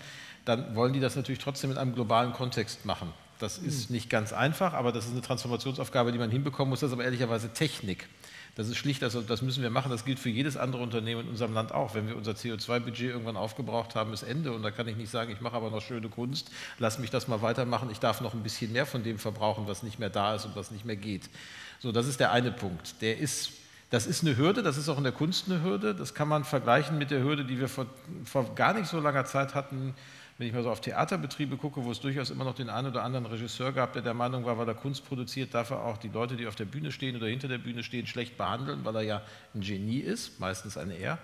dann 0.45 0.75
wollen 0.75 0.93
die 0.93 0.99
das 0.99 1.15
natürlich 1.15 1.39
trotzdem 1.39 1.71
in 1.71 1.77
einem 1.77 1.93
globalen 1.93 2.33
Kontext 2.33 2.85
machen. 2.85 3.13
Das 3.39 3.57
ist 3.57 3.89
nicht 3.89 4.09
ganz 4.09 4.33
einfach, 4.33 4.73
aber 4.73 4.91
das 4.91 5.05
ist 5.05 5.13
eine 5.13 5.21
Transformationsaufgabe, 5.21 6.11
die 6.11 6.17
man 6.17 6.29
hinbekommen 6.29 6.69
muss. 6.69 6.81
Das 6.81 6.89
ist 6.89 6.93
aber 6.93 7.05
ehrlicherweise 7.05 7.53
Technik. 7.53 8.07
Das 8.55 8.67
ist 8.67 8.75
schlicht, 8.75 9.01
also 9.03 9.21
das 9.21 9.41
müssen 9.41 9.63
wir 9.63 9.69
machen. 9.69 9.89
Das 9.89 10.03
gilt 10.03 10.19
für 10.19 10.29
jedes 10.29 10.57
andere 10.57 10.81
Unternehmen 10.83 11.21
in 11.21 11.29
unserem 11.29 11.53
Land 11.53 11.71
auch. 11.71 11.95
Wenn 11.95 12.09
wir 12.09 12.17
unser 12.17 12.33
CO2-Budget 12.33 13.11
irgendwann 13.11 13.37
aufgebraucht 13.37 13.95
haben, 13.95 14.11
ist 14.11 14.23
Ende. 14.23 14.51
Und 14.51 14.63
da 14.63 14.71
kann 14.71 14.87
ich 14.89 14.97
nicht 14.97 15.09
sagen, 15.09 15.31
ich 15.31 15.39
mache 15.39 15.55
aber 15.55 15.69
noch 15.69 15.81
schöne 15.81 16.09
Kunst, 16.09 16.51
lass 16.79 16.99
mich 16.99 17.09
das 17.09 17.29
mal 17.29 17.41
weitermachen. 17.41 17.89
Ich 17.89 17.99
darf 17.99 18.19
noch 18.19 18.33
ein 18.33 18.43
bisschen 18.43 18.73
mehr 18.73 18.85
von 18.85 19.03
dem 19.03 19.17
verbrauchen, 19.17 19.67
was 19.67 19.83
nicht 19.83 19.99
mehr 19.99 20.09
da 20.09 20.35
ist 20.35 20.45
und 20.45 20.57
was 20.57 20.71
nicht 20.71 20.83
mehr 20.83 20.97
geht. 20.97 21.29
So, 21.79 21.93
das 21.93 22.07
ist 22.07 22.19
der 22.19 22.33
eine 22.33 22.51
Punkt. 22.51 23.01
Der 23.01 23.17
ist 23.17 23.53
das 23.91 24.05
ist 24.05 24.23
eine 24.23 24.37
Hürde, 24.37 24.61
das 24.61 24.77
ist 24.77 24.87
auch 24.87 24.97
in 24.97 25.03
der 25.03 25.13
Kunst 25.13 25.49
eine 25.49 25.63
Hürde. 25.63 25.95
Das 25.95 26.13
kann 26.13 26.27
man 26.27 26.43
vergleichen 26.43 26.99
mit 26.99 27.09
der 27.09 27.23
Hürde, 27.23 27.43
die 27.43 27.59
wir 27.59 27.67
vor, 27.67 27.87
vor 28.23 28.53
gar 28.53 28.73
nicht 28.73 28.85
so 28.85 28.99
langer 28.99 29.25
Zeit 29.25 29.55
hatten, 29.55 29.95
wenn 30.39 30.47
ich 30.47 30.53
mal 30.53 30.63
so 30.63 30.71
auf 30.71 30.79
Theaterbetriebe 30.79 31.57
gucke, 31.57 31.83
wo 31.83 31.91
es 31.91 31.99
durchaus 31.99 32.29
immer 32.29 32.45
noch 32.45 32.55
den 32.55 32.69
einen 32.69 32.87
oder 32.87 33.03
anderen 33.03 33.25
Regisseur 33.25 33.73
gab, 33.73 33.91
der 33.91 34.01
der 34.01 34.13
Meinung 34.13 34.45
war, 34.45 34.57
weil 34.57 34.69
er 34.69 34.73
Kunst 34.73 35.05
produziert, 35.05 35.53
darf 35.53 35.69
er 35.69 35.83
auch 35.83 35.97
die 35.97 36.07
Leute, 36.07 36.37
die 36.37 36.47
auf 36.47 36.55
der 36.55 36.63
Bühne 36.63 36.93
stehen 36.93 37.17
oder 37.17 37.27
hinter 37.27 37.49
der 37.49 37.57
Bühne 37.57 37.83
stehen, 37.83 38.07
schlecht 38.07 38.37
behandeln, 38.37 38.85
weil 38.85 38.95
er 38.95 39.01
ja 39.01 39.21
ein 39.53 39.59
Genie 39.59 39.99
ist, 39.99 40.39
meistens 40.39 40.77
ein 40.77 40.91
Er. 40.91 41.17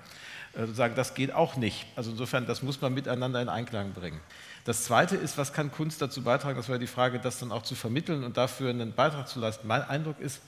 Äh, 0.53 0.67
sagen, 0.67 0.95
das 0.95 1.13
geht 1.13 1.33
auch 1.33 1.55
nicht. 1.55 1.85
Also 1.95 2.11
insofern, 2.11 2.45
das 2.45 2.61
muss 2.61 2.81
man 2.81 2.93
miteinander 2.93 3.41
in 3.41 3.47
Einklang 3.47 3.93
bringen. 3.93 4.19
Das 4.65 4.83
Zweite 4.83 5.15
ist, 5.15 5.37
was 5.37 5.53
kann 5.53 5.71
Kunst 5.71 6.01
dazu 6.01 6.21
beitragen? 6.21 6.57
Das 6.57 6.67
war 6.67 6.77
die 6.77 6.85
Frage, 6.85 7.19
das 7.19 7.39
dann 7.39 7.53
auch 7.53 7.63
zu 7.63 7.75
vermitteln 7.75 8.25
und 8.25 8.35
dafür 8.35 8.69
einen 8.69 8.91
Beitrag 8.91 9.29
zu 9.29 9.39
leisten. 9.39 9.65
Mein 9.65 9.83
Eindruck 9.83 10.19
ist, 10.19 10.41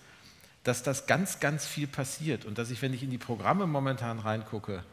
dass 0.65 0.83
das 0.83 1.07
ganz, 1.07 1.39
ganz 1.39 1.65
viel 1.65 1.87
passiert 1.87 2.43
und 2.43 2.57
dass 2.57 2.69
ich, 2.69 2.81
wenn 2.81 2.93
ich 2.93 3.01
in 3.01 3.11
die 3.11 3.17
Programme 3.17 3.65
momentan 3.65 4.19
reingucke, 4.19 4.83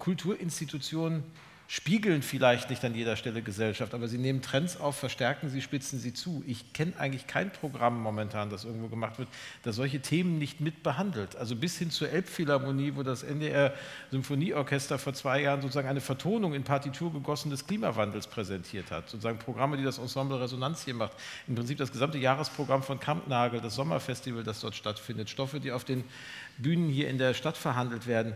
Kulturinstitutionen 0.00 1.22
spiegeln 1.70 2.22
vielleicht 2.22 2.68
nicht 2.68 2.84
an 2.84 2.96
jeder 2.96 3.14
Stelle 3.14 3.42
Gesellschaft, 3.42 3.94
aber 3.94 4.08
sie 4.08 4.18
nehmen 4.18 4.42
Trends 4.42 4.76
auf, 4.76 4.96
verstärken 4.96 5.48
sie, 5.50 5.62
spitzen 5.62 6.00
sie 6.00 6.12
zu. 6.12 6.42
Ich 6.44 6.72
kenne 6.72 6.94
eigentlich 6.98 7.28
kein 7.28 7.52
Programm 7.52 8.02
momentan, 8.02 8.50
das 8.50 8.64
irgendwo 8.64 8.88
gemacht 8.88 9.20
wird, 9.20 9.28
das 9.62 9.76
solche 9.76 10.00
Themen 10.00 10.38
nicht 10.38 10.60
mit 10.60 10.82
behandelt. 10.82 11.36
Also 11.36 11.54
bis 11.54 11.78
hin 11.78 11.92
zur 11.92 12.10
Elbphilharmonie, 12.10 12.96
wo 12.96 13.04
das 13.04 13.22
NDR 13.22 13.72
Symphonieorchester 14.10 14.98
vor 14.98 15.14
zwei 15.14 15.42
Jahren 15.42 15.62
sozusagen 15.62 15.86
eine 15.86 16.00
Vertonung 16.00 16.54
in 16.54 16.64
Partitur 16.64 17.12
gegossen 17.12 17.50
des 17.50 17.64
Klimawandels 17.64 18.26
präsentiert 18.26 18.90
hat. 18.90 19.08
Sozusagen 19.08 19.38
Programme, 19.38 19.76
die 19.76 19.84
das 19.84 19.98
Ensemble 19.98 20.40
Resonanz 20.40 20.84
hier 20.84 20.94
macht. 20.94 21.12
Im 21.46 21.54
Prinzip 21.54 21.78
das 21.78 21.92
gesamte 21.92 22.18
Jahresprogramm 22.18 22.82
von 22.82 22.98
Kampnagel, 22.98 23.60
das 23.60 23.76
Sommerfestival, 23.76 24.42
das 24.42 24.58
dort 24.58 24.74
stattfindet, 24.74 25.30
Stoffe, 25.30 25.60
die 25.60 25.70
auf 25.70 25.84
den 25.84 26.02
Bühnen 26.58 26.88
hier 26.88 27.08
in 27.08 27.18
der 27.18 27.32
Stadt 27.32 27.56
verhandelt 27.56 28.08
werden. 28.08 28.34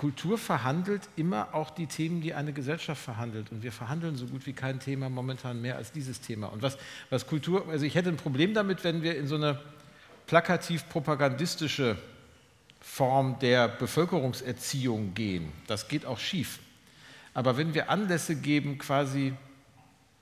Kultur 0.00 0.38
verhandelt 0.38 1.02
immer 1.16 1.54
auch 1.54 1.68
die 1.68 1.86
Themen, 1.86 2.22
die 2.22 2.32
eine 2.32 2.54
Gesellschaft 2.54 3.02
verhandelt. 3.02 3.52
Und 3.52 3.62
wir 3.62 3.70
verhandeln 3.70 4.16
so 4.16 4.24
gut 4.24 4.46
wie 4.46 4.54
kein 4.54 4.80
Thema 4.80 5.10
momentan 5.10 5.60
mehr 5.60 5.76
als 5.76 5.92
dieses 5.92 6.22
Thema. 6.22 6.46
Und 6.46 6.62
was, 6.62 6.78
was 7.10 7.26
Kultur, 7.26 7.68
also 7.68 7.84
ich 7.84 7.94
hätte 7.96 8.08
ein 8.08 8.16
Problem 8.16 8.54
damit, 8.54 8.82
wenn 8.82 9.02
wir 9.02 9.18
in 9.18 9.26
so 9.26 9.34
eine 9.34 9.60
plakativ 10.26 10.88
propagandistische 10.88 11.98
Form 12.80 13.38
der 13.40 13.68
Bevölkerungserziehung 13.68 15.12
gehen. 15.12 15.52
Das 15.66 15.86
geht 15.86 16.06
auch 16.06 16.18
schief. 16.18 16.60
Aber 17.34 17.58
wenn 17.58 17.74
wir 17.74 17.90
Anlässe 17.90 18.36
geben, 18.36 18.78
quasi 18.78 19.34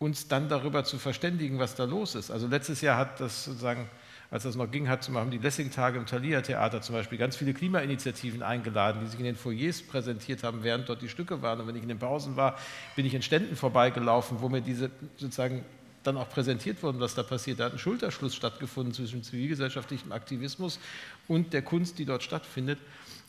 uns 0.01 0.27
dann 0.27 0.49
darüber 0.49 0.83
zu 0.83 0.99
verständigen, 0.99 1.61
was 1.61 1.77
da 1.77 1.85
los 1.85 2.17
ist. 2.17 2.33
Also 2.33 2.49
letztes 2.49 2.81
Jahr 2.81 2.97
hat 2.97 3.21
das 3.21 3.45
sozusagen 3.45 3.89
als 4.31 4.43
das 4.43 4.57
noch 4.57 4.71
ging, 4.71 4.89
hat, 4.89 5.09
haben 5.09 5.31
die 5.31 5.39
Lessing-Tage 5.39 5.99
im 5.99 6.05
Thalia 6.05 6.43
Theater 6.43 6.83
zum 6.83 6.95
Beispiel 6.95 7.17
ganz 7.17 7.37
viele 7.37 7.55
Klimainitiativen 7.55 8.43
eingeladen, 8.43 9.01
die 9.03 9.07
sich 9.07 9.19
in 9.19 9.25
den 9.25 9.37
Foyers 9.37 9.83
präsentiert 9.83 10.43
haben, 10.43 10.63
während 10.63 10.89
dort 10.89 11.01
die 11.01 11.09
Stücke 11.09 11.41
waren. 11.41 11.61
Und 11.61 11.67
wenn 11.67 11.77
ich 11.77 11.83
in 11.83 11.89
den 11.89 11.99
Pausen 11.99 12.37
war, 12.37 12.59
bin 12.95 13.07
ich 13.07 13.15
in 13.15 13.23
Ständen 13.23 13.57
vorbeigelaufen, 13.57 14.41
wo 14.41 14.51
mir 14.51 14.61
diese 14.61 14.91
sozusagen 15.17 15.65
dann 16.03 16.19
auch 16.19 16.29
präsentiert 16.29 16.83
worden, 16.83 17.01
was 17.01 17.15
da 17.15 17.23
passiert. 17.23 17.61
Da 17.61 17.65
hat 17.65 17.73
ein 17.73 17.79
Schulterschluss 17.79 18.35
stattgefunden 18.35 18.93
zwischen 18.93 19.23
zivilgesellschaftlichem 19.23 20.13
Aktivismus 20.13 20.79
und 21.27 21.53
der 21.53 21.63
Kunst, 21.63 21.99
die 21.99 22.05
dort 22.05 22.23
stattfindet. 22.23 22.79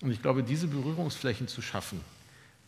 Und 0.02 0.12
ich 0.12 0.22
glaube, 0.22 0.44
diese 0.44 0.68
Berührungsflächen 0.68 1.48
zu 1.48 1.62
schaffen, 1.62 2.02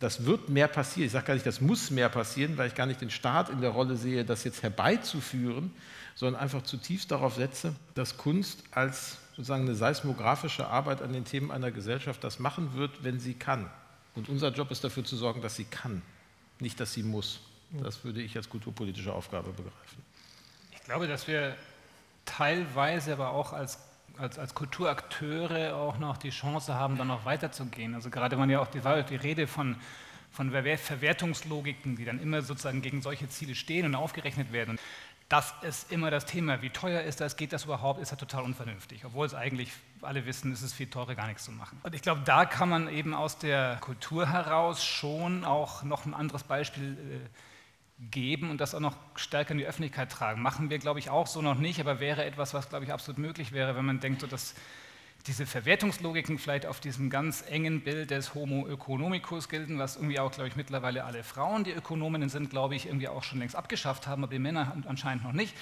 das 0.02 0.26
wird 0.26 0.50
mehr 0.50 0.68
passieren. 0.68 1.06
Ich 1.06 1.14
sage 1.14 1.28
gar 1.28 1.34
nicht, 1.36 1.46
das 1.46 1.62
muss 1.62 1.92
mehr 1.92 2.10
passieren, 2.10 2.58
weil 2.58 2.68
ich 2.68 2.76
gar 2.76 2.88
nicht 2.88 3.00
den 3.00 3.12
Staat 3.12 3.50
in 3.50 3.62
der 3.62 3.70
Rolle 3.70 3.96
sehe, 3.96 4.26
das 4.26 4.44
jetzt 4.44 4.64
herbeizuführen, 4.64 5.72
sondern 6.16 6.42
einfach 6.42 6.64
zutiefst 6.64 7.12
darauf 7.12 7.36
setze, 7.36 7.76
dass 7.94 8.18
Kunst 8.18 8.64
als 8.72 9.20
sozusagen 9.36 9.64
eine 9.64 9.76
seismografische 9.76 10.68
Arbeit 10.68 11.02
an 11.02 11.14
den 11.14 11.24
Themen 11.24 11.52
einer 11.52 11.72
Gesellschaft 11.72 12.24
das 12.24 12.40
machen 12.40 12.74
wird, 12.74 13.04
wenn 13.04 13.20
sie 13.20 13.36
kann. 13.36 13.70
Und 14.16 14.28
unser 14.28 14.50
Job 14.50 14.72
ist 14.72 14.84
dafür 14.84 15.06
zu 15.06 15.16
sorgen, 15.16 15.42
dass 15.42 15.56
sie 15.56 15.66
kann, 15.66 16.02
nicht 16.60 16.80
dass 16.80 16.94
sie 16.94 17.04
muss. 17.04 17.40
Das 17.72 18.04
würde 18.04 18.22
ich 18.22 18.36
als 18.36 18.50
kulturpolitische 18.50 19.14
Aufgabe 19.14 19.52
begreifen. 19.52 20.04
Ich 20.74 20.84
glaube, 20.84 21.08
dass 21.08 21.28
wir 21.28 21.56
teilweise 22.26 23.14
aber 23.14 23.30
auch 23.30 23.54
als, 23.54 23.78
als, 24.22 24.40
als 24.40 24.54
Kulturakteure 24.54 25.76
auch 25.76 25.98
noch 25.98 26.18
die 26.18 26.30
Chance 26.30 26.76
haben, 26.76 26.98
dann 26.98 27.08
noch 27.08 27.26
weiterzugehen. 27.26 27.96
Also 27.96 28.10
gerade 28.10 28.40
wenn 28.40 28.50
ja 28.50 28.60
auch 28.60 28.68
die, 28.68 28.82
die 29.10 29.16
Rede 29.16 29.48
von, 29.48 29.76
von 30.32 30.52
Verwertungslogiken, 30.52 31.96
die 31.96 32.06
dann 32.06 32.22
immer 32.22 32.42
sozusagen 32.42 32.82
gegen 32.82 33.02
solche 33.02 33.28
Ziele 33.30 33.56
stehen 33.56 33.86
und 33.86 33.96
aufgerechnet 33.96 34.54
werden. 34.54 34.80
Das 35.28 35.54
ist 35.62 35.92
immer 35.92 36.12
das 36.12 36.26
Thema. 36.26 36.62
Wie 36.62 36.70
teuer 36.70 37.04
ist 37.04 37.22
das? 37.22 37.38
Geht 37.38 37.54
das 37.54 37.64
überhaupt? 37.64 38.02
Ist 38.02 38.12
das 38.12 38.20
total 38.20 38.44
unvernünftig? 38.44 39.06
Obwohl 39.06 39.26
es 39.26 39.34
eigentlich, 39.34 39.72
alle 40.02 40.26
wissen, 40.26 40.52
ist 40.52 40.62
es 40.62 40.74
viel 40.74 40.88
teurer, 40.88 41.16
gar 41.16 41.28
nichts 41.28 41.46
zu 41.46 41.52
machen. 41.52 41.80
Und 41.84 41.96
ich 41.96 42.02
glaube, 42.02 42.22
da 42.26 42.46
kann 42.46 42.68
man 42.68 42.90
eben 42.90 43.14
aus 43.14 43.38
der 43.38 43.78
Kultur 43.78 44.28
heraus 44.28 44.84
schon 44.84 45.46
auch 45.46 45.84
noch 45.84 46.06
ein 46.06 46.14
anderes 46.14 46.44
Beispiel 46.44 46.98
äh, 47.00 47.30
geben 48.10 48.50
und 48.50 48.60
das 48.60 48.74
auch 48.74 48.80
noch 48.80 48.98
stärker 49.16 49.52
in 49.52 49.60
die 49.60 49.66
Öffentlichkeit 49.66 50.12
tragen. 50.12 50.42
Machen 50.42 50.70
wir, 50.70 50.80
glaube 50.80 51.00
ich, 51.00 51.10
auch 51.10 51.28
so 51.28 51.42
noch 51.42 51.58
nicht, 51.58 51.80
aber 51.80 52.00
wäre 52.00 52.26
etwas, 52.26 52.54
was, 52.54 52.70
glaube 52.70 52.86
ich, 52.86 52.92
absolut 52.92 53.20
möglich 53.20 53.52
wäre, 53.52 53.76
wenn 53.76 53.86
man 53.86 54.00
denkt, 54.00 54.22
so, 54.22 54.28
dass 54.28 54.56
diese 55.28 55.46
Verwertungslogiken 55.46 56.40
vielleicht 56.40 56.66
auf 56.66 56.80
diesem 56.80 57.12
ganz 57.12 57.44
engen 57.48 57.82
Bild 57.82 58.10
des 58.10 58.34
Homo 58.34 58.68
economicus 58.68 59.50
gelten, 59.50 59.78
was 59.78 59.98
irgendwie 59.98 60.20
auch, 60.20 60.32
glaube 60.32 60.48
ich, 60.48 60.56
mittlerweile 60.56 61.04
alle 61.04 61.24
Frauen, 61.24 61.64
die 61.64 61.72
Ökonominnen 61.72 62.30
sind, 62.30 62.50
glaube 62.50 62.76
ich, 62.76 62.88
irgendwie 62.88 63.08
auch 63.08 63.22
schon 63.22 63.38
längst 63.38 63.56
abgeschafft 63.56 64.08
haben, 64.08 64.24
aber 64.24 64.34
die 64.34 64.40
Männer 64.40 64.76
anscheinend 64.88 65.24
noch 65.24 65.34
nicht. 65.34 65.56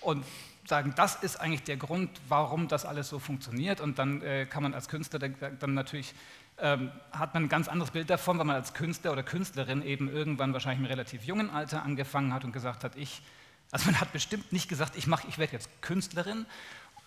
Und 0.00 0.24
sagen, 0.68 0.92
das 0.96 1.14
ist 1.16 1.36
eigentlich 1.36 1.62
der 1.62 1.76
Grund, 1.76 2.10
warum 2.28 2.68
das 2.68 2.84
alles 2.84 3.08
so 3.08 3.18
funktioniert. 3.18 3.80
Und 3.80 3.98
dann 3.98 4.20
äh, 4.22 4.46
kann 4.46 4.62
man 4.62 4.74
als 4.74 4.88
Künstler 4.88 5.18
dann 5.18 5.74
natürlich 5.74 6.14
ähm, 6.58 6.90
hat 7.12 7.34
man 7.34 7.44
ein 7.44 7.48
ganz 7.48 7.68
anderes 7.68 7.90
Bild 7.90 8.08
davon, 8.08 8.38
weil 8.38 8.46
man 8.46 8.56
als 8.56 8.72
Künstler 8.74 9.12
oder 9.12 9.22
Künstlerin 9.22 9.82
eben 9.82 10.10
irgendwann 10.10 10.52
wahrscheinlich 10.52 10.80
im 10.80 10.86
relativ 10.86 11.24
jungen 11.24 11.50
Alter 11.50 11.82
angefangen 11.82 12.32
hat 12.32 12.44
und 12.44 12.52
gesagt 12.52 12.84
hat, 12.84 12.96
ich, 12.96 13.22
also 13.70 13.86
man 13.86 14.00
hat 14.00 14.12
bestimmt 14.12 14.52
nicht 14.52 14.68
gesagt, 14.68 14.96
ich, 14.96 15.06
ich 15.06 15.38
werde 15.38 15.52
jetzt 15.52 15.68
Künstlerin, 15.82 16.46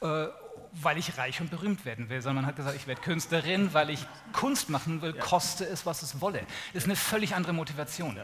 äh, 0.01 0.27
weil 0.71 0.97
ich 0.99 1.17
reich 1.17 1.41
und 1.41 1.49
berühmt 1.49 1.83
werden 1.83 2.09
will, 2.09 2.21
sondern 2.21 2.43
man 2.43 2.45
hat 2.45 2.55
gesagt, 2.55 2.75
ich 2.75 2.85
werde 2.85 3.01
Künstlerin, 3.01 3.73
weil 3.73 3.89
ich 3.89 4.05
Kunst 4.33 4.69
machen 4.69 5.01
will, 5.01 5.13
koste 5.13 5.65
es, 5.65 5.85
was 5.85 6.03
es 6.03 6.21
wolle. 6.21 6.41
Das 6.73 6.83
ist 6.83 6.85
eine 6.85 6.95
völlig 6.95 7.33
andere 7.33 7.53
Motivation. 7.53 8.19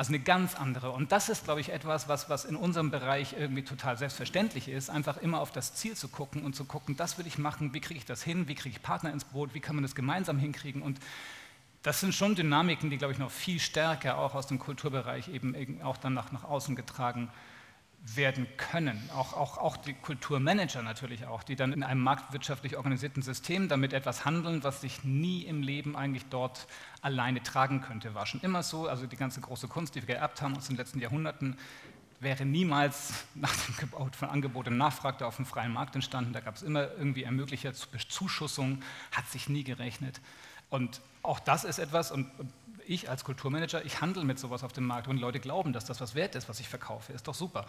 Also 0.00 0.14
eine 0.14 0.20
ganz 0.20 0.54
andere. 0.54 0.92
Und 0.92 1.12
das 1.12 1.28
ist, 1.28 1.44
glaube 1.44 1.60
ich, 1.60 1.68
etwas, 1.68 2.08
was, 2.08 2.30
was 2.30 2.46
in 2.46 2.56
unserem 2.56 2.90
Bereich 2.90 3.34
irgendwie 3.38 3.64
total 3.64 3.98
selbstverständlich 3.98 4.66
ist, 4.66 4.88
einfach 4.88 5.18
immer 5.18 5.42
auf 5.42 5.52
das 5.52 5.74
Ziel 5.74 5.94
zu 5.94 6.08
gucken 6.08 6.42
und 6.42 6.56
zu 6.56 6.64
gucken, 6.64 6.96
das 6.96 7.18
will 7.18 7.26
ich 7.26 7.36
machen, 7.36 7.74
wie 7.74 7.80
kriege 7.80 7.98
ich 7.98 8.06
das 8.06 8.22
hin, 8.22 8.48
wie 8.48 8.54
kriege 8.54 8.74
ich 8.74 8.82
Partner 8.82 9.12
ins 9.12 9.26
Boot, 9.26 9.52
wie 9.52 9.60
kann 9.60 9.76
man 9.76 9.82
das 9.82 9.94
gemeinsam 9.94 10.38
hinkriegen. 10.38 10.80
Und 10.80 10.98
das 11.82 12.00
sind 12.00 12.14
schon 12.14 12.34
Dynamiken, 12.34 12.88
die, 12.88 12.96
glaube 12.96 13.12
ich, 13.12 13.18
noch 13.18 13.30
viel 13.30 13.60
stärker 13.60 14.16
auch 14.16 14.34
aus 14.34 14.46
dem 14.46 14.58
Kulturbereich 14.58 15.28
eben 15.28 15.82
auch 15.82 15.98
dann 15.98 16.14
nach, 16.14 16.32
nach 16.32 16.44
außen 16.44 16.76
getragen 16.76 17.26
werden 17.26 17.49
werden 18.02 18.46
können. 18.56 18.98
Auch, 19.14 19.34
auch, 19.34 19.58
auch 19.58 19.76
die 19.76 19.92
Kulturmanager 19.92 20.82
natürlich 20.82 21.26
auch, 21.26 21.42
die 21.42 21.54
dann 21.54 21.72
in 21.72 21.82
einem 21.82 22.02
marktwirtschaftlich 22.02 22.76
organisierten 22.76 23.22
System 23.22 23.68
damit 23.68 23.92
etwas 23.92 24.24
handeln, 24.24 24.64
was 24.64 24.80
sich 24.80 25.04
nie 25.04 25.42
im 25.42 25.62
Leben 25.62 25.96
eigentlich 25.96 26.24
dort 26.30 26.66
alleine 27.02 27.42
tragen 27.42 27.82
könnte. 27.82 28.14
War 28.14 28.26
schon 28.26 28.40
immer 28.40 28.62
so, 28.62 28.88
also 28.88 29.06
die 29.06 29.16
ganze 29.16 29.40
große 29.40 29.68
Kunst, 29.68 29.94
die 29.94 30.00
wir 30.00 30.14
geerbt 30.14 30.40
haben 30.40 30.56
aus 30.56 30.68
den 30.68 30.76
letzten 30.76 30.98
Jahrhunderten, 30.98 31.56
wäre 32.20 32.44
niemals 32.44 33.24
nach 33.34 33.54
dem 33.54 33.76
Gebot 33.76 34.16
von 34.16 34.30
Angebot 34.30 34.68
und 34.68 34.78
Nachfrage 34.78 35.26
auf 35.26 35.36
dem 35.36 35.46
freien 35.46 35.72
Markt 35.72 35.94
entstanden. 35.94 36.32
Da 36.32 36.40
gab 36.40 36.56
es 36.56 36.62
immer 36.62 36.90
irgendwie 36.92 37.24
Ermöglicher 37.24 37.72
Zuschussung, 37.74 38.82
hat 39.12 39.28
sich 39.28 39.48
nie 39.48 39.64
gerechnet. 39.64 40.20
Und 40.70 41.00
auch 41.22 41.40
das 41.40 41.64
ist 41.64 41.78
etwas, 41.78 42.12
und 42.12 42.30
ich 42.90 43.08
als 43.08 43.24
Kulturmanager, 43.24 43.84
ich 43.84 44.00
handle 44.00 44.24
mit 44.24 44.38
sowas 44.38 44.64
auf 44.64 44.72
dem 44.72 44.84
Markt 44.84 45.08
und 45.08 45.18
Leute 45.18 45.40
glauben, 45.40 45.72
dass 45.72 45.84
das 45.84 46.00
was 46.00 46.14
wert 46.14 46.34
ist, 46.34 46.48
was 46.48 46.60
ich 46.60 46.68
verkaufe. 46.68 47.12
Ist 47.12 47.28
doch 47.28 47.34
super. 47.34 47.66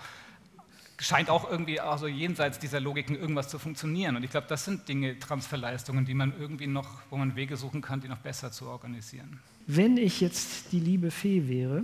Scheint 0.97 1.29
auch 1.29 1.49
irgendwie 1.49 1.79
also 1.79 2.07
jenseits 2.07 2.59
dieser 2.59 2.79
Logiken 2.79 3.15
irgendwas 3.15 3.47
zu 3.49 3.57
funktionieren. 3.57 4.15
Und 4.15 4.23
ich 4.23 4.31
glaube, 4.31 4.47
das 4.47 4.65
sind 4.65 4.87
Dinge, 4.87 5.17
Transferleistungen, 5.17 6.05
die 6.05 6.13
man 6.13 6.33
irgendwie 6.39 6.67
noch, 6.67 6.87
wo 7.09 7.17
man 7.17 7.35
Wege 7.35 7.57
suchen 7.57 7.81
kann, 7.81 8.01
die 8.01 8.07
noch 8.07 8.19
besser 8.19 8.51
zu 8.51 8.67
organisieren. 8.67 9.39
Wenn 9.67 9.97
ich 9.97 10.21
jetzt 10.21 10.71
die 10.71 10.79
liebe 10.79 11.11
Fee 11.11 11.47
wäre 11.47 11.83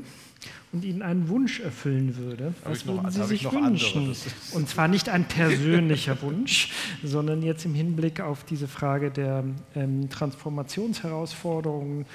und 0.72 0.84
Ihnen 0.84 1.02
einen 1.02 1.30
Wunsch 1.30 1.60
erfüllen 1.60 2.18
würde, 2.18 2.54
was 2.64 2.86
würden 2.86 3.04
noch, 3.04 3.12
Sie 3.12 3.24
sich 3.24 3.52
wünschen? 3.52 4.16
Und 4.52 4.70
zwar 4.70 4.88
nicht 4.88 5.10
ein 5.10 5.28
persönlicher 5.28 6.22
Wunsch, 6.24 6.72
sondern 7.04 7.42
jetzt 7.44 7.66
im 7.66 7.76
Hinblick 7.76 8.20
auf 8.20 8.44
diese 8.44 8.68
Frage 8.68 9.10
der 9.12 9.44
ähm, 9.76 10.10
Transformationsherausforderungen 10.10 12.06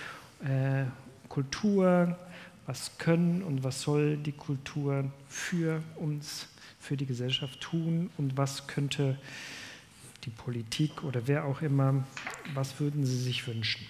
äh, 0.45 0.85
Kultur, 1.33 2.19
was 2.67 2.99
können 2.99 3.43
und 3.43 3.65
was 3.65 3.81
soll 3.81 4.19
die 4.19 4.33
Kultur 4.33 5.11
für 5.29 5.83
uns, 5.97 6.47
für 6.79 6.99
die 6.99 7.07
Gesellschaft 7.07 7.59
tun 7.63 8.11
und 8.19 8.37
was 8.37 8.67
könnte 8.67 9.19
die 10.25 10.31
Politik 10.31 11.03
oder 11.05 11.27
wer 11.27 11.47
auch 11.47 11.63
immer, 11.63 12.05
was 12.53 12.79
würden 12.81 13.07
Sie 13.07 13.17
sich 13.17 13.47
wünschen? 13.47 13.87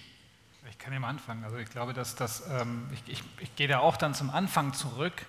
Ich 0.69 0.77
kann 0.77 0.97
mal 1.01 1.09
anfangen. 1.09 1.43
Also 1.43 1.57
ich 1.57 1.69
glaube, 1.69 1.91
dass 1.93 2.15
das, 2.15 2.47
ähm, 2.49 2.87
ich, 2.93 3.11
ich, 3.11 3.23
ich 3.41 3.53
gehe 3.57 3.67
da 3.67 3.79
auch 3.79 3.97
dann 3.97 4.13
zum 4.13 4.29
Anfang 4.29 4.73
zurück. 4.73 5.25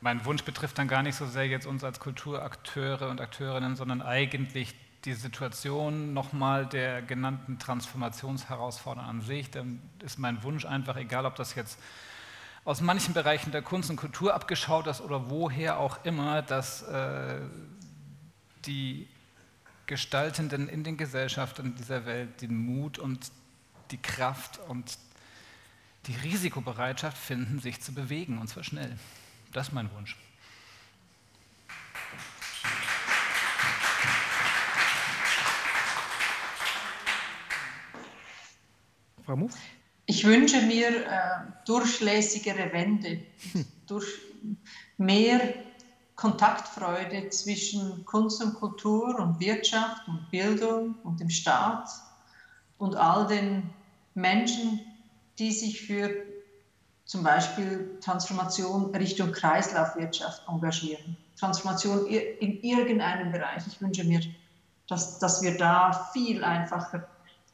Mein 0.00 0.24
Wunsch 0.24 0.42
betrifft 0.42 0.78
dann 0.78 0.88
gar 0.88 1.04
nicht 1.04 1.14
so 1.14 1.26
sehr 1.26 1.46
jetzt 1.46 1.66
uns 1.66 1.84
als 1.84 2.00
Kulturakteure 2.00 3.08
und 3.08 3.20
Akteurinnen, 3.20 3.76
sondern 3.76 4.02
eigentlich 4.02 4.74
die 5.04 5.14
Situation 5.14 6.12
nochmal 6.14 6.66
der 6.66 7.02
genannten 7.02 7.58
Transformationsherausforderungen 7.58 9.20
an 9.20 9.20
sich, 9.20 9.50
dann 9.50 9.80
ist 10.02 10.18
mein 10.18 10.42
Wunsch 10.42 10.64
einfach, 10.64 10.96
egal 10.96 11.26
ob 11.26 11.34
das 11.36 11.54
jetzt 11.54 11.78
aus 12.64 12.80
manchen 12.80 13.12
Bereichen 13.12 13.50
der 13.50 13.62
Kunst 13.62 13.90
und 13.90 13.96
Kultur 13.96 14.34
abgeschaut 14.34 14.86
ist 14.86 15.00
oder 15.00 15.28
woher 15.28 15.78
auch 15.78 16.04
immer, 16.04 16.42
dass 16.42 16.82
äh, 16.82 17.40
die 18.66 19.08
Gestaltenden 19.86 20.68
in 20.68 20.84
den 20.84 20.96
Gesellschaften 20.96 21.74
dieser 21.74 22.06
Welt 22.06 22.40
den 22.40 22.56
Mut 22.56 22.98
und 22.98 23.32
die 23.90 23.98
Kraft 23.98 24.60
und 24.68 24.96
die 26.06 26.14
Risikobereitschaft 26.14 27.18
finden, 27.18 27.60
sich 27.60 27.80
zu 27.80 27.92
bewegen, 27.92 28.38
und 28.38 28.48
zwar 28.48 28.64
schnell. 28.64 28.96
Das 29.52 29.68
ist 29.68 29.74
mein 29.74 29.92
Wunsch. 29.94 30.16
Frau 39.24 39.36
Muff? 39.36 39.56
Ich 40.06 40.24
wünsche 40.24 40.60
mir 40.62 41.06
äh, 41.06 41.20
durchlässigere 41.64 42.72
Wände, 42.72 43.20
hm. 43.52 43.64
durch 43.86 44.06
mehr 44.98 45.40
Kontaktfreude 46.16 47.30
zwischen 47.30 48.04
Kunst 48.04 48.42
und 48.42 48.54
Kultur 48.54 49.18
und 49.18 49.40
Wirtschaft 49.40 50.06
und 50.08 50.30
Bildung 50.30 50.94
und 51.04 51.20
dem 51.20 51.30
Staat 51.30 51.88
und 52.78 52.96
all 52.96 53.26
den 53.26 53.70
Menschen, 54.14 54.80
die 55.38 55.52
sich 55.52 55.86
für 55.86 56.10
zum 57.04 57.22
Beispiel 57.22 57.98
Transformation 58.00 58.94
Richtung 58.94 59.32
Kreislaufwirtschaft 59.32 60.46
engagieren. 60.48 61.16
Transformation 61.36 62.06
in 62.06 62.62
irgendeinem 62.62 63.32
Bereich. 63.32 63.66
Ich 63.66 63.80
wünsche 63.80 64.04
mir, 64.04 64.20
dass, 64.86 65.18
dass 65.18 65.42
wir 65.42 65.56
da 65.56 66.08
viel 66.12 66.44
einfacher 66.44 67.08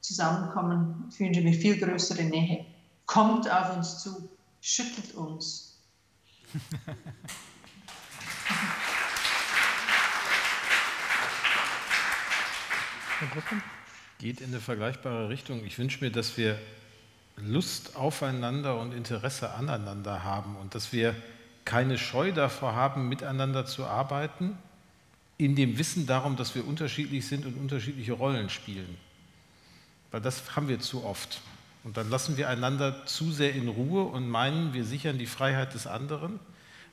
zusammenkommen, 0.08 1.04
fühlen 1.10 1.34
wir 1.34 1.52
viel 1.52 1.78
größere 1.78 2.24
Nähe. 2.24 2.64
Kommt 3.06 3.50
auf 3.50 3.76
uns 3.76 4.02
zu, 4.02 4.30
schüttelt 4.60 5.14
uns. 5.14 5.78
Geht 14.18 14.40
in 14.40 14.48
eine 14.48 14.60
vergleichbare 14.60 15.28
Richtung. 15.28 15.64
Ich 15.64 15.78
wünsche 15.78 16.02
mir, 16.02 16.10
dass 16.10 16.36
wir 16.38 16.58
Lust 17.36 17.94
aufeinander 17.96 18.80
und 18.80 18.92
Interesse 18.92 19.52
aneinander 19.54 20.24
haben 20.24 20.56
und 20.56 20.74
dass 20.74 20.92
wir 20.92 21.14
keine 21.64 21.98
Scheu 21.98 22.32
davor 22.32 22.74
haben, 22.74 23.08
miteinander 23.08 23.66
zu 23.66 23.84
arbeiten, 23.84 24.56
in 25.36 25.54
dem 25.54 25.76
Wissen 25.78 26.06
darum, 26.06 26.36
dass 26.36 26.54
wir 26.54 26.66
unterschiedlich 26.66 27.26
sind 27.26 27.44
und 27.44 27.54
unterschiedliche 27.56 28.14
Rollen 28.14 28.48
spielen. 28.48 28.96
Weil 30.10 30.20
das 30.20 30.56
haben 30.56 30.68
wir 30.68 30.80
zu 30.80 31.04
oft. 31.04 31.40
Und 31.84 31.96
dann 31.96 32.10
lassen 32.10 32.36
wir 32.36 32.48
einander 32.48 33.06
zu 33.06 33.30
sehr 33.30 33.54
in 33.54 33.68
Ruhe 33.68 34.04
und 34.04 34.28
meinen, 34.28 34.74
wir 34.74 34.84
sichern 34.84 35.18
die 35.18 35.26
Freiheit 35.26 35.74
des 35.74 35.86
anderen, 35.86 36.40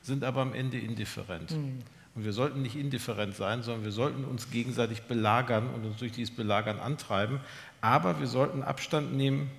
sind 0.02 0.24
aber 0.24 0.42
am 0.42 0.54
Ende 0.54 0.78
indifferent. 0.78 1.50
Mhm. 1.50 1.82
Und 2.14 2.24
wir 2.24 2.32
sollten 2.32 2.62
nicht 2.62 2.76
indifferent 2.76 3.36
sein, 3.36 3.62
sondern 3.62 3.84
wir 3.84 3.92
sollten 3.92 4.24
uns 4.24 4.50
gegenseitig 4.50 5.02
belagern 5.02 5.68
und 5.74 5.84
uns 5.84 5.98
durch 5.98 6.12
dieses 6.12 6.34
Belagern 6.34 6.78
antreiben. 6.78 7.40
Aber 7.82 8.20
wir 8.20 8.26
sollten 8.26 8.62
Abstand 8.62 9.14
nehmen, 9.14 9.50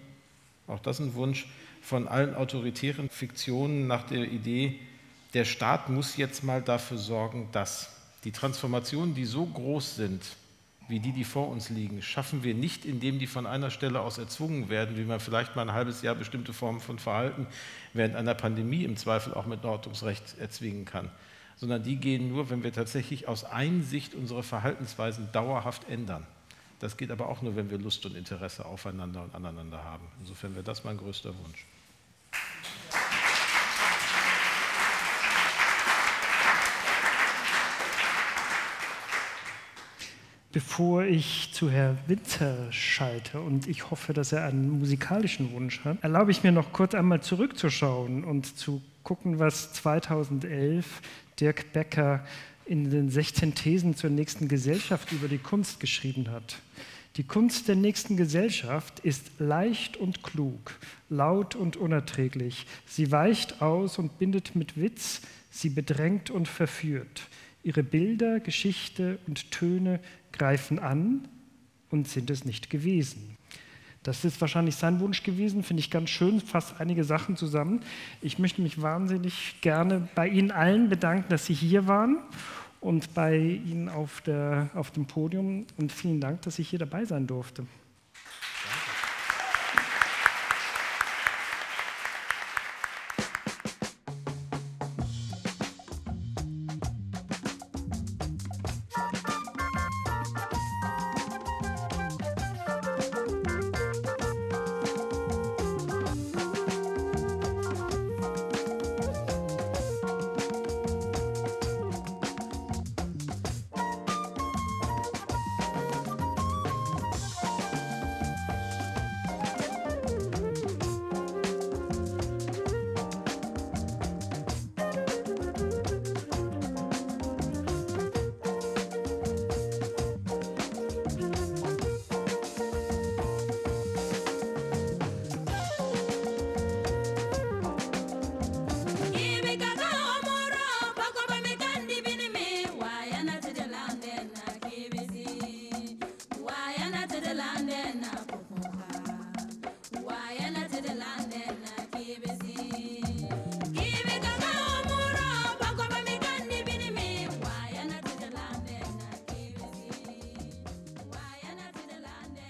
auch 0.66 0.80
das 0.80 1.00
ist 1.00 1.06
ein 1.06 1.14
Wunsch, 1.14 1.48
von 1.82 2.08
allen 2.08 2.36
autoritären 2.36 3.10
Fiktionen 3.10 3.88
nach 3.88 4.04
der 4.04 4.32
Idee, 4.32 4.80
der 5.34 5.46
Staat 5.46 5.90
muss 5.90 6.18
jetzt 6.18 6.44
mal 6.44 6.62
dafür 6.62 6.98
sorgen, 6.98 7.50
dass 7.52 7.92
die 8.24 8.32
Transformationen, 8.32 9.14
die 9.14 9.26
so 9.26 9.46
groß 9.46 9.96
sind, 9.96 10.24
wie 10.88 11.00
die, 11.00 11.12
die 11.12 11.24
vor 11.24 11.50
uns 11.50 11.70
liegen, 11.70 12.02
schaffen 12.02 12.44
wir 12.44 12.54
nicht, 12.54 12.86
indem 12.86 13.20
die 13.20 13.28
von 13.28 13.46
einer 13.46 13.72
Stelle 13.72 14.00
aus 14.00 14.18
erzwungen 14.18 14.70
werden, 14.70 14.98
wie 14.98 15.04
man 15.04 15.20
vielleicht 15.20 15.56
mal 15.56 15.64
ein 15.64 15.74
halbes 15.74 16.02
Jahr 16.02 16.16
bestimmte 16.16 16.54
Formen 16.54 16.80
von 16.80 16.98
Verhalten 16.98 17.48
während 17.94 18.16
einer 18.16 18.34
Pandemie 18.34 18.84
im 18.84 18.96
Zweifel 18.96 19.34
auch 19.34 19.46
mit 19.46 19.66
Ordnungsrecht 19.66 20.38
erzwingen 20.40 20.86
kann, 20.86 21.10
sondern 21.58 21.84
die 21.84 21.98
gehen 21.98 22.30
nur, 22.30 22.50
wenn 22.50 22.64
wir 22.64 22.72
tatsächlich 22.72 23.28
aus 23.28 23.44
Einsicht 23.44 24.16
unsere 24.16 24.44
Verhaltensweisen 24.44 25.30
dauerhaft 25.32 25.90
ändern. 25.90 26.26
Das 26.80 26.96
geht 26.96 27.12
aber 27.12 27.28
auch 27.28 27.42
nur, 27.42 27.56
wenn 27.56 27.70
wir 27.70 27.80
Lust 27.80 28.06
und 28.06 28.16
Interesse 28.16 28.66
aufeinander 28.66 29.24
und 29.24 29.34
aneinander 29.34 29.84
haben. 29.84 30.06
Insofern 30.20 30.54
wäre 30.54 30.64
das 30.64 30.84
mein 30.84 30.98
größter 30.98 31.34
Wunsch. 31.44 31.66
Bevor 40.58 41.04
ich 41.04 41.50
zu 41.54 41.70
Herrn 41.70 42.00
Winter 42.08 42.72
schalte 42.72 43.42
und 43.42 43.68
ich 43.68 43.92
hoffe, 43.92 44.12
dass 44.14 44.32
er 44.32 44.44
einen 44.46 44.80
musikalischen 44.80 45.52
Wunsch 45.52 45.86
hat, 45.86 46.02
erlaube 46.02 46.32
ich 46.32 46.42
mir 46.42 46.52
noch 46.52 46.74
kurz 46.74 46.96
einmal 46.96 47.22
zurückzuschauen 47.22 48.24
und 48.24 48.58
zu 48.58 48.82
gucken, 49.04 49.38
was 49.38 49.72
2011 49.74 51.04
Dirk 51.40 51.74
Becker 51.74 52.26
in 52.66 52.90
den 52.90 53.12
16 53.12 53.54
Thesen 53.54 53.96
zur 53.96 54.10
nächsten 54.10 54.48
Gesellschaft 54.48 55.12
über 55.12 55.28
die 55.28 55.38
Kunst 55.38 55.80
geschrieben 55.80 56.32
hat. 56.32 56.58
Die 57.18 57.24
Kunst 57.24 57.68
der 57.68 57.76
nächsten 57.76 58.18
Gesellschaft 58.18 59.00
ist 59.02 59.30
leicht 59.38 59.96
und 59.96 60.24
klug, 60.24 60.80
laut 61.08 61.54
und 61.54 61.78
unerträglich. 61.78 62.66
Sie 62.88 63.12
weicht 63.12 63.62
aus 63.62 64.00
und 64.00 64.18
bindet 64.18 64.56
mit 64.56 64.76
Witz, 64.76 65.22
sie 65.52 65.70
bedrängt 65.70 66.32
und 66.32 66.48
verführt. 66.48 67.28
Ihre 67.62 67.84
Bilder, 67.84 68.40
Geschichte 68.40 69.20
und 69.28 69.52
Töne 69.52 70.00
greifen 70.32 70.80
an 70.80 71.28
und 71.90 72.08
sind 72.08 72.30
es 72.30 72.46
nicht 72.46 72.70
gewesen. 72.70 73.38
Das 74.04 74.24
ist 74.24 74.40
wahrscheinlich 74.40 74.76
sein 74.76 75.00
Wunsch 75.02 75.24
gewesen, 75.24 75.64
finde 75.64 75.82
ich 75.82 75.92
ganz 75.92 76.10
schön, 76.10 76.40
fasst 76.40 76.80
einige 76.80 77.04
Sachen 77.04 77.36
zusammen. 77.36 77.82
Ich 78.22 78.40
möchte 78.40 78.62
mich 78.62 78.82
wahnsinnig 78.82 79.56
gerne 79.62 80.08
bei 80.16 80.30
Ihnen 80.30 80.52
allen 80.52 80.88
bedanken, 80.88 81.26
dass 81.30 81.46
Sie 81.46 81.54
hier 81.54 81.88
waren 81.88 82.20
und 82.80 83.14
bei 83.14 83.38
Ihnen 83.38 83.90
auf, 83.90 84.22
der, 84.22 84.70
auf 84.76 84.92
dem 84.92 85.08
Podium. 85.08 85.66
Und 85.78 85.92
vielen 85.92 86.22
Dank, 86.22 86.42
dass 86.44 86.58
ich 86.58 86.70
hier 86.70 86.80
dabei 86.80 87.04
sein 87.04 87.28
durfte. 87.28 87.66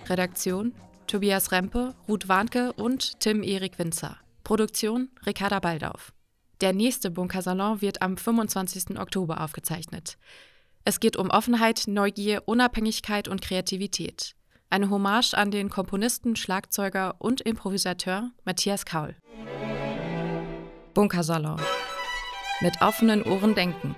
Redaktion 0.10 0.74
Tobias 1.08 1.52
Rempe, 1.52 1.96
Ruth 2.08 2.28
Warnke 2.28 2.74
und 2.74 3.20
Tim 3.20 3.42
Erik 3.42 3.80
Winzer. 3.80 4.18
Produktion 4.44 5.10
Ricarda 5.26 5.60
Baldauf. 5.60 6.14
Der 6.60 6.74
nächste 6.74 7.12
Bunkersalon 7.12 7.82
wird 7.82 8.02
am 8.02 8.18
25. 8.18 9.00
Oktober 9.00 9.42
aufgezeichnet. 9.42 10.18
Es 10.84 11.00
geht 11.00 11.18
um 11.18 11.30
Offenheit, 11.30 11.84
Neugier, 11.88 12.44
Unabhängigkeit 12.46 13.28
und 13.28 13.42
Kreativität. 13.42 14.36
Eine 14.70 14.90
Hommage 14.90 15.34
an 15.34 15.52
den 15.52 15.70
Komponisten, 15.70 16.36
Schlagzeuger 16.36 17.16
und 17.20 17.42
Improvisateur 17.42 18.32
Matthias 18.44 18.86
Kaul. 18.86 19.16
Bunkersalon. 20.94 21.62
Mit 22.60 22.82
offenen 22.82 23.24
Ohren 23.24 23.56
denken. 23.56 23.96